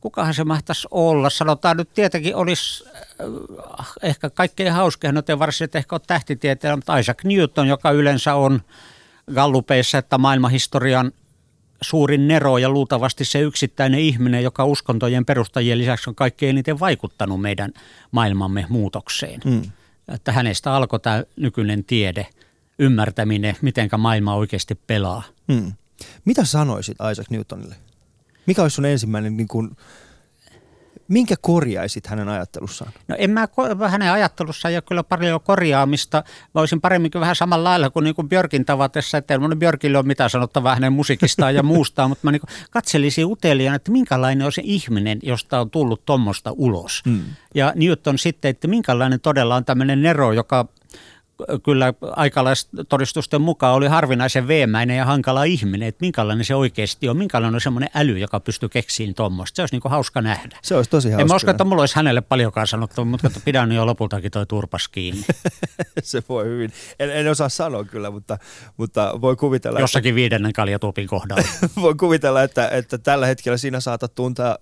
kukahan 0.00 0.34
se 0.34 0.44
mahtaisi 0.44 0.88
olla? 0.90 1.30
Sanotaan 1.30 1.76
nyt 1.76 1.94
tietenkin 1.94 2.36
olisi 2.36 2.84
äh, 2.90 3.86
ehkä 4.02 4.30
kaikkein 4.30 4.72
hauskein, 4.72 5.14
no 5.14 5.38
varsin 5.38 5.68
ehkä 5.74 5.94
ole 5.94 6.00
tähtitieteellä, 6.06 6.76
mutta 6.76 6.98
Isaac 6.98 7.24
Newton, 7.24 7.68
joka 7.68 7.90
yleensä 7.90 8.34
on 8.34 8.60
gallupeissa, 9.34 9.98
että 9.98 10.18
maailmanhistorian 10.18 11.12
suurin 11.80 12.28
nero 12.28 12.58
ja 12.58 12.70
luultavasti 12.70 13.24
se 13.24 13.40
yksittäinen 13.40 14.00
ihminen, 14.00 14.42
joka 14.42 14.64
uskontojen 14.64 15.24
perustajien 15.24 15.78
lisäksi 15.78 16.10
on 16.10 16.14
kaikkein 16.14 16.50
eniten 16.50 16.80
vaikuttanut 16.80 17.40
meidän 17.40 17.72
maailmamme 18.10 18.66
muutokseen. 18.68 19.40
Mm. 19.44 19.62
Että 20.08 20.32
hänestä 20.32 20.74
alkoi 20.74 21.00
tämä 21.00 21.22
nykyinen 21.36 21.84
tiede, 21.84 22.26
ymmärtäminen, 22.78 23.56
miten 23.62 23.88
maailma 23.98 24.34
oikeasti 24.34 24.74
pelaa. 24.74 25.22
Mm. 25.46 25.72
Mitä 26.24 26.44
sanoisit 26.44 26.96
Isaac 27.12 27.30
Newtonille? 27.30 27.76
Mikä 28.48 28.62
olisi 28.62 28.74
sun 28.74 28.84
ensimmäinen 28.84 29.36
niin 29.36 29.48
kuin, 29.48 29.70
Minkä 31.08 31.34
korjaisit 31.40 32.06
hänen 32.06 32.28
ajattelussaan? 32.28 32.92
No 33.08 33.16
en 33.18 33.30
mä, 33.30 33.48
hänen 33.88 34.12
ajattelussaan 34.12 34.72
ei 34.72 34.76
ole 34.76 34.82
kyllä 34.82 35.02
paljon 35.02 35.40
korjaamista. 35.40 36.24
Mä 36.54 36.60
olisin 36.60 36.80
paremminkin 36.80 37.20
vähän 37.20 37.36
samalla 37.36 37.68
lailla 37.68 37.90
kuin, 37.90 38.04
niin 38.04 38.14
kuin 38.14 38.28
Björkin 38.28 38.64
tavatessa, 38.64 39.18
että 39.18 39.34
en 39.34 39.58
Björkille 39.58 39.98
ole 39.98 40.06
mitään 40.06 40.30
sanottavaa 40.30 40.74
hänen 40.74 40.92
musiikistaan 40.92 41.54
ja 41.54 41.62
muusta, 41.62 42.06
mutta 42.08 42.26
mä 42.26 42.32
niin 42.32 42.42
katselisin 42.70 43.26
uteliaan, 43.26 43.76
että 43.76 43.92
minkälainen 43.92 44.46
on 44.46 44.52
se 44.52 44.62
ihminen, 44.64 45.18
josta 45.22 45.60
on 45.60 45.70
tullut 45.70 46.04
tuommoista 46.04 46.52
ulos. 46.52 47.02
Hmm. 47.04 47.22
Ja 47.54 47.72
Newton 47.76 48.18
sitten, 48.18 48.48
että 48.48 48.68
minkälainen 48.68 49.20
todella 49.20 49.56
on 49.56 49.64
tämmöinen 49.64 50.02
Nero, 50.02 50.32
joka 50.32 50.68
kyllä 51.64 51.94
aikalaistodistusten 52.16 53.40
mukaan 53.40 53.74
oli 53.74 53.86
harvinaisen 53.86 54.48
veemäinen 54.48 54.96
ja 54.96 55.04
hankala 55.04 55.44
ihminen, 55.44 55.88
että 55.88 56.04
minkälainen 56.04 56.44
se 56.44 56.54
oikeasti 56.54 57.08
on, 57.08 57.16
minkälainen 57.16 57.54
on 57.54 57.60
semmoinen 57.60 57.88
äly, 57.94 58.18
joka 58.18 58.40
pystyy 58.40 58.68
keksiin 58.68 59.14
tuommoista. 59.14 59.56
Se 59.56 59.62
olisi 59.62 59.74
niin 59.74 59.90
hauska 59.90 60.22
nähdä. 60.22 60.58
Se 60.62 60.76
olisi 60.76 60.90
tosi 60.90 61.08
hauska. 61.08 61.22
En 61.22 61.28
mä 61.28 61.34
usko, 61.34 61.50
että 61.50 61.64
mulla 61.64 61.82
olisi 61.82 61.96
hänelle 61.96 62.20
paljonkaan 62.20 62.66
sanottu, 62.66 63.04
mutta 63.04 63.30
pidän 63.44 63.72
jo 63.72 63.86
lopultakin 63.86 64.30
toi 64.30 64.46
turpas 64.46 64.88
kiinni. 64.88 65.24
se 66.02 66.22
voi 66.28 66.44
hyvin. 66.44 66.72
En, 66.98 67.10
en 67.10 67.28
osaa 67.30 67.48
sanoa 67.48 67.84
kyllä, 67.84 68.10
mutta, 68.10 68.38
mutta 68.76 69.20
voi 69.20 69.36
kuvitella. 69.36 69.80
Jossakin 69.80 70.08
että, 70.10 70.14
viidennen 70.16 70.52
kaljatupin 70.52 71.08
kohdalla. 71.08 71.48
voi 71.82 71.94
kuvitella, 71.94 72.42
että, 72.42 72.68
että 72.68 72.98
tällä 72.98 73.26
hetkellä 73.26 73.56
sinä 73.56 73.80
saatat 73.80 74.14
tuntea 74.14 74.58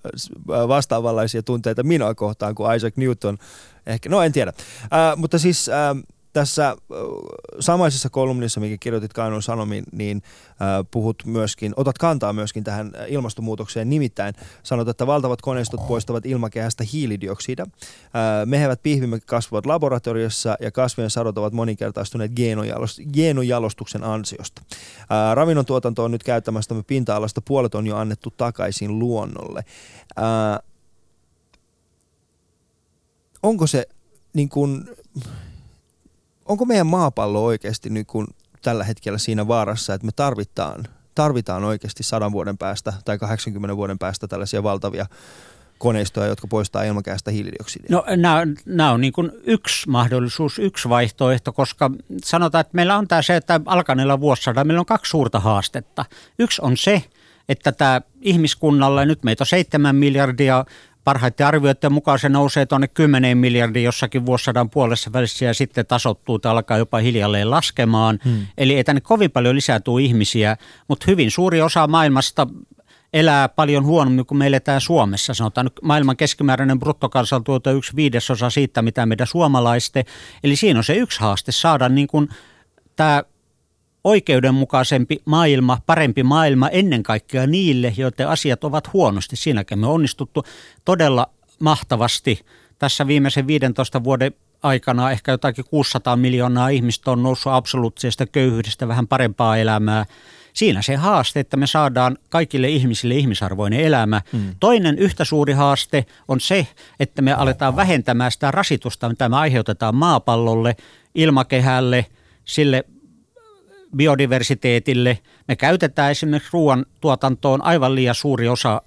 vastaavanlaisia 0.48 1.42
tunteita 1.42 1.82
minua 1.82 2.14
kohtaan 2.14 2.54
kuin 2.54 2.76
Isaac 2.76 2.96
Newton. 2.96 3.38
Ehkä, 3.86 4.08
no 4.08 4.22
en 4.22 4.32
tiedä. 4.32 4.52
Äh, 4.82 5.16
mutta 5.16 5.38
siis... 5.38 5.68
Äh, 5.68 5.96
tässä 6.36 6.76
samaisessa 7.60 8.10
kolumnissa, 8.10 8.60
mikä 8.60 8.76
kirjoitit 8.80 9.12
Kainuun 9.12 9.42
Sanomiin, 9.42 9.84
niin 9.92 10.22
puhut 10.90 11.22
myöskin, 11.26 11.72
otat 11.76 11.98
kantaa 11.98 12.32
myöskin 12.32 12.64
tähän 12.64 12.92
ilmastonmuutokseen. 13.08 13.90
Nimittäin 13.90 14.34
sanot, 14.62 14.88
että 14.88 15.06
valtavat 15.06 15.42
koneistot 15.42 15.86
poistavat 15.88 16.26
ilmakehästä 16.26 16.84
hiilidioksida. 16.92 17.66
Mehevät 18.44 18.82
pihvimme 18.82 19.20
kasvavat 19.20 19.66
laboratoriossa 19.66 20.56
ja 20.60 20.70
kasvien 20.70 21.10
sadot 21.10 21.38
ovat 21.38 21.52
moninkertaistuneet 21.52 22.32
geenojalostuksen 23.12 24.04
ansiosta. 24.04 24.62
Ravinnon 25.34 25.66
tuotanto 25.66 26.04
on 26.04 26.10
nyt 26.10 26.22
käyttämästämme 26.22 26.82
pinta-alasta. 26.82 27.40
Puolet 27.40 27.74
on 27.74 27.86
jo 27.86 27.96
annettu 27.96 28.30
takaisin 28.36 28.98
luonnolle. 28.98 29.64
Onko 33.42 33.66
se 33.66 33.88
niin 34.32 34.48
kuin, 34.48 34.88
onko 36.46 36.64
meidän 36.64 36.86
maapallo 36.86 37.44
oikeasti 37.44 37.90
nyt 37.90 38.06
kun 38.06 38.26
tällä 38.62 38.84
hetkellä 38.84 39.18
siinä 39.18 39.48
vaarassa, 39.48 39.94
että 39.94 40.06
me 40.06 40.12
tarvitaan, 40.16 40.84
tarvitaan 41.14 41.64
oikeasti 41.64 42.02
sadan 42.02 42.32
vuoden 42.32 42.58
päästä 42.58 42.92
tai 43.04 43.18
80 43.18 43.76
vuoden 43.76 43.98
päästä 43.98 44.28
tällaisia 44.28 44.62
valtavia 44.62 45.06
koneistoja, 45.78 46.26
jotka 46.26 46.46
poistaa 46.46 46.82
ilmakäästä 46.82 47.30
hiilidioksidia? 47.30 47.88
No 47.90 48.04
nämä 48.66 48.90
on 48.90 49.00
niin 49.00 49.12
kuin 49.12 49.30
yksi 49.44 49.88
mahdollisuus, 49.88 50.58
yksi 50.58 50.88
vaihtoehto, 50.88 51.52
koska 51.52 51.90
sanotaan, 52.24 52.60
että 52.60 52.74
meillä 52.74 52.98
on 52.98 53.08
tämä 53.08 53.22
se, 53.22 53.36
että 53.36 53.60
alkaneella 53.66 54.20
vuosisadalla 54.20 54.64
meillä 54.64 54.80
on 54.80 54.86
kaksi 54.86 55.10
suurta 55.10 55.40
haastetta. 55.40 56.04
Yksi 56.38 56.62
on 56.62 56.76
se, 56.76 57.02
että 57.48 57.72
tämä 57.72 58.00
ihmiskunnalla, 58.20 59.04
nyt 59.04 59.24
meitä 59.24 59.42
on 59.42 59.46
seitsemän 59.46 59.96
miljardia 59.96 60.64
parhaiten 61.06 61.46
arvioiden 61.46 61.92
mukaan 61.92 62.18
se 62.18 62.28
nousee 62.28 62.66
tuonne 62.66 62.88
10 62.88 63.38
miljardin 63.38 63.84
jossakin 63.84 64.26
vuosisadan 64.26 64.70
puolessa 64.70 65.12
välissä 65.12 65.44
ja 65.44 65.54
sitten 65.54 65.86
tasottuu 65.86 66.38
tai 66.38 66.52
alkaa 66.52 66.78
jopa 66.78 66.98
hiljalleen 66.98 67.50
laskemaan. 67.50 68.18
Hmm. 68.24 68.46
Eli 68.58 68.76
ei 68.76 68.84
tänne 68.84 69.00
kovin 69.00 69.30
paljon 69.30 69.56
lisää 69.56 69.80
ihmisiä, 70.02 70.56
mutta 70.88 71.04
hyvin 71.08 71.30
suuri 71.30 71.62
osa 71.62 71.86
maailmasta 71.86 72.46
elää 73.12 73.48
paljon 73.48 73.84
huonommin 73.84 74.26
kuin 74.26 74.38
me 74.38 74.46
eletään 74.46 74.80
Suomessa. 74.80 75.34
Sanotaan 75.34 75.66
nyt 75.66 75.80
maailman 75.82 76.16
keskimääräinen 76.16 76.78
bruttokansantuote 76.78 77.70
on 77.70 77.76
yksi 77.76 77.96
viidesosa 77.96 78.50
siitä, 78.50 78.82
mitä 78.82 79.06
meidän 79.06 79.26
suomalaisten. 79.26 80.04
Eli 80.44 80.56
siinä 80.56 80.80
on 80.80 80.84
se 80.84 80.94
yksi 80.94 81.20
haaste 81.20 81.52
saada 81.52 81.88
niin 81.88 82.08
kuin 82.08 82.28
tämä 82.96 83.22
oikeudenmukaisempi 84.06 85.22
maailma, 85.24 85.78
parempi 85.86 86.22
maailma 86.22 86.68
ennen 86.68 87.02
kaikkea 87.02 87.46
niille, 87.46 87.92
joiden 87.96 88.28
asiat 88.28 88.64
ovat 88.64 88.92
huonosti. 88.92 89.36
Siinäkin 89.36 89.78
me 89.78 89.86
onnistuttu 89.86 90.44
todella 90.84 91.26
mahtavasti. 91.60 92.44
Tässä 92.78 93.06
viimeisen 93.06 93.46
15 93.46 94.04
vuoden 94.04 94.32
aikana 94.62 95.10
ehkä 95.10 95.32
jotakin 95.32 95.64
600 95.64 96.16
miljoonaa 96.16 96.68
ihmistä 96.68 97.10
on 97.10 97.22
noussut 97.22 97.52
absoluuttisesta 97.52 98.26
köyhyydestä 98.26 98.88
vähän 98.88 99.06
parempaa 99.06 99.56
elämää. 99.56 100.06
Siinä 100.52 100.82
se 100.82 100.96
haaste, 100.96 101.40
että 101.40 101.56
me 101.56 101.66
saadaan 101.66 102.18
kaikille 102.28 102.68
ihmisille 102.68 103.14
ihmisarvoinen 103.14 103.80
elämä. 103.80 104.22
Hmm. 104.32 104.54
Toinen 104.60 104.98
yhtä 104.98 105.24
suuri 105.24 105.52
haaste 105.52 106.06
on 106.28 106.40
se, 106.40 106.66
että 107.00 107.22
me 107.22 107.32
aletaan 107.32 107.76
vähentämään 107.76 108.32
sitä 108.32 108.50
rasitusta, 108.50 109.08
mitä 109.08 109.28
me 109.28 109.36
aiheutetaan 109.36 109.94
maapallolle, 109.94 110.76
ilmakehälle, 111.14 112.06
sille 112.44 112.84
biodiversiteetille. 113.96 115.18
Me 115.48 115.56
käytetään 115.56 116.10
esimerkiksi 116.10 116.50
ruoan 116.52 116.86
tuotantoon 117.00 117.62
aivan 117.62 117.94
liian 117.94 118.14
suuri 118.14 118.48
osa 118.48 118.82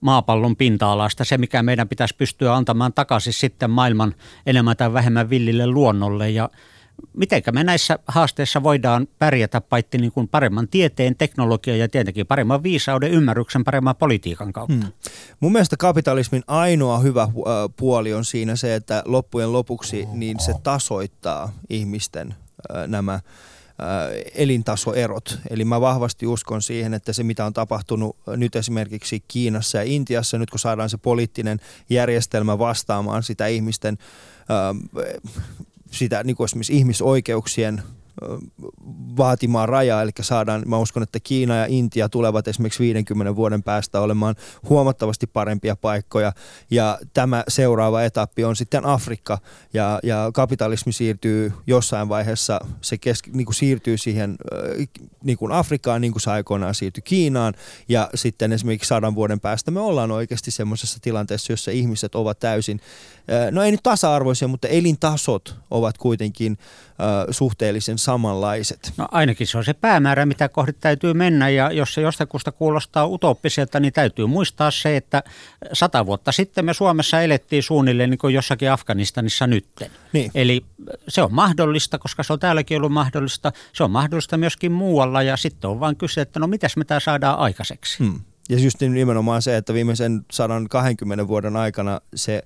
maapallon 0.00 0.56
pinta-alasta, 0.56 1.24
se 1.24 1.38
mikä 1.38 1.62
meidän 1.62 1.88
pitäisi 1.88 2.16
pystyä 2.16 2.54
antamaan 2.54 2.92
takaisin 2.92 3.32
sitten 3.32 3.70
maailman 3.70 4.14
enemmän 4.46 4.76
tai 4.76 4.92
vähemmän 4.92 5.30
villille 5.30 5.66
luonnolle 5.66 6.30
ja 6.30 6.50
miten 7.16 7.42
me 7.52 7.64
näissä 7.64 7.98
haasteissa 8.06 8.62
voidaan 8.62 9.08
pärjätä 9.18 9.60
paitsi 9.60 9.98
niin 9.98 10.12
kuin 10.12 10.28
paremman 10.28 10.68
tieteen, 10.68 11.16
teknologian 11.16 11.78
ja 11.78 11.88
tietenkin 11.88 12.26
paremman 12.26 12.62
viisauden, 12.62 13.10
ymmärryksen, 13.10 13.64
paremman 13.64 13.96
politiikan 13.96 14.52
kautta. 14.52 14.74
Hmm. 14.74 14.92
Mun 15.40 15.52
mielestä 15.52 15.76
kapitalismin 15.76 16.42
ainoa 16.46 16.98
hyvä 16.98 17.28
puoli 17.76 18.14
on 18.14 18.24
siinä 18.24 18.56
se, 18.56 18.74
että 18.74 19.02
loppujen 19.06 19.52
lopuksi 19.52 20.06
niin 20.12 20.40
se 20.40 20.54
tasoittaa 20.62 21.52
ihmisten 21.70 22.34
nämä 22.86 23.20
elintasoerot. 24.34 25.38
Eli 25.50 25.64
mä 25.64 25.80
vahvasti 25.80 26.26
uskon 26.26 26.62
siihen, 26.62 26.94
että 26.94 27.12
se 27.12 27.22
mitä 27.22 27.44
on 27.44 27.52
tapahtunut 27.52 28.16
nyt 28.26 28.56
esimerkiksi 28.56 29.24
Kiinassa 29.28 29.78
ja 29.78 29.84
Intiassa, 29.84 30.38
nyt 30.38 30.50
kun 30.50 30.58
saadaan 30.58 30.90
se 30.90 30.96
poliittinen 30.96 31.60
järjestelmä 31.90 32.58
vastaamaan 32.58 33.22
sitä 33.22 33.46
ihmisten, 33.46 33.98
sitä 35.90 36.24
niin 36.24 36.36
kuin 36.36 36.44
esimerkiksi 36.44 36.76
ihmisoikeuksien 36.76 37.82
vaatimaan 39.16 39.68
rajaa, 39.68 40.02
eli 40.02 40.10
saadaan, 40.20 40.62
mä 40.66 40.78
uskon, 40.78 41.02
että 41.02 41.20
Kiina 41.20 41.56
ja 41.56 41.66
Intia 41.68 42.08
tulevat 42.08 42.48
esimerkiksi 42.48 42.82
50 42.82 43.36
vuoden 43.36 43.62
päästä 43.62 44.00
olemaan 44.00 44.34
huomattavasti 44.68 45.26
parempia 45.26 45.76
paikkoja, 45.76 46.32
ja 46.70 46.98
tämä 47.12 47.44
seuraava 47.48 48.02
etappi 48.02 48.44
on 48.44 48.56
sitten 48.56 48.86
Afrikka, 48.86 49.38
ja, 49.74 50.00
ja 50.02 50.30
kapitalismi 50.34 50.92
siirtyy 50.92 51.52
jossain 51.66 52.08
vaiheessa, 52.08 52.60
se 52.80 52.98
kes, 52.98 53.22
niin 53.32 53.46
kuin 53.46 53.54
siirtyy 53.54 53.98
siihen 53.98 54.36
niin 55.24 55.38
kuin 55.38 55.52
Afrikkaan, 55.52 56.00
niin 56.00 56.12
kuin 56.12 56.22
se 56.22 56.30
aikoinaan 56.30 56.74
siirtyi 56.74 57.02
Kiinaan, 57.02 57.54
ja 57.88 58.10
sitten 58.14 58.52
esimerkiksi 58.52 58.88
sadan 58.88 59.14
vuoden 59.14 59.40
päästä 59.40 59.70
me 59.70 59.80
ollaan 59.80 60.10
oikeasti 60.10 60.50
semmoisessa 60.50 60.98
tilanteessa, 61.02 61.52
jossa 61.52 61.70
ihmiset 61.70 62.14
ovat 62.14 62.38
täysin, 62.38 62.80
no 63.50 63.62
ei 63.62 63.70
nyt 63.70 63.82
tasa-arvoisia, 63.82 64.48
mutta 64.48 64.68
elintasot 64.68 65.56
ovat 65.70 65.98
kuitenkin 65.98 66.58
suhteellisen 67.30 67.98
samanlaiset. 67.98 68.92
No 68.96 69.08
ainakin 69.10 69.46
se 69.46 69.58
on 69.58 69.64
se 69.64 69.74
päämäärä, 69.74 70.26
mitä 70.26 70.48
kohti 70.48 70.72
täytyy 70.72 71.14
mennä 71.14 71.48
ja 71.48 71.72
jos 71.72 71.94
se 71.94 72.00
jostakusta 72.00 72.52
kuulostaa 72.52 73.06
utoppiselta, 73.06 73.80
niin 73.80 73.92
täytyy 73.92 74.26
muistaa 74.26 74.70
se, 74.70 74.96
että 74.96 75.22
sata 75.72 76.06
vuotta 76.06 76.32
sitten 76.32 76.64
me 76.64 76.74
Suomessa 76.74 77.22
elettiin 77.22 77.62
suunnilleen 77.62 78.10
niin 78.10 78.18
kuin 78.18 78.34
jossakin 78.34 78.72
Afganistanissa 78.72 79.46
nytten. 79.46 79.90
Niin. 80.12 80.30
Eli 80.34 80.64
se 81.08 81.22
on 81.22 81.34
mahdollista, 81.34 81.98
koska 81.98 82.22
se 82.22 82.32
on 82.32 82.38
täälläkin 82.38 82.76
ollut 82.76 82.92
mahdollista. 82.92 83.52
Se 83.72 83.84
on 83.84 83.90
mahdollista 83.90 84.36
myöskin 84.36 84.72
muualla 84.72 85.22
ja 85.22 85.36
sitten 85.36 85.70
on 85.70 85.80
vain 85.80 85.96
kyse, 85.96 86.20
että 86.20 86.40
no 86.40 86.46
mitäs 86.46 86.76
me 86.76 86.84
tämä 86.84 87.00
saadaan 87.00 87.38
aikaiseksi. 87.38 87.98
Hmm. 87.98 88.20
Ja 88.48 88.58
just 88.58 88.80
nimenomaan 88.80 89.42
se, 89.42 89.56
että 89.56 89.74
viimeisen 89.74 90.24
120 90.30 91.28
vuoden 91.28 91.56
aikana 91.56 92.00
se 92.14 92.42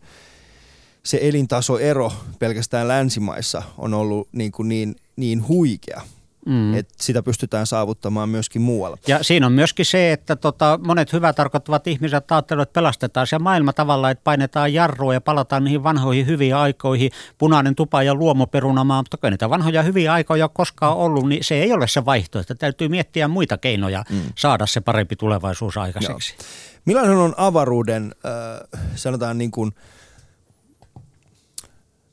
se 1.04 1.18
elintasoero 1.22 2.12
pelkästään 2.38 2.88
länsimaissa 2.88 3.62
on 3.78 3.94
ollut 3.94 4.28
niin, 4.32 4.52
kuin 4.52 4.68
niin, 4.68 4.96
niin 5.16 5.48
huikea, 5.48 6.00
mm. 6.46 6.74
että 6.74 6.94
sitä 7.00 7.22
pystytään 7.22 7.66
saavuttamaan 7.66 8.28
myöskin 8.28 8.62
muualla. 8.62 8.96
Ja 9.06 9.22
siinä 9.22 9.46
on 9.46 9.52
myöskin 9.52 9.86
se, 9.86 10.12
että 10.12 10.36
tota, 10.36 10.80
monet 10.86 11.12
hyvää 11.12 11.32
tarkoittavat 11.32 11.86
ihmiset 11.86 12.32
ajattelevat, 12.32 12.68
että 12.68 12.72
pelastetaan 12.80 13.26
se 13.26 13.38
maailma 13.38 13.72
tavalla, 13.72 14.10
että 14.10 14.24
painetaan 14.24 14.74
jarrua 14.74 15.14
ja 15.14 15.20
palataan 15.20 15.64
niihin 15.64 15.82
vanhoihin 15.82 16.26
hyviin 16.26 16.56
aikoihin, 16.56 17.10
punainen 17.38 17.74
tupa 17.74 18.02
ja 18.02 18.14
luomoperunamaa, 18.14 19.02
mutta 19.02 19.16
kun 19.16 19.30
niitä 19.30 19.50
vanhoja 19.50 19.82
hyviä 19.82 20.12
aikoja 20.12 20.48
koskaan 20.48 20.96
ollut, 20.96 21.28
niin 21.28 21.44
se 21.44 21.54
ei 21.54 21.72
ole 21.72 21.88
se 21.88 22.04
vaihtoehto. 22.04 22.54
Täytyy 22.54 22.88
miettiä 22.88 23.28
muita 23.28 23.58
keinoja 23.58 24.04
mm. 24.10 24.20
saada 24.34 24.66
se 24.66 24.80
parempi 24.80 25.16
tulevaisuus 25.16 25.76
aikaiseksi. 25.76 26.34
Joo. 26.38 26.46
Millainen 26.84 27.16
on 27.16 27.34
avaruuden, 27.36 28.14
äh, 28.24 28.80
sanotaan 28.94 29.38
niin 29.38 29.50
kuin, 29.50 29.72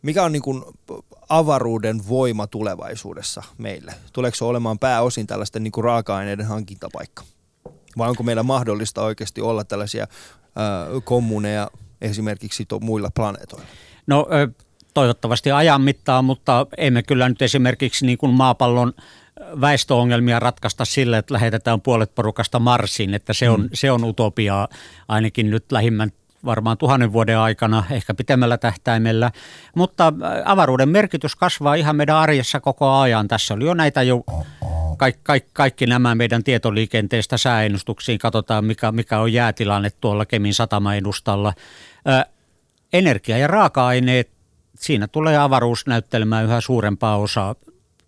mikä 0.02 0.24
on 0.24 0.32
niin 0.32 0.42
kuin 0.42 0.64
avaruuden 1.30 2.08
voima 2.10 2.48
tulevaisuudessa 2.48 3.44
meille? 3.58 3.94
Tuleeko 4.14 4.36
se 4.36 4.46
olemaan 4.46 4.80
pääosin 4.80 5.28
tällaisten 5.28 5.64
niin 5.64 5.72
kuin 5.72 5.84
raaka-aineiden 5.84 6.46
hankintapaikka? 6.46 7.24
Vai 7.98 8.10
onko 8.10 8.24
meillä 8.24 8.44
mahdollista 8.44 9.02
oikeasti 9.02 9.42
olla 9.42 9.64
tällaisia 9.64 10.04
äh, 10.04 11.04
kommuneja 11.04 11.72
esimerkiksi 12.02 12.66
to, 12.66 12.80
muilla 12.80 13.10
planeetoilla? 13.16 13.66
No 14.08 14.28
toivottavasti 14.94 15.52
ajan 15.52 15.82
mittaan, 15.82 16.26
mutta 16.26 16.68
emme 16.78 17.04
kyllä 17.04 17.30
nyt 17.30 17.42
esimerkiksi 17.42 18.06
niin 18.06 18.18
kuin 18.18 18.34
maapallon 18.34 18.94
väestöongelmia 19.62 20.40
ratkaista 20.40 20.86
sillä, 20.86 21.18
että 21.18 21.34
lähetetään 21.34 21.82
puolet 21.82 22.16
porukasta 22.16 22.60
Marsiin, 22.60 23.14
että 23.14 23.34
se 23.34 23.50
on, 23.50 23.62
mm. 23.62 23.70
se 23.74 23.92
on 23.92 24.04
utopiaa 24.04 24.68
ainakin 25.08 25.50
nyt 25.50 25.72
lähimmän 25.72 26.12
varmaan 26.46 26.78
tuhannen 26.78 27.14
vuoden 27.14 27.38
aikana, 27.38 27.84
ehkä 27.92 28.14
pitemmällä 28.14 28.58
tähtäimellä. 28.58 29.32
Mutta 29.76 30.08
äh, 30.08 30.42
avaruuden 30.46 30.90
merkitys 30.90 31.36
kasvaa 31.36 31.76
ihan 31.76 31.96
meidän 31.96 32.16
arjessa 32.16 32.60
koko 32.60 32.92
ajan. 32.92 33.28
Tässä 33.28 33.54
oli 33.54 33.66
jo 33.66 33.74
näitä 33.74 34.02
jo 34.02 34.24
kaikki, 34.98 35.22
kaikki, 35.24 35.50
kaikki 35.54 35.86
nämä 35.86 36.16
meidän 36.16 36.44
tietoliikenteestä 36.44 37.38
sääennustuksiin. 37.38 38.20
Katsotaan, 38.20 38.66
mikä, 38.66 38.92
mikä 38.92 39.20
on 39.20 39.34
jäätilanne 39.34 39.90
tuolla 39.90 40.26
Kemin 40.26 40.54
satamaedustalla. 40.54 41.54
Ö, 42.08 42.26
energia 42.94 43.38
ja 43.38 43.48
raaka-aineet, 43.48 44.30
siinä 44.76 45.08
tulee 45.08 45.38
avaruus 45.38 45.88
näyttelemään 45.88 46.46
yhä 46.46 46.62
suurempaa 46.62 47.18
osaa 47.18 47.56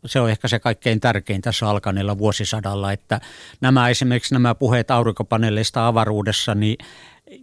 se 0.05 0.19
on 0.19 0.29
ehkä 0.29 0.47
se 0.47 0.59
kaikkein 0.59 0.99
tärkein 0.99 1.41
tässä 1.41 1.69
alkaneella 1.69 2.17
vuosisadalla, 2.17 2.91
että 2.91 3.21
nämä 3.61 3.89
esimerkiksi 3.89 4.35
nämä 4.35 4.55
puheet 4.55 4.91
aurinkopaneeleista 4.91 5.87
avaruudessa, 5.87 6.55
niin 6.55 6.77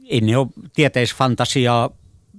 ei 0.04 0.20
ne 0.20 0.36
ole 0.36 0.48
tieteisfantasiaa. 0.74 1.90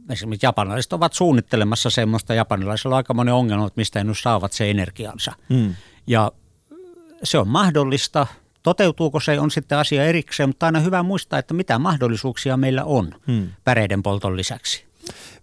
Esimerkiksi 0.09 0.45
japanilaiset 0.45 0.93
ovat 0.93 1.13
suunnittelemassa 1.13 1.89
semmoista, 1.89 2.33
japanilaisilla 2.33 2.95
on 2.95 2.97
aika 2.97 3.13
monen 3.13 3.33
ongelma, 3.33 3.67
että 3.67 3.79
mistä 3.79 3.99
he 3.99 4.03
nyt 4.03 4.17
saavat 4.17 4.53
se 4.53 4.69
energiansa. 4.69 5.33
Hmm. 5.53 5.75
Ja 6.07 6.31
se 7.23 7.37
on 7.37 7.47
mahdollista. 7.47 8.27
Toteutuuko 8.63 9.19
se 9.19 9.39
on 9.39 9.51
sitten 9.51 9.77
asia 9.77 10.05
erikseen, 10.05 10.49
mutta 10.49 10.65
aina 10.65 10.79
hyvä 10.79 11.03
muistaa, 11.03 11.39
että 11.39 11.53
mitä 11.53 11.79
mahdollisuuksia 11.79 12.57
meillä 12.57 12.83
on 12.83 13.11
hmm. 13.27 13.47
päreiden 13.63 14.03
polton 14.03 14.37
lisäksi. 14.37 14.85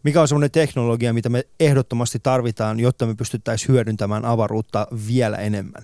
Mikä 0.03 0.21
on 0.21 0.29
semmoinen 0.29 0.51
teknologia, 0.51 1.13
mitä 1.13 1.29
me 1.29 1.45
ehdottomasti 1.61 2.19
tarvitaan, 2.19 2.81
jotta 2.81 3.07
me 3.07 3.15
pystyttäisiin 3.15 3.69
hyödyntämään 3.69 4.25
avaruutta 4.25 4.87
vielä 5.09 5.37
enemmän? 5.37 5.83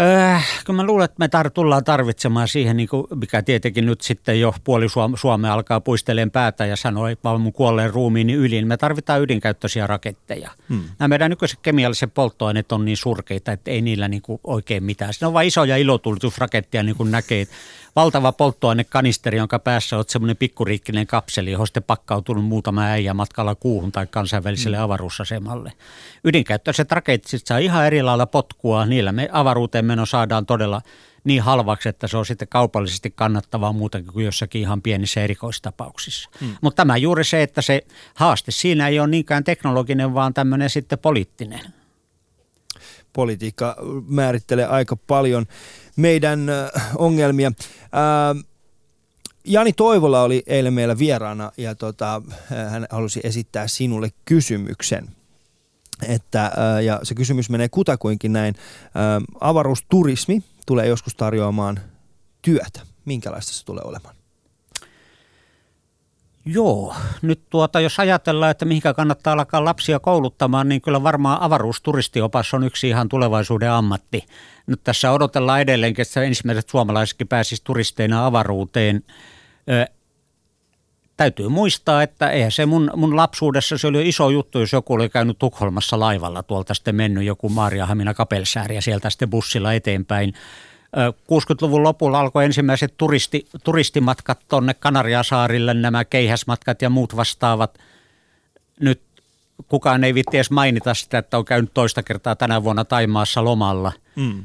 Äh, 0.00 0.46
kyllä 0.64 0.76
mä 0.76 0.86
luulen, 0.86 1.04
että 1.04 1.16
me 1.18 1.26
tar- 1.26 1.50
tullaan 1.50 1.84
tarvitsemaan 1.84 2.48
siihen, 2.48 2.76
niin 2.76 2.88
kuin, 2.88 3.06
mikä 3.14 3.42
tietenkin 3.42 3.86
nyt 3.86 4.00
sitten 4.00 4.40
jo 4.40 4.54
puoli 4.64 4.86
Suomea 5.14 5.54
alkaa 5.54 5.80
puisteleen 5.80 6.30
päätä 6.30 6.66
ja 6.66 6.76
sanoi 6.76 7.16
mun 7.38 7.52
kuolleen 7.52 7.90
ruumiin 7.90 8.30
yli, 8.30 8.48
niin 8.48 8.68
me 8.68 8.76
tarvitaan 8.76 9.22
ydinkäyttöisiä 9.22 9.86
raketteja. 9.86 10.50
Hmm. 10.68 10.84
Nämä 10.98 11.08
meidän 11.08 11.30
nykyiset 11.30 11.58
kemialliset 11.62 12.14
polttoaineet 12.14 12.72
on 12.72 12.84
niin 12.84 12.96
surkeita, 12.96 13.52
että 13.52 13.70
ei 13.70 13.80
niillä 13.80 14.08
niin 14.08 14.22
kuin 14.22 14.40
oikein 14.44 14.84
mitään. 14.84 15.12
Ne 15.20 15.26
on 15.26 15.32
vain 15.32 15.48
isoja 15.48 15.76
ilotulitusraketteja, 15.76 16.82
niin 16.82 16.96
kuin 16.96 17.10
näkee 17.10 17.46
valtava 17.96 18.32
polttoainekanisteri, 18.32 19.38
jonka 19.38 19.58
päässä 19.58 19.98
on 19.98 20.04
semmoinen 20.08 20.36
pikkuriikkinen 20.36 21.06
kapseli, 21.06 21.50
johon 21.50 21.66
sitten 21.66 21.82
pakkautunut 21.82 22.44
muutama 22.44 22.82
äijä 22.82 23.14
matkalla 23.14 23.54
kuuhun 23.54 23.92
tai 23.92 24.06
kansainväliselle 24.06 24.76
mm. 24.76 24.82
avaruusasemalle. 24.82 25.72
Ydinkäyttöiset 26.24 26.92
raketit 26.92 27.42
saa 27.44 27.58
ihan 27.58 27.86
eri 27.86 28.02
lailla 28.02 28.26
potkua. 28.26 28.86
Niillä 28.86 29.12
me 29.12 29.28
avaruuteen 29.32 29.84
meno 29.84 30.06
saadaan 30.06 30.46
todella 30.46 30.82
niin 31.24 31.42
halvaksi, 31.42 31.88
että 31.88 32.08
se 32.08 32.16
on 32.16 32.26
sitten 32.26 32.48
kaupallisesti 32.48 33.12
kannattavaa 33.16 33.72
muutakin 33.72 34.12
kuin 34.12 34.24
jossakin 34.24 34.60
ihan 34.60 34.82
pienissä 34.82 35.20
erikoistapauksissa. 35.20 36.30
Hmm. 36.40 36.56
Mutta 36.60 36.76
tämä 36.76 36.96
juuri 36.96 37.24
se, 37.24 37.42
että 37.42 37.62
se 37.62 37.82
haaste 38.14 38.50
siinä 38.50 38.88
ei 38.88 39.00
ole 39.00 39.08
niinkään 39.08 39.44
teknologinen, 39.44 40.14
vaan 40.14 40.34
tämmöinen 40.34 40.70
sitten 40.70 40.98
poliittinen. 40.98 41.79
Politiikka 43.12 43.76
määrittelee 44.08 44.66
aika 44.66 44.96
paljon 44.96 45.46
meidän 45.96 46.46
ongelmia. 46.96 47.52
Jani 49.44 49.72
Toivola 49.72 50.22
oli 50.22 50.42
eilen 50.46 50.72
meillä 50.74 50.98
vieraana 50.98 51.52
ja 51.56 51.74
tota, 51.74 52.22
hän 52.70 52.86
halusi 52.90 53.20
esittää 53.24 53.68
sinulle 53.68 54.12
kysymyksen. 54.24 55.08
Että, 56.08 56.52
ja 56.84 57.00
se 57.02 57.14
kysymys 57.14 57.50
menee 57.50 57.68
kutakuinkin 57.68 58.32
näin. 58.32 58.54
Avaruusturismi 59.40 60.44
tulee 60.66 60.86
joskus 60.86 61.14
tarjoamaan 61.14 61.80
työtä. 62.42 62.80
Minkälaista 63.04 63.52
se 63.52 63.64
tulee 63.64 63.84
olemaan? 63.84 64.19
Joo, 66.44 66.94
nyt 67.22 67.40
tuota, 67.50 67.80
jos 67.80 68.00
ajatellaan, 68.00 68.50
että 68.50 68.64
mihinkä 68.64 68.94
kannattaa 68.94 69.32
alkaa 69.32 69.64
lapsia 69.64 69.98
kouluttamaan, 70.00 70.68
niin 70.68 70.80
kyllä 70.80 71.02
varmaan 71.02 71.42
avaruusturistiopas 71.42 72.54
on 72.54 72.64
yksi 72.64 72.88
ihan 72.88 73.08
tulevaisuuden 73.08 73.70
ammatti. 73.70 74.26
Nyt 74.66 74.80
tässä 74.84 75.12
odotellaan 75.12 75.60
edelleenkin, 75.60 76.02
että 76.02 76.22
ensimmäiset 76.22 76.68
suomalaisetkin 76.68 77.28
pääsisivät 77.28 77.64
turisteina 77.64 78.26
avaruuteen. 78.26 79.04
Ö, 79.70 79.86
täytyy 81.16 81.48
muistaa, 81.48 82.02
että 82.02 82.30
eihän 82.30 82.52
se 82.52 82.66
mun, 82.66 82.90
mun 82.96 83.16
lapsuudessa 83.16 83.78
se 83.78 83.86
oli 83.86 84.08
iso 84.08 84.30
juttu, 84.30 84.58
jos 84.58 84.72
joku 84.72 84.94
oli 84.94 85.08
käynyt 85.08 85.38
Tukholmassa 85.38 86.00
laivalla, 86.00 86.42
tuolta 86.42 86.74
sitten 86.74 86.94
mennyt 86.94 87.24
joku 87.24 87.48
Maria 87.48 87.86
Hamina 87.86 88.14
Kapelsääri 88.14 88.74
ja 88.74 88.82
sieltä 88.82 89.10
sitten 89.10 89.30
bussilla 89.30 89.72
eteenpäin. 89.72 90.34
60-luvun 90.96 91.82
lopulla 91.82 92.20
alkoi 92.20 92.44
ensimmäiset 92.44 92.94
turisti, 92.96 93.46
turistimatkat 93.64 94.40
tuonne 94.48 94.74
Kanariasaarille, 94.74 95.74
nämä 95.74 96.04
keihäsmatkat 96.04 96.82
ja 96.82 96.90
muut 96.90 97.16
vastaavat. 97.16 97.78
Nyt 98.80 99.02
kukaan 99.68 100.04
ei 100.04 100.14
vitti 100.14 100.36
edes 100.36 100.50
mainita 100.50 100.94
sitä, 100.94 101.18
että 101.18 101.38
on 101.38 101.44
käynyt 101.44 101.74
toista 101.74 102.02
kertaa 102.02 102.36
tänä 102.36 102.64
vuonna 102.64 102.84
Taimaassa 102.84 103.44
lomalla. 103.44 103.92
Mm. 104.16 104.44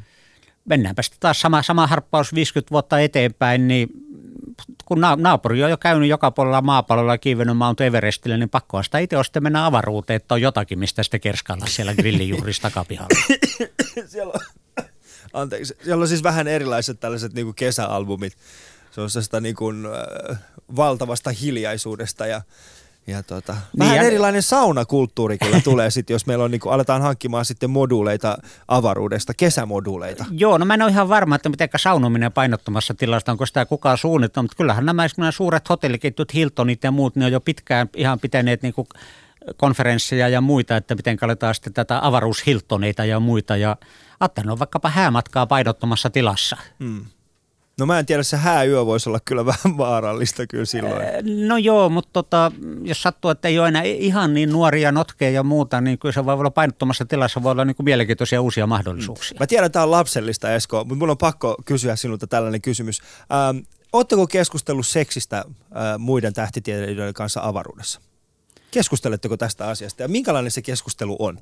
Mennäänpä 0.66 1.02
sitten 1.02 1.20
taas 1.20 1.42
sama, 1.42 1.64
sama 1.64 1.88
harppaus 1.88 2.34
50 2.34 2.72
vuotta 2.72 3.00
eteenpäin, 3.00 3.68
niin 3.68 3.90
kun 4.86 5.02
naapuri 5.18 5.64
on 5.64 5.70
jo 5.70 5.78
käynyt 5.78 6.10
joka 6.10 6.32
puolella 6.32 6.62
maapallolla 6.62 7.14
ja 7.14 7.18
kiivennyt 7.18 7.58
Mount 7.58 7.82
Everestille, 7.82 8.38
niin 8.38 8.50
pakkoa 8.50 8.84
sitä 8.84 9.00
itse 9.00 9.18
on 9.18 9.26
sitten 9.26 9.44
mennä 9.44 9.66
avaruuteen, 9.66 10.16
että 10.16 10.34
on 10.34 10.42
jotakin, 10.42 10.80
mistä 10.80 11.04
sitten 11.04 11.20
kerskailla 11.20 11.66
siellä 11.66 11.94
grillin 11.94 12.30
juurissa 12.30 12.62
takapihalla. 12.70 13.38
siellä 14.08 14.34
on 14.34 14.86
Anteeksi. 15.36 15.78
Siellä 15.84 16.02
on 16.02 16.08
siis 16.08 16.24
vähän 16.24 16.48
erilaiset 16.48 17.00
tällaiset 17.00 17.34
niin 17.34 17.46
kuin 17.46 17.56
kesäalbumit. 17.56 18.34
Se 18.92 19.02
on 19.02 19.10
sitä 19.10 19.42
niin 19.42 19.56
kuin, 19.56 19.86
äh, 19.86 20.38
valtavasta 20.76 21.30
hiljaisuudesta 21.30 22.28
ja 22.28 22.42
ja 23.08 23.24
tota, 23.24 23.54
niin 23.54 23.80
vähän 23.80 23.96
ja... 23.96 24.04
erilainen 24.04 24.44
saunakulttuuri 24.44 25.38
kyllä 25.38 25.62
tulee 25.64 25.92
sitten, 25.92 26.14
jos 26.14 26.26
meillä 26.26 26.44
on, 26.44 26.52
niin 26.52 26.62
aletaan 26.66 27.02
hankkimaan 27.02 27.46
sitten 27.46 27.70
moduuleita 27.70 28.38
avaruudesta, 28.68 29.34
kesämoduuleita. 29.34 30.26
Joo, 30.32 30.58
no 30.58 30.66
mä 30.66 30.74
en 30.74 30.82
ole 30.82 30.92
ihan 30.92 31.10
varma, 31.10 31.36
että 31.36 31.50
miten 31.50 31.70
saunominen 31.76 32.32
painottomassa 32.32 32.94
tilasta, 32.94 33.32
onko 33.32 33.46
sitä 33.46 33.66
kukaan 33.66 33.98
suunnitellut, 33.98 34.44
mutta 34.44 34.58
kyllähän 34.58 34.86
nämä, 34.86 35.08
nämä 35.18 35.32
suuret 35.32 35.70
hotelliketjut, 35.70 36.34
Hiltonit 36.34 36.84
ja 36.84 36.92
muut, 36.92 37.16
ne 37.16 37.26
on 37.26 37.32
jo 37.32 37.42
pitkään 37.42 37.90
ihan 37.96 38.20
pitäneet 38.20 38.62
niin 38.62 38.74
kuin 38.74 38.88
konferensseja 39.58 40.30
ja 40.30 40.42
muita, 40.42 40.78
että 40.78 40.96
miten 40.96 41.18
aletaan 41.22 41.56
sitten 41.56 41.74
tätä 41.74 42.00
avaruushiltoneita 42.02 43.06
ja 43.06 43.20
muita 43.20 43.58
ja 43.58 43.78
Atten 44.20 44.50
on 44.50 44.60
vaikkapa 44.60 44.90
häämatkaa 44.90 45.46
painottomassa 45.46 46.10
tilassa. 46.10 46.58
Hmm. 46.80 47.06
No 47.80 47.86
mä 47.86 48.00
en 48.00 48.06
tiedä, 48.06 48.24
se 48.24 48.38
hääyö 48.38 48.86
voisi 48.86 49.10
olla 49.10 49.20
kyllä 49.26 49.46
vähän 49.56 49.78
vaarallista 49.78 50.48
kyllä 50.48 50.66
silloin. 50.66 51.06
No 51.48 51.58
joo, 51.58 51.90
mutta 51.90 52.10
tota, 52.14 52.52
jos 52.84 53.02
sattuu, 53.02 53.32
että 53.32 53.48
ei 53.48 53.60
ole 53.60 53.68
enää 53.68 53.84
ihan 53.84 54.34
niin 54.34 54.50
nuoria 54.52 54.92
notkeja 54.92 55.32
ja 55.32 55.44
muuta, 55.44 55.82
niin 55.82 56.00
kyllä 56.00 56.14
se 56.14 56.26
voi 56.26 56.34
olla 56.34 56.52
painottomassa 56.52 57.06
tilassa, 57.06 57.44
voi 57.44 57.52
olla 57.52 57.66
niin 57.66 57.76
kuin 57.76 57.86
mielenkiintoisia 57.86 58.42
uusia 58.42 58.68
mahdollisuuksia. 58.68 59.38
Mä 59.40 59.48
tiedän, 59.48 59.66
että 59.66 59.74
tämä 59.74 59.84
on 59.84 59.92
lapsellista 59.92 60.54
Esko, 60.54 60.78
mutta 60.78 60.96
mun 60.96 61.10
on 61.10 61.18
pakko 61.18 61.56
kysyä 61.66 61.96
sinulta 61.96 62.28
tällainen 62.28 62.62
kysymys. 62.62 63.02
Ähm, 63.32 63.58
Oletteko 63.94 64.28
keskustellut 64.28 64.88
seksistä 64.88 65.38
äh, 65.38 65.46
muiden 65.98 66.34
tähtitieteilijöiden 66.34 67.14
kanssa 67.14 67.42
avaruudessa? 67.44 68.02
Keskusteletteko 68.76 69.38
tästä 69.38 69.68
asiasta 69.68 70.02
ja 70.02 70.08
minkälainen 70.08 70.52
se 70.52 70.62
keskustelu 70.62 71.16
on? 71.20 71.40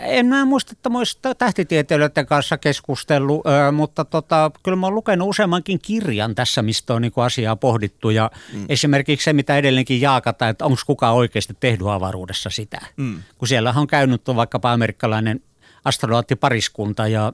En 0.00 0.26
mä 0.26 0.44
muista, 0.44 0.72
että 0.72 0.88
mä 0.88 0.98
tähtitieteilijöiden 1.38 2.26
kanssa 2.26 2.58
keskustellut, 2.58 3.42
mutta 3.72 4.04
tota, 4.04 4.50
kyllä 4.62 4.76
mä 4.76 4.86
oon 4.86 4.94
lukenut 4.94 5.28
useammankin 5.28 5.78
kirjan 5.82 6.34
tässä, 6.34 6.62
mistä 6.62 6.94
on 6.94 7.02
niinku 7.02 7.20
asiaa 7.20 7.56
pohdittu. 7.56 8.10
Ja 8.10 8.30
mm. 8.52 8.64
esimerkiksi 8.68 9.24
se, 9.24 9.32
mitä 9.32 9.56
edelleenkin 9.56 10.00
jaakata, 10.00 10.48
että 10.48 10.64
onko 10.64 10.78
kukaan 10.86 11.14
oikeasti 11.14 11.56
tehnyt 11.60 11.88
avaruudessa 11.88 12.50
sitä. 12.50 12.80
Mm. 12.96 13.22
Kun 13.38 13.48
siellä 13.48 13.74
on 13.76 13.86
käynyt 13.86 14.22
vaikkapa 14.26 14.72
amerikkalainen 14.72 15.40
astronauttipariskunta 15.84 17.08
ja 17.08 17.32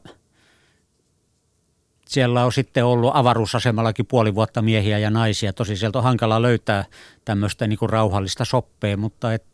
siellä 2.08 2.44
on 2.44 2.52
sitten 2.52 2.84
ollut 2.84 3.10
avaruusasemallakin 3.14 4.06
puoli 4.06 4.34
vuotta 4.34 4.62
miehiä 4.62 4.98
ja 4.98 5.10
naisia. 5.10 5.52
Tosi 5.52 5.76
sieltä 5.76 5.98
on 5.98 6.04
hankala 6.04 6.42
löytää 6.42 6.84
tämmöistä 7.24 7.66
niin 7.66 7.78
kuin 7.78 7.90
rauhallista 7.90 8.44
soppea, 8.44 8.96
mutta 8.96 9.34
et, 9.34 9.44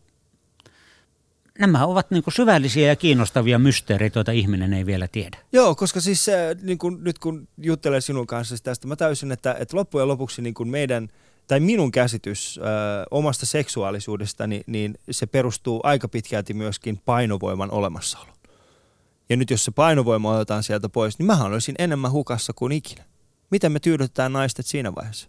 nämä 1.58 1.86
ovat 1.86 2.10
niin 2.10 2.22
kuin 2.22 2.34
syvällisiä 2.34 2.88
ja 2.88 2.96
kiinnostavia 2.96 3.58
mysteereitä, 3.58 4.18
joita 4.18 4.32
ihminen 4.32 4.72
ei 4.72 4.86
vielä 4.86 5.08
tiedä. 5.08 5.38
Joo, 5.52 5.74
koska 5.74 6.00
siis 6.00 6.26
niin 6.62 6.78
kun, 6.78 7.04
nyt 7.04 7.18
kun 7.18 7.48
juttelen 7.58 8.02
sinun 8.02 8.26
kanssa 8.26 8.56
tästä, 8.62 8.88
mä 8.88 8.96
täysin, 8.96 9.32
että, 9.32 9.56
että 9.58 9.76
loppujen 9.76 10.08
lopuksi 10.08 10.42
niin 10.42 10.54
kuin 10.54 10.68
meidän– 10.68 11.08
tai 11.50 11.60
minun 11.60 11.92
käsitys 11.92 12.58
ö, 12.58 12.60
omasta 13.10 13.46
seksuaalisuudesta, 13.46 14.46
niin, 14.46 14.64
niin 14.66 14.94
se 15.10 15.26
perustuu 15.26 15.80
aika 15.82 16.08
pitkälti 16.08 16.54
myöskin 16.54 17.00
painovoiman 17.04 17.70
olemassaoloon. 17.70 18.36
Ja 19.30 19.36
nyt 19.36 19.50
jos 19.50 19.64
se 19.64 19.70
painovoima 19.70 20.32
otetaan 20.32 20.62
sieltä 20.62 20.88
pois, 20.88 21.18
niin 21.18 21.26
mä 21.26 21.44
olisin 21.44 21.74
enemmän 21.78 22.12
hukassa 22.12 22.52
kuin 22.52 22.72
ikinä. 22.72 23.04
Miten 23.50 23.72
me 23.72 23.80
tyydytetään 23.80 24.32
naiset 24.32 24.66
siinä 24.66 24.94
vaiheessa? 24.94 25.28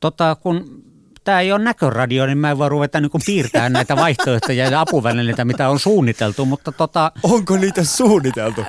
Tota, 0.00 0.34
kun 0.34 0.84
tämä 1.26 1.40
ei 1.40 1.52
ole 1.52 1.64
näköradio, 1.64 2.26
niin 2.26 2.38
mä 2.38 2.50
en 2.50 2.58
voi 2.58 2.68
ruveta 2.68 3.00
niin 3.00 3.10
piirtämään 3.26 3.72
näitä 3.72 3.96
vaihtoehtoja 3.96 4.70
ja 4.70 4.80
apuvälineitä, 4.80 5.44
mitä 5.44 5.68
on 5.68 5.78
suunniteltu. 5.78 6.44
Mutta 6.44 6.72
tota, 6.72 7.12
Onko 7.22 7.56
niitä 7.56 7.84
suunniteltu? 7.84 8.64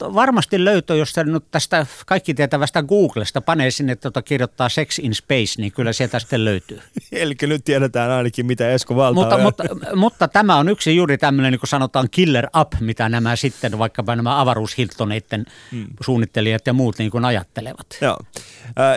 Varmasti 0.00 0.64
löytyy, 0.64 0.96
jos 0.96 1.14
nyt 1.24 1.44
tästä 1.50 1.86
kaikki 2.06 2.34
tietävästä 2.34 2.82
Googlesta 2.82 3.40
panee 3.40 3.70
sinne, 3.70 3.96
tota, 3.96 4.22
kirjoittaa 4.22 4.68
Sex 4.68 4.98
in 4.98 5.14
Space, 5.14 5.54
niin 5.58 5.72
kyllä 5.72 5.92
sieltä 5.92 6.18
sitten 6.18 6.44
löytyy. 6.44 6.80
Eli 7.12 7.34
nyt 7.42 7.64
tiedetään 7.64 8.10
ainakin, 8.10 8.46
mitä 8.46 8.70
Esko 8.70 8.96
Valta 8.96 9.14
mutta, 9.14 9.38
mutta, 9.38 9.64
mutta, 9.94 10.28
tämä 10.28 10.56
on 10.56 10.68
yksi 10.68 10.96
juuri 10.96 11.18
tämmöinen, 11.18 11.52
niin 11.52 11.60
kuin 11.60 11.68
sanotaan 11.68 12.08
killer 12.10 12.46
up, 12.60 12.72
mitä 12.80 13.08
nämä 13.08 13.36
sitten, 13.36 13.78
vaikkapa 13.78 14.16
nämä 14.16 14.40
avaruushiltoneiden 14.40 15.44
hmm. 15.72 15.86
suunnittelijat 16.00 16.66
ja 16.66 16.72
muut 16.72 16.98
niin 16.98 17.10
kuin 17.10 17.24
ajattelevat. 17.24 17.86
Joo. 18.00 18.18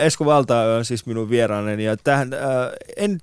Esko 0.02 0.26
Valta 0.26 0.62
on 0.62 0.86
siis 0.86 1.06
minun 1.06 1.30
vieraaneni 1.30 1.84
ja 1.84 1.98
tähän 1.98 2.30
en, 3.00 3.20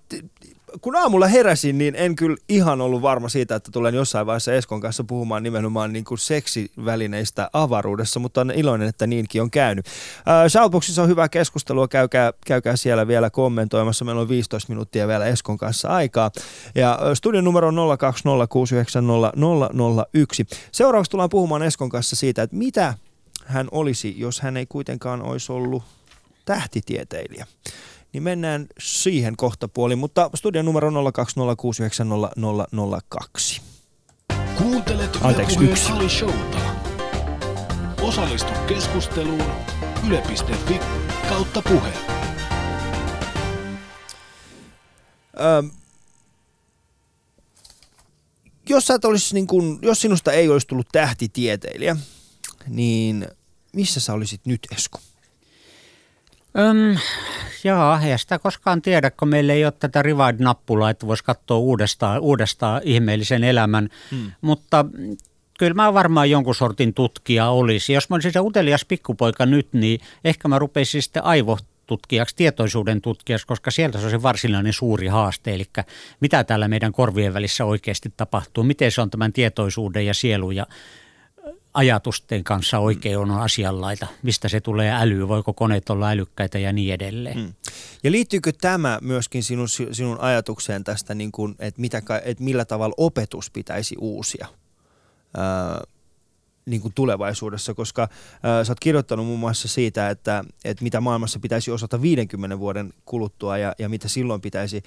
kun 0.80 0.96
aamulla 0.96 1.26
heräsin, 1.26 1.78
niin 1.78 1.94
en 1.94 2.16
kyllä 2.16 2.36
ihan 2.48 2.80
ollut 2.80 3.02
varma 3.02 3.28
siitä, 3.28 3.54
että 3.54 3.70
tulen 3.72 3.94
jossain 3.94 4.26
vaiheessa 4.26 4.54
Eskon 4.54 4.80
kanssa 4.80 5.04
puhumaan 5.04 5.42
nimenomaan 5.42 5.92
niin 5.92 6.04
kuin 6.04 6.18
seksivälineistä 6.18 7.50
avaruudessa, 7.52 8.20
mutta 8.20 8.40
on 8.40 8.50
iloinen, 8.50 8.88
että 8.88 9.06
niinkin 9.06 9.42
on 9.42 9.50
käynyt. 9.50 9.86
Äh, 9.86 9.92
Shoutboxissa 10.48 11.02
on 11.02 11.08
hyvää 11.08 11.28
keskustelua, 11.28 11.88
käykää, 11.88 12.32
käykää 12.46 12.76
siellä 12.76 13.06
vielä 13.06 13.30
kommentoimassa. 13.30 14.04
Meillä 14.04 14.20
on 14.20 14.28
15 14.28 14.72
minuuttia 14.72 15.08
vielä 15.08 15.26
Eskon 15.26 15.58
kanssa 15.58 15.88
aikaa. 15.88 16.30
Ja 16.74 16.98
studion 17.14 17.44
numero 17.44 17.68
on 17.68 17.76
020690001. 17.76 20.46
Seuraavaksi 20.72 21.10
tullaan 21.10 21.30
puhumaan 21.30 21.62
Eskon 21.62 21.88
kanssa 21.88 22.16
siitä, 22.16 22.42
että 22.42 22.56
mitä 22.56 22.94
hän 23.44 23.68
olisi, 23.70 24.20
jos 24.20 24.40
hän 24.40 24.56
ei 24.56 24.66
kuitenkaan 24.66 25.22
olisi 25.22 25.52
ollut 25.52 25.82
tähtitieteilijä 26.44 27.46
niin 28.12 28.22
mennään 28.22 28.66
siihen 28.78 29.36
kohta 29.36 29.68
puoli, 29.68 29.96
mutta 29.96 30.30
studion 30.34 30.64
numero 30.64 30.90
020690002. 30.90 30.94
Kuuntelet 34.58 35.18
Anteeksi, 35.20 35.64
yksi. 35.64 35.92
Showta. 36.08 36.58
Osallistu 38.02 38.52
keskusteluun 38.66 39.52
yle.fi 40.08 40.80
kautta 41.28 41.62
puhe. 41.62 41.92
Öm, 45.58 45.70
jos, 48.68 48.86
sä 48.86 48.98
olisi 49.04 49.34
niin 49.34 49.46
kun, 49.46 49.78
jos 49.82 50.00
sinusta 50.00 50.32
ei 50.32 50.48
olisi 50.48 50.66
tullut 50.66 50.88
tähtitieteilijä, 50.92 51.96
niin 52.68 53.28
missä 53.72 54.00
sä 54.00 54.12
olisit 54.12 54.40
nyt, 54.44 54.60
Esko? 54.76 55.00
Öm, 56.58 56.96
Joo, 57.64 57.98
ei 58.04 58.18
sitä 58.18 58.38
koskaan 58.38 58.82
tiedä, 58.82 59.10
kun 59.10 59.28
meillä 59.28 59.52
ei 59.52 59.64
ole 59.64 59.72
tätä 59.72 60.02
rewind-nappulaa, 60.02 60.90
että 60.90 61.06
voisi 61.06 61.24
katsoa 61.24 61.58
uudestaan, 61.58 62.20
uudestaan 62.20 62.80
ihmeellisen 62.84 63.44
elämän. 63.44 63.88
Hmm. 64.10 64.32
Mutta 64.40 64.84
kyllä 65.58 65.74
mä 65.74 65.94
varmaan 65.94 66.30
jonkun 66.30 66.54
sortin 66.54 66.94
tutkija 66.94 67.48
olisi. 67.48 67.92
Jos 67.92 68.10
mä 68.10 68.16
olisin 68.16 68.32
se 68.32 68.40
utelias 68.40 68.84
pikkupoika 68.84 69.46
nyt, 69.46 69.68
niin 69.72 70.00
ehkä 70.24 70.48
mä 70.48 70.58
rupeisin 70.58 71.02
sitten 71.02 71.24
aivotutkijaksi, 71.24 72.36
tietoisuuden 72.36 73.00
tutkijaksi, 73.00 73.46
koska 73.46 73.70
sieltä 73.70 73.98
se 73.98 74.04
on 74.04 74.10
se 74.10 74.22
varsinainen 74.22 74.72
suuri 74.72 75.06
haaste. 75.06 75.54
Eli 75.54 75.64
mitä 76.20 76.44
täällä 76.44 76.68
meidän 76.68 76.92
korvien 76.92 77.34
välissä 77.34 77.64
oikeasti 77.64 78.12
tapahtuu, 78.16 78.64
miten 78.64 78.92
se 78.92 79.00
on 79.00 79.10
tämän 79.10 79.32
tietoisuuden 79.32 80.06
ja 80.06 80.14
sielun 80.14 80.56
ja 80.56 80.66
ajatusten 81.76 82.44
kanssa 82.44 82.78
oikein 82.78 83.18
on 83.18 83.30
asianlaita, 83.30 84.06
mistä 84.22 84.48
se 84.48 84.60
tulee 84.60 84.92
äly, 84.92 85.28
voiko 85.28 85.52
koneet 85.52 85.90
olla 85.90 86.08
älykkäitä 86.08 86.58
ja 86.58 86.72
niin 86.72 86.94
edelleen. 86.94 87.38
Hmm. 87.38 87.54
Ja 88.04 88.10
liittyykö 88.10 88.52
tämä 88.60 88.98
myöskin 89.02 89.42
sinun, 89.42 89.68
sinun 89.68 90.20
ajatukseen 90.20 90.84
tästä, 90.84 91.14
niin 91.14 91.32
kuin, 91.32 91.54
että, 91.58 91.80
mitä, 91.80 92.02
että 92.24 92.44
millä 92.44 92.64
tavalla 92.64 92.94
opetus 92.96 93.50
pitäisi 93.50 93.96
uusia? 93.98 94.46
Ää, 95.36 95.82
niin 96.66 96.80
kuin 96.80 96.94
tulevaisuudessa, 96.94 97.74
koska 97.74 98.08
ää, 98.42 98.64
sä 98.64 98.72
oot 98.72 98.80
kirjoittanut 98.80 99.26
muun 99.26 99.40
muassa 99.40 99.68
siitä, 99.68 100.10
että, 100.10 100.44
että 100.64 100.84
mitä 100.84 101.00
maailmassa 101.00 101.40
pitäisi 101.40 101.70
osata 101.70 102.02
50 102.02 102.58
vuoden 102.58 102.92
kuluttua 103.04 103.58
ja, 103.58 103.74
ja 103.78 103.88
mitä 103.88 104.08
silloin 104.08 104.40
pitäisi 104.40 104.82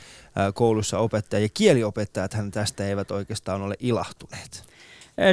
koulussa 0.54 1.00
opettaa. 1.00 1.40
Ja 1.40 1.50
kieliopettajathan 1.54 2.52
tästä 2.52 2.88
eivät 2.88 3.12
oikeastaan 3.12 3.62
ole 3.62 3.76
ilahtuneet. 3.80 4.70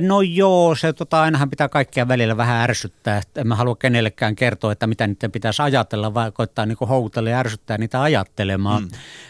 No 0.01 0.21
joo, 0.23 0.75
se 0.75 0.93
tota, 0.93 1.23
ainahan 1.23 1.51
pitää 1.51 1.69
kaikkia 1.69 2.09
välillä 2.09 2.37
vähän 2.37 2.57
ärsyttää. 2.57 3.23
En 3.37 3.49
mä 3.49 3.55
halua 3.55 3.77
kenellekään 3.77 4.37
kertoa, 4.37 4.73
että 4.73 4.87
mitä 4.87 5.07
niiden 5.07 5.33
pitäisi 5.33 5.63
ajatella, 5.63 6.15
vaan 6.15 6.33
koittaa 6.33 6.67
niin 6.67 6.79
houkutella 6.89 7.31
ja 7.31 7.39
ärsyttää 7.39 7.79
niitä 7.79 8.03
ajattelemaan. 8.03 8.83
Mm. 8.83 8.89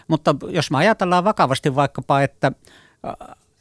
Mutta 0.09 0.35
jos 0.49 0.71
me 0.71 0.79
ajatellaan 0.79 1.25
vakavasti 1.25 1.75
vaikkapa, 1.75 2.23
että 2.23 2.53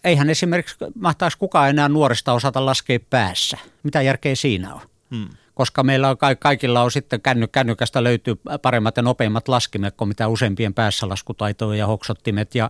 eihän 0.03 0.29
esimerkiksi 0.29 0.75
mahtaisi 0.99 1.37
kukaan 1.37 1.69
enää 1.69 1.89
nuorista 1.89 2.33
osata 2.33 2.65
laskea 2.65 2.99
päässä. 3.09 3.57
Mitä 3.83 4.01
järkeä 4.01 4.35
siinä 4.35 4.73
on? 4.73 4.81
Mm 5.09 5.27
koska 5.55 5.83
meillä 5.83 6.09
on, 6.09 6.17
kaikilla 6.39 6.81
on 6.81 6.91
sitten 6.91 7.21
känny, 7.21 7.47
kännykästä 7.47 8.03
löytyy 8.03 8.35
paremmat 8.61 8.97
ja 8.97 9.03
nopeimmat 9.03 9.47
laskimet 9.47 9.95
kuin 9.97 10.07
mitä 10.07 10.27
useimpien 10.27 10.73
päässä 10.73 11.09
laskutaitoja 11.09 11.79
ja 11.79 11.87
hoksottimet. 11.87 12.55
Ja 12.55 12.69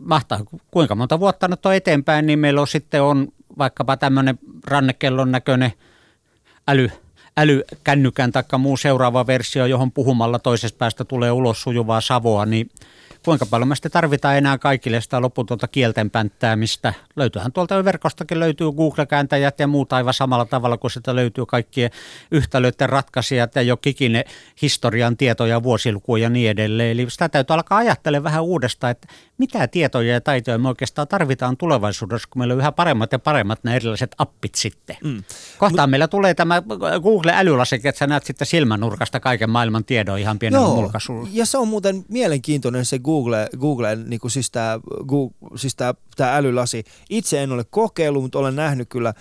mahtaa, 0.00 0.40
kuinka 0.70 0.94
monta 0.94 1.20
vuotta 1.20 1.48
nyt 1.48 1.66
on 1.66 1.74
eteenpäin, 1.74 2.26
niin 2.26 2.38
meillä 2.38 2.60
on 2.60 2.66
sitten 2.66 3.02
on 3.02 3.28
vaikkapa 3.58 3.96
tämmöinen 3.96 4.38
rannekellon 4.66 5.32
näköinen 5.32 5.72
äly, 6.68 6.90
älykännykän 7.36 8.32
tai 8.32 8.44
muu 8.58 8.76
seuraava 8.76 9.26
versio, 9.26 9.66
johon 9.66 9.92
puhumalla 9.92 10.38
toisesta 10.38 10.78
päästä 10.78 11.04
tulee 11.04 11.30
ulos 11.30 11.62
sujuvaa 11.62 12.00
savoa, 12.00 12.46
niin– 12.46 12.70
kuinka 13.24 13.46
paljon 13.46 13.68
me 13.68 13.74
sitten 13.74 13.92
tarvitaan 13.92 14.36
enää 14.36 14.58
kaikille 14.58 15.00
sitä 15.00 15.20
loputonta 15.20 15.68
kielten 15.68 16.10
pänttäämistä. 16.10 16.94
Löytyyhän 17.16 17.52
tuolta 17.52 17.84
verkostakin 17.84 18.40
löytyy 18.40 18.72
Google-kääntäjät 18.72 19.60
ja 19.60 19.66
muut 19.66 19.92
aivan 19.92 20.14
samalla 20.14 20.44
tavalla 20.44 20.76
kuin 20.76 20.90
sitä 20.90 21.16
löytyy 21.16 21.46
kaikkien 21.46 21.90
yhtälöiden 22.30 22.88
ratkaisijat 22.88 23.54
ja 23.54 23.62
jo 23.62 23.76
kikine 23.76 24.24
historian 24.62 25.16
tietoja, 25.16 25.62
vuosilukuja 25.62 26.22
ja 26.22 26.30
niin 26.30 26.50
edelleen. 26.50 26.90
Eli 26.90 27.10
sitä 27.10 27.28
täytyy 27.28 27.54
alkaa 27.54 27.78
ajattelemaan 27.78 28.24
vähän 28.24 28.44
uudestaan, 28.44 28.90
että 28.90 29.08
mitä 29.38 29.68
tietoja 29.68 30.12
ja 30.12 30.20
taitoja 30.20 30.58
me 30.58 30.68
oikeastaan 30.68 31.08
tarvitaan 31.08 31.56
tulevaisuudessa, 31.56 32.28
kun 32.30 32.40
meillä 32.40 32.54
on 32.54 32.60
yhä 32.60 32.72
paremmat 32.72 33.12
ja 33.12 33.18
paremmat 33.18 33.64
nämä 33.64 33.76
erilaiset 33.76 34.14
appit 34.18 34.54
sitten. 34.54 34.96
Mm. 35.04 35.22
Kohtaan 35.58 35.88
Mut, 35.88 35.90
meillä 35.90 36.08
tulee 36.08 36.34
tämä 36.34 36.62
Google-älylasike, 37.02 37.88
että 37.88 37.98
sä 37.98 38.06
näet 38.06 38.24
sitten 38.24 38.46
silmänurkasta 38.46 39.20
kaiken 39.20 39.50
maailman 39.50 39.84
tiedon 39.84 40.18
ihan 40.18 40.38
pienellä 40.38 40.66
mulkaisulla. 40.66 41.28
Ja 41.32 41.46
se 41.46 41.58
on 41.58 41.68
muuten 41.68 42.04
mielenkiintoinen 42.08 42.84
se 42.84 42.98
Google, 42.98 43.13
Google 43.60 43.96
niin 43.96 44.20
kuin 44.20 44.30
siis 44.30 44.50
tämä, 44.50 44.80
Google, 45.08 45.36
siis 45.56 45.76
tämä 45.76 46.36
älylasi. 46.36 46.84
Itse 47.10 47.42
en 47.42 47.52
ole 47.52 47.64
kokeillut, 47.70 48.22
mutta 48.22 48.38
olen 48.38 48.56
nähnyt 48.56 48.88
kyllä. 48.88 49.08
Äh, 49.08 49.14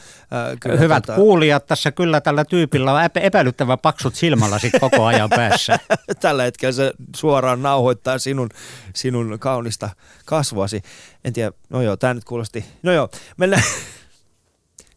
kyllä 0.60 0.80
Hyvät 0.80 1.04
tota... 1.04 1.16
kuulijat, 1.16 1.68
tässä 1.68 1.92
kyllä 1.92 2.22
tällä 2.22 2.46
tyypillä 2.46 2.94
on 2.94 3.00
epäilyttävän 3.16 3.80
paksut 3.80 4.16
silmälasit 4.16 4.74
koko 4.80 5.06
ajan 5.06 5.30
päässä. 5.30 5.80
tällä 6.22 6.44
hetkellä 6.44 6.72
se 6.74 6.94
suoraan 7.16 7.62
nauhoittaa 7.62 8.20
sinun, 8.20 8.50
sinun 8.96 9.40
kaunista 9.40 9.90
kasvoasi. 10.26 10.82
En 11.26 11.34
tiedä, 11.34 11.52
no 11.70 11.82
joo, 11.82 11.98
tämä 11.98 12.14
nyt 12.14 12.24
kuulosti. 12.24 12.66
No 12.84 12.92
joo, 12.92 13.10
mennään. 13.38 13.64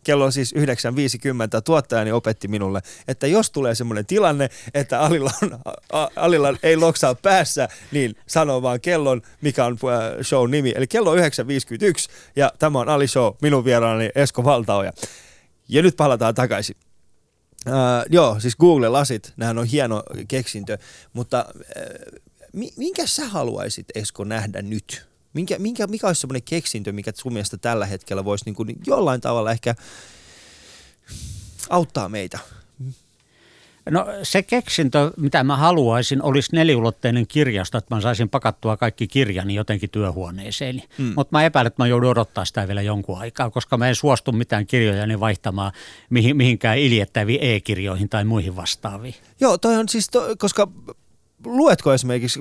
Kello 0.07 0.25
on 0.25 0.33
siis 0.33 0.55
9.50. 0.55 0.63
Tuottajani 1.65 2.13
opetti 2.13 2.49
minulle, 2.49 2.83
että 3.09 3.27
jos 3.27 3.51
tulee 3.51 3.75
semmoinen 3.75 4.07
tilanne, 4.07 4.51
että 4.75 5.01
Alilla, 5.01 5.31
on, 5.43 5.59
Alilla 6.17 6.49
ei 6.63 6.77
loksaa 6.77 7.15
päässä, 7.15 7.69
niin 7.93 8.17
sanoo 8.27 8.63
vaan 8.63 8.81
kellon, 8.81 9.23
mikä 9.41 9.65
on 9.65 9.73
äh, 9.73 10.23
show 10.23 10.51
nimi. 10.51 10.73
Eli 10.77 10.87
kello 10.87 11.11
on 11.11 11.19
9.51 11.19 11.23
ja 12.37 12.53
tämä 12.59 12.81
on 12.81 12.89
Ali 12.89 13.09
Show, 13.09 13.35
minun 13.43 13.65
vieraani 13.65 14.11
Esko 14.15 14.45
Valtaoja. 14.45 14.93
Ja 15.69 15.83
nyt 15.83 15.97
palataan 15.97 16.35
takaisin. 16.35 16.77
Uh, 17.67 17.73
joo, 18.11 18.41
siis 18.41 18.57
Google-lasit, 18.57 19.33
nämähän 19.37 19.59
on 19.59 19.67
hieno 19.67 20.03
keksintö, 20.29 20.79
mutta 21.13 21.45
uh, 21.55 22.71
minkä 22.77 23.07
sä 23.07 23.25
haluaisit 23.25 23.87
Esko 23.95 24.25
nähdä 24.25 24.63
nyt? 24.63 25.07
Minkä, 25.37 25.59
minkä, 25.59 25.87
mikä 25.87 26.07
olisi 26.07 26.20
semmoinen 26.20 26.43
keksintö, 26.43 26.93
mikä 26.93 27.12
sun 27.14 27.32
mielestä 27.32 27.57
tällä 27.57 27.87
hetkellä 27.87 28.24
voisi 28.24 28.45
niin 28.45 28.55
kuin 28.55 28.76
jollain 28.87 29.20
tavalla 29.20 29.53
ehkä 29.53 29.74
auttaa 31.70 32.09
meitä? 32.09 32.39
No 33.91 34.07
se 34.22 34.43
keksintö, 34.43 35.12
mitä 35.16 35.45
mä 35.45 35.57
haluaisin, 35.57 36.22
olisi 36.22 36.57
neliulotteinen 36.57 37.26
kirjasto, 37.26 37.78
että 37.78 37.95
mä 37.95 38.01
saisin 38.01 38.28
pakattua 38.28 38.76
kaikki 38.76 39.09
kirjani 39.09 39.55
jotenkin 39.55 39.91
työhuoneeseen. 39.91 40.82
Mm. 40.99 41.12
Mutta 41.16 41.37
mä 41.37 41.45
epäilen, 41.45 41.66
että 41.66 41.82
mä 41.82 41.87
joudun 41.87 42.11
odottaa 42.11 42.45
sitä 42.45 42.66
vielä 42.66 42.82
jonkun 42.82 43.18
aikaa, 43.18 43.51
koska 43.51 43.76
mä 43.76 43.89
en 43.89 43.95
suostu 43.95 44.32
mitään 44.32 44.66
kirjoja 44.66 45.20
vaihtamaan 45.20 45.72
mihin, 46.11 46.37
mihinkään 46.37 46.78
iljettäviin 46.78 47.39
e-kirjoihin 47.43 48.09
tai 48.09 48.24
muihin 48.24 48.57
vastaaviin. 48.57 49.14
Joo, 49.41 49.59
toi 49.59 49.76
on 49.76 49.89
siis, 49.89 50.09
to, 50.09 50.37
koska 50.39 50.68
luetko 51.45 51.93
esimerkiksi, 51.95 52.41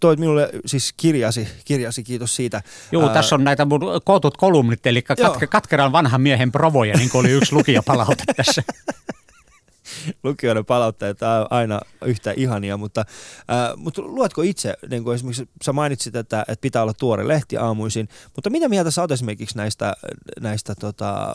toit 0.00 0.18
minulle 0.18 0.50
siis 0.66 0.94
kirjasi, 0.96 1.48
kirjasi 1.64 2.02
kiitos 2.02 2.36
siitä. 2.36 2.62
Joo, 2.92 3.06
Ää... 3.08 3.14
tässä 3.14 3.34
on 3.34 3.44
näitä 3.44 3.64
mun 3.64 3.80
kootut 4.04 4.36
kolumnit, 4.36 4.86
eli 4.86 5.02
katke, 5.02 5.46
katkeran 5.46 5.92
vanhan 5.92 6.20
miehen 6.20 6.52
provoja, 6.52 6.96
niin 6.96 7.10
kuin 7.10 7.20
oli 7.20 7.30
yksi 7.30 7.54
lukijapalaute 7.54 8.24
tässä. 8.36 8.62
lukijoiden 10.22 10.64
palautteet 10.64 11.22
on 11.22 11.46
aina 11.50 11.80
yhtä 12.04 12.32
ihania, 12.36 12.76
mutta, 12.76 13.04
ää, 13.48 13.76
mutta 13.76 14.02
luetko 14.02 14.42
itse, 14.42 14.74
niin 14.90 15.04
kuin 15.04 15.14
esimerkiksi 15.14 15.48
sä 15.62 15.72
mainitsit, 15.72 16.16
että, 16.16 16.40
että 16.48 16.60
pitää 16.60 16.82
olla 16.82 16.94
tuore 16.94 17.28
lehti 17.28 17.56
aamuisin, 17.56 18.08
mutta 18.36 18.50
mitä 18.50 18.68
mieltä 18.68 18.90
sä 18.90 19.00
oot 19.00 19.10
esimerkiksi 19.10 19.56
näistä, 19.56 19.94
näistä 20.40 20.74
tota, 20.74 21.34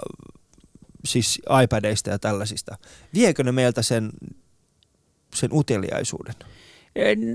siis 1.06 1.41
iPadeista 1.64 2.10
ja 2.10 2.20
tällaisista? 2.20 2.78
Viekö 3.14 3.43
ne 3.43 3.51
meiltä 3.51 3.82
sen, 3.82 4.12
sen 5.36 5.49
uteliaisuuden? 5.53 6.36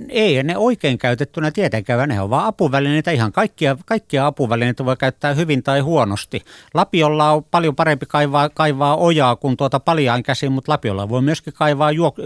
Ei 0.09 0.43
ne 0.43 0.57
oikein 0.57 0.99
käytettynä 0.99 1.51
tietenkään, 1.51 2.09
ne 2.09 2.21
on 2.21 2.31
vaan 2.31 2.47
apuvälineitä. 2.47 3.11
Ihan 3.11 3.33
kaikkia, 3.33 3.77
kaikkia 3.87 4.27
apuvälineitä 4.27 4.85
voi 4.85 4.97
käyttää 4.97 5.35
hyvin 5.35 5.63
tai 5.63 5.81
huonosti. 5.81 6.43
Lapiolla 6.75 7.31
on 7.31 7.45
paljon 7.45 7.77
parempi 7.77 8.07
kaivaa, 8.07 8.49
kaivaa 8.49 8.97
ojaa 8.97 9.37
kuin 9.37 9.57
tuota 9.57 9.81
paljaan 9.81 10.23
käsin, 10.23 10.53
mutta 10.53 10.73
lapiolla 10.73 11.09
voi 11.09 11.23
myöskin 11.23 11.53
kaivaa 11.53 11.93
juok, 11.93 12.17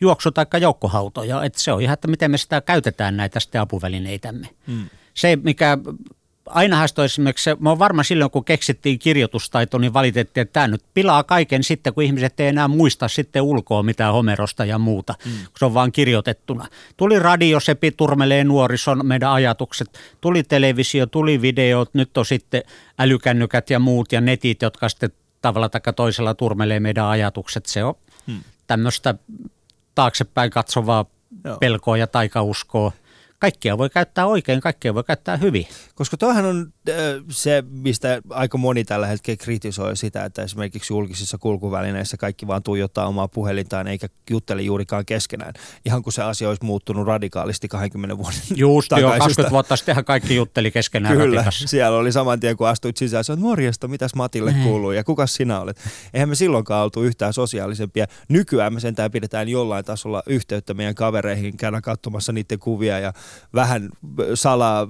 juoksu- 0.00 0.32
tai 0.32 0.46
joukkohautoja. 0.60 1.44
Et 1.44 1.54
se 1.54 1.72
on 1.72 1.82
ihan, 1.82 1.94
että 1.94 2.08
miten 2.08 2.30
me 2.30 2.38
sitä 2.38 2.60
käytetään 2.60 3.16
näitä 3.16 3.40
sitten 3.40 3.60
apuvälineitämme. 3.60 4.48
Hmm. 4.66 4.86
Se, 5.14 5.38
mikä 5.42 5.78
aina 6.50 6.86
toi 6.94 7.04
esimerkiksi, 7.04 7.50
mä 7.58 7.68
oon 7.68 7.78
varma 7.78 8.02
silloin, 8.02 8.30
kun 8.30 8.44
keksittiin 8.44 8.98
kirjoitustaito, 8.98 9.78
niin 9.78 9.92
valitettiin, 9.92 10.42
että 10.42 10.52
tämä 10.52 10.68
nyt 10.68 10.84
pilaa 10.94 11.24
kaiken 11.24 11.64
sitten, 11.64 11.94
kun 11.94 12.02
ihmiset 12.02 12.40
ei 12.40 12.48
enää 12.48 12.68
muista 12.68 13.08
sitten 13.08 13.42
ulkoa 13.42 13.82
mitään 13.82 14.12
Homerosta 14.12 14.64
ja 14.64 14.78
muuta, 14.78 15.14
mm. 15.24 15.30
kun 15.30 15.58
se 15.58 15.64
on 15.64 15.74
vaan 15.74 15.92
kirjoitettuna. 15.92 16.66
Tuli 16.96 17.18
radio, 17.18 17.60
se 17.60 17.76
turmelee 17.96 18.44
nuorison 18.44 19.06
meidän 19.06 19.30
ajatukset, 19.30 19.98
tuli 20.20 20.42
televisio, 20.42 21.06
tuli 21.06 21.42
videot, 21.42 21.94
nyt 21.94 22.16
on 22.16 22.26
sitten 22.26 22.62
älykännykät 22.98 23.70
ja 23.70 23.78
muut 23.78 24.12
ja 24.12 24.20
netit, 24.20 24.62
jotka 24.62 24.88
sitten 24.88 25.10
tavalla 25.42 25.68
tai 25.68 25.80
toisella 25.96 26.34
turmelee 26.34 26.80
meidän 26.80 27.06
ajatukset. 27.06 27.66
Se 27.66 27.84
on 27.84 27.94
mm. 28.26 28.40
tämmöistä 28.66 29.14
taaksepäin 29.94 30.50
katsovaa 30.50 31.04
Joo. 31.44 31.56
pelkoa 31.56 31.96
ja 31.96 32.06
taikauskoa 32.06 32.92
kaikkia 33.40 33.78
voi 33.78 33.90
käyttää 33.90 34.26
oikein, 34.26 34.60
kaikkia 34.60 34.94
voi 34.94 35.04
käyttää 35.04 35.36
hyvin. 35.36 35.66
Koska 35.94 36.16
toihan 36.16 36.44
on 36.44 36.72
äh, 36.88 36.94
se, 37.28 37.62
mistä 37.70 38.22
aika 38.30 38.58
moni 38.58 38.84
tällä 38.84 39.06
hetkellä 39.06 39.36
kritisoi 39.36 39.96
sitä, 39.96 40.24
että 40.24 40.42
esimerkiksi 40.42 40.92
julkisissa 40.92 41.38
kulkuvälineissä 41.38 42.16
kaikki 42.16 42.46
vaan 42.46 42.62
tuijottaa 42.62 43.06
omaa 43.06 43.28
puhelintaan 43.28 43.88
eikä 43.88 44.06
juttele 44.30 44.62
juurikaan 44.62 45.06
keskenään. 45.06 45.54
Ihan 45.84 46.02
kun 46.02 46.12
se 46.12 46.22
asia 46.22 46.48
olisi 46.48 46.64
muuttunut 46.64 47.06
radikaalisti 47.06 47.68
20 47.68 48.18
vuoden 48.18 48.40
Just 48.56 48.90
jo, 49.00 49.08
20 49.08 49.50
vuotta 49.50 49.76
sittenhän 49.76 50.04
kaikki 50.04 50.36
jutteli 50.36 50.70
keskenään 50.70 51.16
Kyllä, 51.16 51.36
ratikassa. 51.36 51.68
siellä 51.68 51.98
oli 51.98 52.12
saman 52.12 52.40
tien 52.40 52.56
kun 52.56 52.68
astuit 52.68 52.96
sisään, 52.96 53.20
että 53.20 53.36
morjesta, 53.36 53.88
mitäs 53.88 54.14
Matille 54.14 54.52
niin. 54.52 54.64
kuuluu 54.64 54.92
ja 54.92 55.04
kuka 55.04 55.26
sinä 55.26 55.60
olet. 55.60 55.80
Eihän 56.14 56.28
me 56.28 56.34
silloinkaan 56.34 56.84
oltu 56.84 57.02
yhtään 57.02 57.32
sosiaalisempia. 57.32 58.06
Nykyään 58.28 58.74
me 58.74 58.80
sentään 58.80 59.10
pidetään 59.10 59.48
jollain 59.48 59.84
tasolla 59.84 60.22
yhteyttä 60.26 60.74
meidän 60.74 60.94
kavereihin, 60.94 61.56
käydään 61.56 61.82
katsomassa 61.82 62.32
niiden 62.32 62.58
kuvia 62.58 62.98
ja 62.98 63.12
vähän 63.54 63.90
salaa 64.34 64.88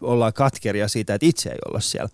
ollaan 0.00 0.32
katkeria 0.32 0.88
siitä, 0.88 1.14
että 1.14 1.26
itse 1.26 1.50
ei 1.50 1.58
olla 1.68 1.80
siellä. 1.80 2.08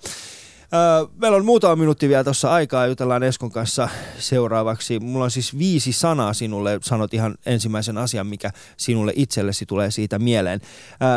Meillä 1.16 1.37
on 1.37 1.45
muutama 1.45 1.77
minuutti 1.77 2.09
vielä 2.09 2.25
tuossa 2.25 2.51
aikaa, 2.51 2.87
jutellaan 2.87 3.23
Eskon 3.23 3.51
kanssa 3.51 3.89
seuraavaksi. 4.18 5.01
Mulla 5.01 5.25
on 5.25 5.31
siis 5.31 5.59
viisi 5.59 5.93
sanaa 5.93 6.35
sinulle, 6.35 6.79
sanot 6.83 7.14
ihan 7.14 7.35
ensimmäisen 7.47 7.99
asian, 7.99 8.27
mikä 8.27 8.51
sinulle 8.77 9.12
itsellesi 9.16 9.66
tulee 9.66 9.91
siitä 9.91 10.18
mieleen. 10.18 10.61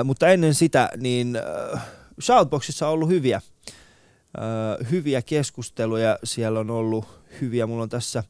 Mutta 0.04 0.28
ennen 0.28 0.54
sitä, 0.54 0.90
niin 0.98 1.38
Shoutboxissa 2.22 2.88
on 2.88 2.94
ollut 2.94 3.10
hyviä, 3.10 3.42
hyviä 4.92 5.22
keskusteluja, 5.22 6.20
siellä 6.24 6.60
on 6.60 6.72
ollut 6.72 7.06
hyviä. 7.42 7.68
Mulla 7.68 7.84
on 7.84 7.90
tässä 7.90 8.24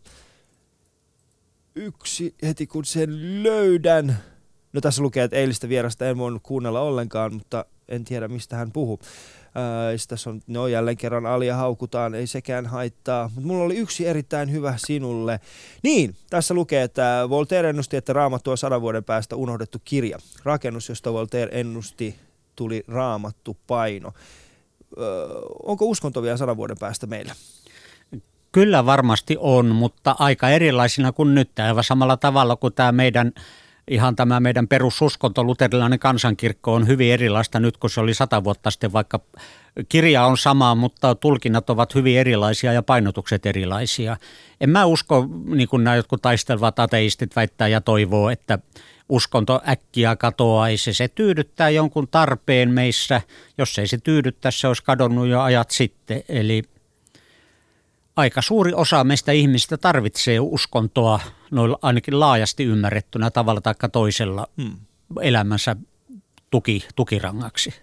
yksi 1.76 2.36
heti, 2.44 2.68
kun 2.68 2.86
sen 2.86 3.44
löydän. 3.44 4.18
No 4.74 4.82
tässä 4.82 5.02
lukee, 5.02 5.24
että 5.24 5.38
eilistä 5.38 5.70
vierasta 5.70 6.08
en 6.08 6.18
voinut 6.18 6.44
kuunnella 6.44 6.80
ollenkaan, 6.82 7.34
mutta 7.34 7.66
en 7.88 8.06
tiedä 8.06 8.28
mistä 8.28 8.56
hän 8.56 8.72
puhuu. 8.72 9.00
Ää, 9.56 9.92
tässä 10.08 10.30
on, 10.30 10.42
no 10.48 10.68
jälleen 10.68 10.98
kerran 10.98 11.26
alia 11.26 11.56
haukutaan, 11.56 12.16
ei 12.16 12.28
sekään 12.28 12.66
haittaa. 12.66 13.24
Mutta 13.36 13.48
mulla 13.48 13.64
oli 13.64 13.76
yksi 13.76 14.08
erittäin 14.08 14.52
hyvä 14.52 14.74
sinulle. 14.78 15.40
Niin, 15.84 16.16
tässä 16.30 16.54
lukee, 16.54 16.84
että 16.84 17.26
Voltaire 17.30 17.70
ennusti, 17.70 17.98
että 17.98 18.14
Raamattu 18.14 18.52
on 18.52 18.58
sadan 18.58 18.82
vuoden 18.82 19.04
päästä 19.04 19.36
unohdettu 19.36 19.82
kirja. 19.86 20.18
Rakennus, 20.44 20.90
josta 20.90 21.14
Voltaire 21.14 21.60
ennusti, 21.60 22.16
tuli 22.56 22.84
Raamattu 22.88 23.58
paino. 23.68 24.12
Öö, 24.98 25.28
onko 25.64 25.86
uskonto 25.86 26.22
vielä 26.22 26.38
sadan 26.38 26.58
vuoden 26.58 26.78
päästä 26.80 27.08
meillä? 27.08 27.36
Kyllä 28.52 28.86
varmasti 28.86 29.38
on, 29.40 29.66
mutta 29.66 30.16
aika 30.20 30.50
erilaisina 30.50 31.12
kuin 31.12 31.36
nyt. 31.36 31.60
Aivan 31.60 31.84
samalla 31.84 32.18
tavalla 32.18 32.56
kuin 32.56 32.74
tämä 32.74 32.92
meidän 32.92 33.32
ihan 33.88 34.16
tämä 34.16 34.40
meidän 34.40 34.68
perususkonto, 34.68 35.44
luterilainen 35.44 36.00
kansankirkko 36.00 36.74
on 36.74 36.88
hyvin 36.88 37.14
erilaista 37.14 37.60
nyt 37.60 37.78
kuin 37.78 37.92
se 37.92 38.00
oli 38.00 38.14
sata 38.14 38.44
vuotta 38.44 38.72
sitten, 38.72 38.94
vaikka 38.94 39.20
kirja 39.90 40.26
on 40.26 40.38
sama, 40.38 40.76
mutta 40.76 41.16
tulkinnat 41.16 41.70
ovat 41.70 41.96
hyvin 41.96 42.18
erilaisia 42.18 42.74
ja 42.74 42.84
painotukset 42.84 43.46
erilaisia. 43.46 44.18
En 44.62 44.70
mä 44.70 44.86
usko, 44.86 45.28
niin 45.46 45.68
kuin 45.68 45.84
nämä 45.84 45.96
jotkut 45.96 46.22
taistelevat 46.22 46.80
ateistit 46.80 47.36
väittää 47.36 47.68
ja 47.68 47.82
toivoo, 47.82 48.30
että 48.30 48.60
uskonto 49.10 49.62
äkkiä 49.70 50.16
katoaisi. 50.16 50.94
Se 50.94 51.08
tyydyttää 51.08 51.70
jonkun 51.70 52.08
tarpeen 52.08 52.70
meissä. 52.70 53.22
Jos 53.58 53.80
ei 53.80 53.88
se 53.88 53.98
tyydyttää, 53.98 54.52
se 54.52 54.68
olisi 54.68 54.84
kadonnut 54.84 55.28
jo 55.28 55.42
ajat 55.42 55.72
sitten. 55.72 56.24
Eli 56.30 56.64
aika 58.16 58.42
suuri 58.42 58.74
osa 58.74 59.04
meistä 59.04 59.32
ihmistä 59.32 59.78
tarvitsee 59.78 60.40
uskontoa 60.40 61.20
noilla 61.54 61.80
ainakin 61.82 62.20
laajasti 62.20 62.64
ymmärrettynä 62.64 63.32
tavalla 63.32 63.62
tai 63.62 63.74
toisella 63.92 64.48
hmm. 64.62 64.78
elämänsä 65.22 65.76
tuki, 66.52 66.88
tukirangaksi. 66.96 67.74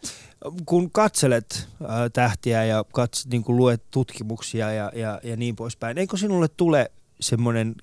Kun 0.66 0.90
katselet 0.90 1.68
äh, 1.82 1.88
tähtiä 2.12 2.64
ja 2.64 2.84
kats, 2.92 3.26
niin 3.26 3.44
kuin 3.44 3.56
luet 3.56 3.82
tutkimuksia 3.90 4.72
ja, 4.72 4.92
ja, 4.94 5.20
ja 5.22 5.36
niin 5.36 5.56
poispäin, 5.56 5.98
eikö 5.98 6.16
sinulle 6.16 6.48
tule 6.48 6.90
semmoinen 7.20 7.74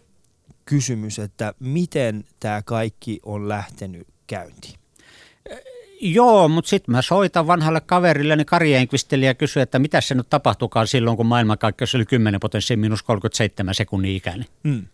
kysymys, 0.65 1.19
että 1.19 1.53
miten 1.59 2.25
tämä 2.39 2.61
kaikki 2.61 3.19
on 3.25 3.49
lähtenyt 3.49 4.07
käyntiin? 4.27 4.79
Joo, 6.01 6.47
mutta 6.47 6.69
sitten 6.69 6.91
mä 6.91 7.01
soitan 7.01 7.47
vanhalle 7.47 7.81
kaverilleni 7.81 8.45
Kari 8.45 8.73
Enqvistille 8.73 9.25
ja 9.25 9.33
kysyn, 9.33 9.63
että 9.63 9.79
mitä 9.79 10.01
se 10.01 10.15
nyt 10.15 10.29
tapahtukaan 10.29 10.87
silloin, 10.87 11.17
kun 11.17 11.25
maailmankaikkeus 11.25 11.95
oli 11.95 12.05
10 12.05 12.39
potenssiin 12.39 12.79
minus 12.79 13.03
37 13.03 13.75
sekunnin 13.75 14.15
ikäinen. 14.15 14.45
Hmm. 14.67 14.85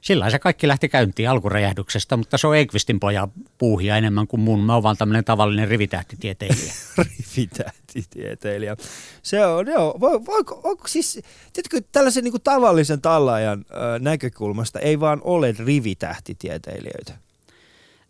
Sillä 0.00 0.30
se 0.30 0.38
kaikki 0.38 0.68
lähti 0.68 0.88
käyntiin 0.88 1.30
alkuräjähdyksestä, 1.30 2.16
mutta 2.16 2.38
se 2.38 2.46
on 2.46 2.56
Enqvistin 2.56 3.00
poja 3.00 3.28
puuhia 3.58 3.96
enemmän 3.96 4.26
kuin 4.26 4.40
mun. 4.40 4.64
Mä 4.64 4.74
oon 4.74 4.82
vaan 4.82 4.96
tämmöinen 4.96 5.24
tavallinen 5.24 5.68
rivitähtitieteilijä. 5.68 6.72
rivitähtitieteilijä. 7.36 8.76
Se 9.22 9.46
on, 9.46 9.66
joo. 9.66 9.96
Vo, 10.00 10.26
voiko, 10.26 10.60
onko 10.64 10.88
siis, 10.88 11.20
tiedätkö, 11.52 11.80
tällaisen 11.92 12.24
niin 12.24 12.32
kuin 12.32 12.42
tavallisen 12.42 13.00
tallaajan 13.00 13.64
äh, 13.70 14.00
näkökulmasta 14.00 14.78
ei 14.78 15.00
vaan 15.00 15.20
ole 15.24 15.54
rivitähtitieteilijöitä? 15.58 17.12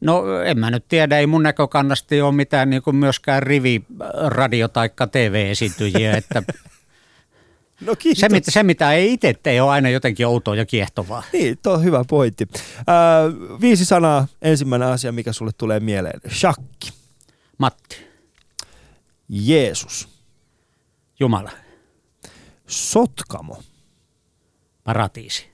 No 0.01 0.41
en 0.41 0.59
mä 0.59 0.71
nyt 0.71 0.85
tiedä, 0.89 1.19
ei 1.19 1.27
mun 1.27 1.43
näkökannasta 1.43 2.15
ole 2.23 2.35
mitään 2.35 2.71
niin 2.71 2.83
kuin 2.83 2.97
myöskään 2.97 3.43
rivi 3.43 3.85
radio- 4.27 4.69
tai 4.69 4.91
TV-esiintyjiä, 5.13 6.17
että 6.17 6.43
No 7.81 7.97
se, 8.15 8.29
mitä, 8.29 8.51
se, 8.51 8.63
mitä 8.63 8.93
ei 8.93 9.13
itse 9.13 9.35
tee, 9.43 9.63
on 9.63 9.71
aina 9.71 9.89
jotenkin 9.89 10.27
outoa 10.27 10.57
ja 10.57 10.67
kiehtovaa. 10.67 11.23
Niin, 11.33 11.59
tuo 11.63 11.73
on 11.73 11.85
hyvä 11.85 12.05
pointti. 12.09 12.49
Äh, 12.79 13.61
viisi 13.61 13.85
sanaa. 13.85 14.27
Ensimmäinen 14.43 14.89
asia, 14.89 15.13
mikä 15.13 15.33
sulle 15.33 15.51
tulee 15.59 15.81
mieleen. 15.81 16.21
Shakki. 16.31 16.93
Matti. 17.59 17.97
Jeesus. 19.29 20.09
Jumala. 21.21 21.51
Sotkamo. 22.67 23.63
Paratiisi. 24.85 25.51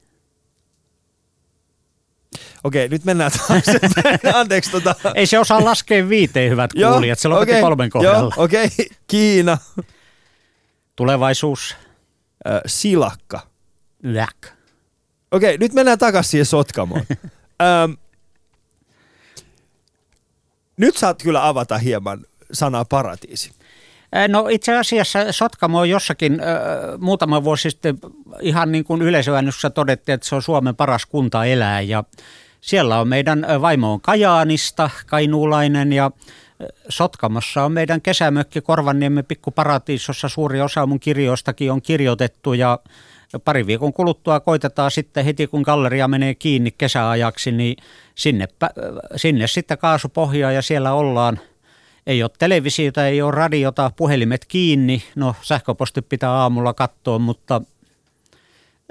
Okei, 2.64 2.88
nyt 2.88 3.04
mennään 3.04 3.30
taaksepäin. 3.48 4.18
Anteeksi. 4.40 4.70
Tota. 4.70 4.94
Ei 5.14 5.26
se 5.26 5.38
osaa 5.38 5.64
laskea 5.64 6.08
viiteen, 6.08 6.50
hyvät 6.50 6.70
kuulijat. 6.72 7.18
Se 7.18 7.28
lopetti 7.28 7.52
okay, 7.52 7.62
kolmen 7.62 7.90
kohdalla. 7.90 8.34
Okei, 8.36 8.64
okay. 8.64 8.86
Kiina. 9.06 9.58
Tulevaisuus. 10.96 11.76
Äh, 12.46 12.60
silakka. 12.66 13.40
Läk. 14.02 14.46
Okei, 15.30 15.58
nyt 15.58 15.72
mennään 15.72 15.98
takaisin 15.98 16.30
siihen 16.30 16.46
Sotkamoon. 16.46 17.02
Öm, 17.84 17.96
nyt 20.76 20.96
saat 20.96 21.22
kyllä 21.22 21.48
avata 21.48 21.78
hieman 21.78 22.26
sanaa 22.52 22.84
paratiisi. 22.84 23.50
No 24.28 24.48
itse 24.48 24.78
asiassa 24.78 25.32
Sotkamo 25.32 25.78
on 25.78 25.90
jossakin 25.90 26.32
äh, 26.32 26.46
muutama 26.98 27.44
vuosi 27.44 27.70
sitten 27.70 27.98
ihan 28.40 28.72
niin 28.72 28.84
kuin 28.84 29.02
yleisöännyssä 29.02 29.70
todettiin, 29.70 30.14
että 30.14 30.28
se 30.28 30.34
on 30.34 30.42
Suomen 30.42 30.76
paras 30.76 31.06
kunta 31.06 31.44
elää 31.44 31.80
ja 31.80 32.04
siellä 32.60 33.00
on 33.00 33.08
meidän 33.08 33.46
vaimo 33.60 33.92
on 33.92 34.00
Kajaanista, 34.00 34.90
kainuulainen 35.06 35.92
ja 35.92 36.10
Sotkamossa 36.88 37.64
on 37.64 37.72
meidän 37.72 38.02
kesämökki 38.02 38.60
Korvanniemen 38.60 39.24
pikkuparatiisossa. 39.24 40.28
Suuri 40.28 40.60
osa 40.60 40.86
mun 40.86 41.00
kirjoistakin 41.00 41.72
on 41.72 41.82
kirjoitettu 41.82 42.52
ja 42.52 42.78
pari 43.44 43.66
viikon 43.66 43.92
kuluttua 43.92 44.40
koitetaan 44.40 44.90
sitten 44.90 45.24
heti 45.24 45.46
kun 45.46 45.62
galleria 45.62 46.08
menee 46.08 46.34
kiinni 46.34 46.70
kesäajaksi, 46.70 47.52
niin 47.52 47.76
sinne, 48.14 48.48
sinne 49.16 49.46
sitten 49.46 49.78
kaasupohjaa 49.78 50.52
ja 50.52 50.62
siellä 50.62 50.92
ollaan. 50.92 51.40
Ei 52.06 52.22
ole 52.22 52.30
televisiota, 52.38 53.06
ei 53.06 53.22
ole 53.22 53.32
radiota, 53.32 53.90
puhelimet 53.96 54.44
kiinni. 54.44 55.02
No 55.14 55.34
sähköposti 55.42 56.02
pitää 56.02 56.32
aamulla 56.32 56.74
katsoa, 56.74 57.18
mutta 57.18 57.60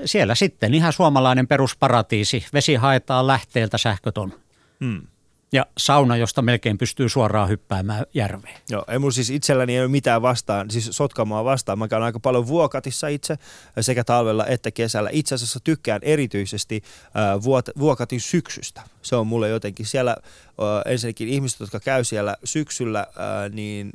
siellä 0.05 0.35
sitten 0.35 0.73
ihan 0.73 0.93
suomalainen 0.93 1.47
perusparatiisi. 1.47 2.45
Vesi 2.53 2.75
haetaan 2.75 3.27
lähteeltä, 3.27 3.77
sähköt 3.77 4.17
on. 4.17 4.33
Hmm 4.79 5.07
ja 5.51 5.65
sauna, 5.77 6.17
josta 6.17 6.41
melkein 6.41 6.77
pystyy 6.77 7.09
suoraan 7.09 7.49
hyppäämään 7.49 8.05
järveen. 8.13 8.57
Joo, 8.69 8.85
ei 8.87 8.99
mun 8.99 9.13
siis 9.13 9.29
itselläni 9.29 9.75
ei 9.75 9.79
ole 9.81 9.87
mitään 9.87 10.21
vastaan, 10.21 10.71
siis 10.71 10.89
Sotkamoa 10.91 11.43
vastaan. 11.43 11.79
Mä 11.79 11.87
käyn 11.87 12.03
aika 12.03 12.19
paljon 12.19 12.47
Vuokatissa 12.47 13.07
itse 13.07 13.37
sekä 13.81 14.03
talvella 14.03 14.45
että 14.45 14.71
kesällä. 14.71 15.09
Itse 15.13 15.35
asiassa 15.35 15.59
tykkään 15.63 15.99
erityisesti 16.03 16.83
äh, 17.05 17.43
Vuokatin 17.79 18.21
syksystä. 18.21 18.81
Se 19.01 19.15
on 19.15 19.27
mulle 19.27 19.49
jotenkin 19.49 19.85
siellä, 19.85 20.11
äh, 20.11 20.91
ensinnäkin 20.91 21.27
ihmiset, 21.27 21.59
jotka 21.59 21.79
käy 21.79 22.03
siellä 22.03 22.35
syksyllä, 22.43 22.99
äh, 22.99 23.51
niin 23.51 23.93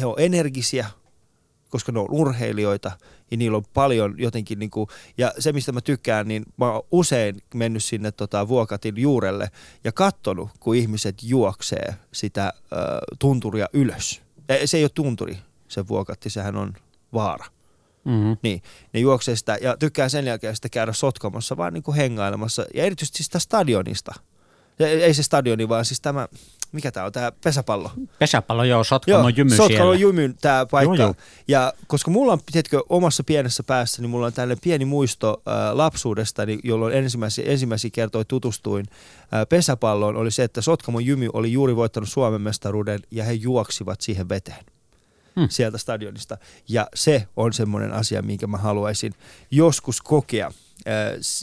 he 0.00 0.06
on 0.06 0.14
energisiä, 0.18 0.86
koska 1.74 1.92
ne 1.92 1.98
on 1.98 2.06
urheilijoita 2.10 2.92
ja 3.30 3.36
niillä 3.36 3.56
on 3.56 3.64
paljon 3.74 4.14
jotenkin, 4.18 4.58
niin 4.58 4.70
kuin, 4.70 4.88
ja 5.18 5.32
se 5.38 5.52
mistä 5.52 5.72
mä 5.72 5.80
tykkään, 5.80 6.28
niin 6.28 6.44
mä 6.56 6.72
oon 6.72 6.82
usein 6.90 7.42
mennyt 7.54 7.84
sinne 7.84 8.12
tota, 8.12 8.48
Vuokatin 8.48 8.94
juurelle 8.96 9.50
ja 9.84 9.92
katsonut, 9.92 10.50
kun 10.60 10.76
ihmiset 10.76 11.22
juoksee 11.22 11.94
sitä 12.12 12.44
äh, 12.46 12.52
tunturia 13.18 13.68
ylös. 13.72 14.22
Se 14.64 14.76
ei 14.76 14.84
ole 14.84 14.90
tunturi, 14.94 15.38
se 15.68 15.88
Vuokatti, 15.88 16.30
sehän 16.30 16.56
on 16.56 16.74
vaara. 17.12 17.44
Mm-hmm. 18.04 18.36
Niin, 18.42 18.62
ne 18.92 19.00
juoksee 19.00 19.36
sitä 19.36 19.58
ja 19.60 19.76
tykkää 19.76 20.08
sen 20.08 20.26
jälkeen 20.26 20.56
sitä 20.56 20.68
käydä 20.68 20.92
sotkamassa, 20.92 21.56
vaan 21.56 21.72
niin 21.72 21.82
kuin 21.82 21.96
hengailemassa 21.96 22.66
ja 22.74 22.84
erityisesti 22.84 23.22
sitä 23.22 23.38
stadionista. 23.38 24.14
Ja 24.78 24.88
ei 24.88 25.14
se 25.14 25.22
stadioni, 25.22 25.68
vaan 25.68 25.84
siis 25.84 26.00
tämä 26.00 26.28
mikä 26.74 26.92
tämä 26.92 27.06
on, 27.06 27.12
tämä 27.12 27.32
pesäpallo? 27.44 27.90
Pesäpallo, 28.18 28.64
joo, 28.64 28.84
Sotkamo 28.84 29.28
jymy 29.28 29.50
Sotkamo 29.50 29.68
siellä. 29.68 29.94
jymy 29.94 30.34
tämä 30.40 30.66
paikka. 30.66 30.96
Joo, 30.96 31.06
joo. 31.06 31.14
Ja 31.48 31.72
koska 31.86 32.10
mulla 32.10 32.32
on, 32.32 32.38
tiedätkö, 32.52 32.82
omassa 32.88 33.24
pienessä 33.24 33.62
päässä, 33.62 34.02
niin 34.02 34.10
mulla 34.10 34.26
on 34.26 34.32
tällainen 34.32 34.62
pieni 34.62 34.84
muisto 34.84 35.42
äh, 35.48 35.76
lapsuudesta, 35.76 36.46
niin 36.46 36.60
jolloin 36.64 36.94
ensimmäisiä, 36.94 37.44
ensimmäisiä 37.48 37.90
kertoja 37.92 38.24
tutustuin 38.24 38.86
äh, 39.20 39.48
pesäpalloon, 39.48 40.16
oli 40.16 40.30
se, 40.30 40.44
että 40.44 40.60
Sotkamo 40.60 41.00
jymy 41.00 41.28
oli 41.32 41.52
juuri 41.52 41.76
voittanut 41.76 42.08
Suomen 42.08 42.40
mestaruuden 42.40 43.00
ja 43.10 43.24
he 43.24 43.32
juoksivat 43.32 44.00
siihen 44.00 44.28
veteen 44.28 44.64
hmm. 45.36 45.48
sieltä 45.50 45.78
stadionista. 45.78 46.38
Ja 46.68 46.86
se 46.94 47.26
on 47.36 47.52
semmoinen 47.52 47.92
asia, 47.92 48.22
minkä 48.22 48.46
mä 48.46 48.58
haluaisin 48.58 49.14
joskus 49.50 50.00
kokea. 50.00 50.46
Äh, 50.46 50.52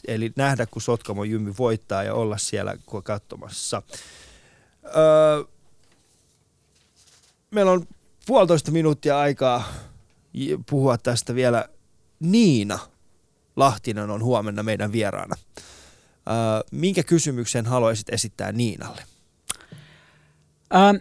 eli 0.08 0.32
nähdä, 0.36 0.66
kun 0.66 0.82
Sotkamo 0.82 1.24
jymy 1.24 1.54
voittaa 1.60 2.04
ja 2.04 2.14
olla 2.14 2.38
siellä 2.38 2.78
katsomassa. 3.04 3.82
Öö, 4.86 5.44
meillä 7.52 7.72
on 7.72 7.88
puolitoista 8.26 8.72
minuuttia 8.72 9.20
aikaa 9.20 9.64
puhua 10.70 10.98
tästä 10.98 11.36
vielä. 11.36 11.70
Niina 12.20 12.80
Lahtinen 13.56 14.10
on 14.10 14.24
huomenna 14.24 14.64
meidän 14.64 14.92
vieraana. 14.92 15.36
Öö, 15.58 16.36
minkä 16.72 17.04
kysymyksen 17.04 17.66
haluaisit 17.66 18.10
esittää 18.10 18.52
Niinalle? 18.52 19.04
Öö, 20.74 21.00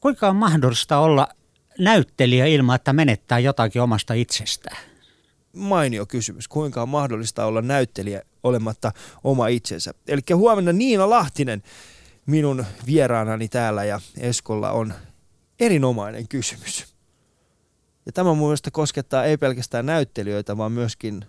kuinka 0.00 0.28
on 0.28 0.36
mahdollista 0.36 0.98
olla 0.98 1.28
näyttelijä 1.78 2.46
ilman, 2.46 2.76
että 2.76 2.92
menettää 2.92 3.38
jotakin 3.38 3.82
omasta 3.82 4.14
itsestään? 4.14 4.78
Mainio 5.52 6.06
kysymys. 6.06 6.48
Kuinka 6.48 6.82
on 6.82 6.88
mahdollista 6.88 7.44
olla 7.44 7.62
näyttelijä 7.62 8.22
olematta 8.42 8.92
oma 9.24 9.48
itsensä? 9.48 9.94
Eli 10.08 10.20
huomenna 10.34 10.72
Niina 10.72 11.10
Lahtinen 11.10 11.62
minun 12.26 12.64
vieraanani 12.86 13.48
täällä 13.48 13.84
ja 13.84 14.00
Eskolla 14.18 14.70
on 14.70 14.94
erinomainen 15.60 16.28
kysymys. 16.28 16.96
Ja 18.06 18.12
tämä 18.12 18.34
mun 18.34 18.48
mielestä 18.48 18.70
koskettaa 18.70 19.24
ei 19.24 19.36
pelkästään 19.36 19.86
näyttelijöitä, 19.86 20.56
vaan 20.56 20.72
myöskin 20.72 21.24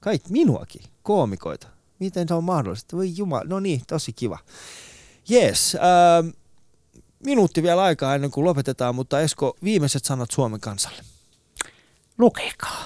kaikki 0.00 0.32
minuakin, 0.32 0.82
koomikoita. 1.02 1.68
Miten 1.98 2.28
se 2.28 2.34
on 2.34 2.44
mahdollista? 2.44 2.96
Voi 2.96 3.12
jumala, 3.16 3.44
no 3.44 3.60
niin, 3.60 3.80
tosi 3.86 4.12
kiva. 4.12 4.38
Jees, 5.28 5.74
äh, 5.74 6.34
minuutti 7.24 7.62
vielä 7.62 7.82
aikaa 7.82 8.14
ennen 8.14 8.30
kuin 8.30 8.44
lopetetaan, 8.44 8.94
mutta 8.94 9.20
Esko, 9.20 9.56
viimeiset 9.64 10.04
sanat 10.04 10.30
Suomen 10.30 10.60
kansalle. 10.60 11.02
Lukekaa. 12.18 12.84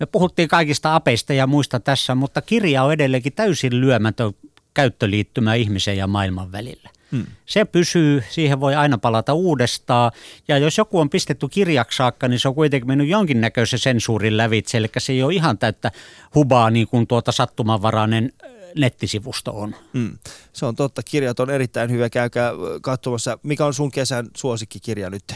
Me 0.00 0.06
puhuttiin 0.06 0.48
kaikista 0.48 0.94
apeista 0.94 1.32
ja 1.32 1.46
muista 1.46 1.80
tässä, 1.80 2.14
mutta 2.14 2.42
kirja 2.42 2.82
on 2.82 2.92
edelleenkin 2.92 3.32
täysin 3.32 3.80
lyömätön 3.80 4.32
käyttöliittymä 4.74 5.54
ihmisen 5.54 5.96
ja 5.96 6.06
maailman 6.06 6.52
välillä. 6.52 6.90
Hmm. 7.12 7.26
Se 7.46 7.64
pysyy, 7.64 8.22
siihen 8.30 8.60
voi 8.60 8.74
aina 8.74 8.98
palata 8.98 9.34
uudestaan. 9.34 10.12
Ja 10.48 10.58
jos 10.58 10.78
joku 10.78 10.98
on 10.98 11.10
pistetty 11.10 11.48
kirjaksi 11.48 11.96
saakka, 11.96 12.28
niin 12.28 12.40
se 12.40 12.48
on 12.48 12.54
kuitenkin 12.54 12.86
mennyt 12.86 13.08
jonkinnäköisen 13.08 13.78
sensuurin 13.78 14.36
lävitse. 14.36 14.78
Eli 14.78 14.88
se 14.98 15.12
ei 15.12 15.22
ole 15.22 15.34
ihan 15.34 15.58
täyttä 15.58 15.90
hubaa 16.34 16.70
niin 16.70 16.88
kuin 16.88 17.06
tuota 17.06 17.32
sattumanvarainen 17.32 18.32
nettisivusto 18.76 19.60
on. 19.60 19.74
Hmm. 19.94 20.18
Se 20.52 20.66
on 20.66 20.76
totta. 20.76 21.02
Kirjat 21.02 21.40
on 21.40 21.50
erittäin 21.50 21.90
hyvä. 21.90 22.10
Käykää 22.10 22.52
katsomassa. 22.82 23.38
Mikä 23.42 23.66
on 23.66 23.74
sun 23.74 23.90
kesän 23.90 24.28
suosikkikirja 24.36 25.10
nyt? 25.10 25.34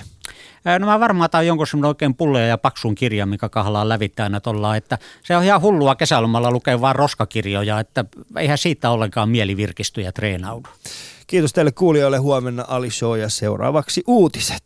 No 0.78 0.86
mä 0.86 1.00
varmaan 1.00 1.24
otan 1.24 1.46
jonkun 1.46 1.66
semmoinen 1.66 1.88
oikein 1.88 2.14
pulleja 2.14 2.46
ja 2.46 2.58
paksun 2.58 2.94
kirjan, 2.94 3.28
mikä 3.28 3.48
kahlaa 3.48 3.88
lävittää 3.88 4.24
aina 4.24 4.40
tollaan, 4.40 4.76
että 4.76 4.98
se 5.22 5.36
on 5.36 5.44
ihan 5.44 5.60
hullua 5.60 5.94
kesälomalla 5.94 6.50
lukea 6.50 6.80
vaan 6.80 6.96
roskakirjoja, 6.96 7.80
että 7.80 8.04
eihän 8.38 8.58
siitä 8.58 8.90
ollenkaan 8.90 9.28
mieli 9.28 9.56
virkisty 9.56 10.00
ja 10.00 10.12
treenaudu. 10.12 10.68
Kiitos 11.26 11.52
teille 11.52 11.72
kuulijoille. 11.72 12.18
Huomenna 12.18 12.64
Ali 12.68 12.90
Show 12.90 13.18
ja 13.18 13.28
seuraavaksi 13.28 14.02
uutiset. 14.06 14.62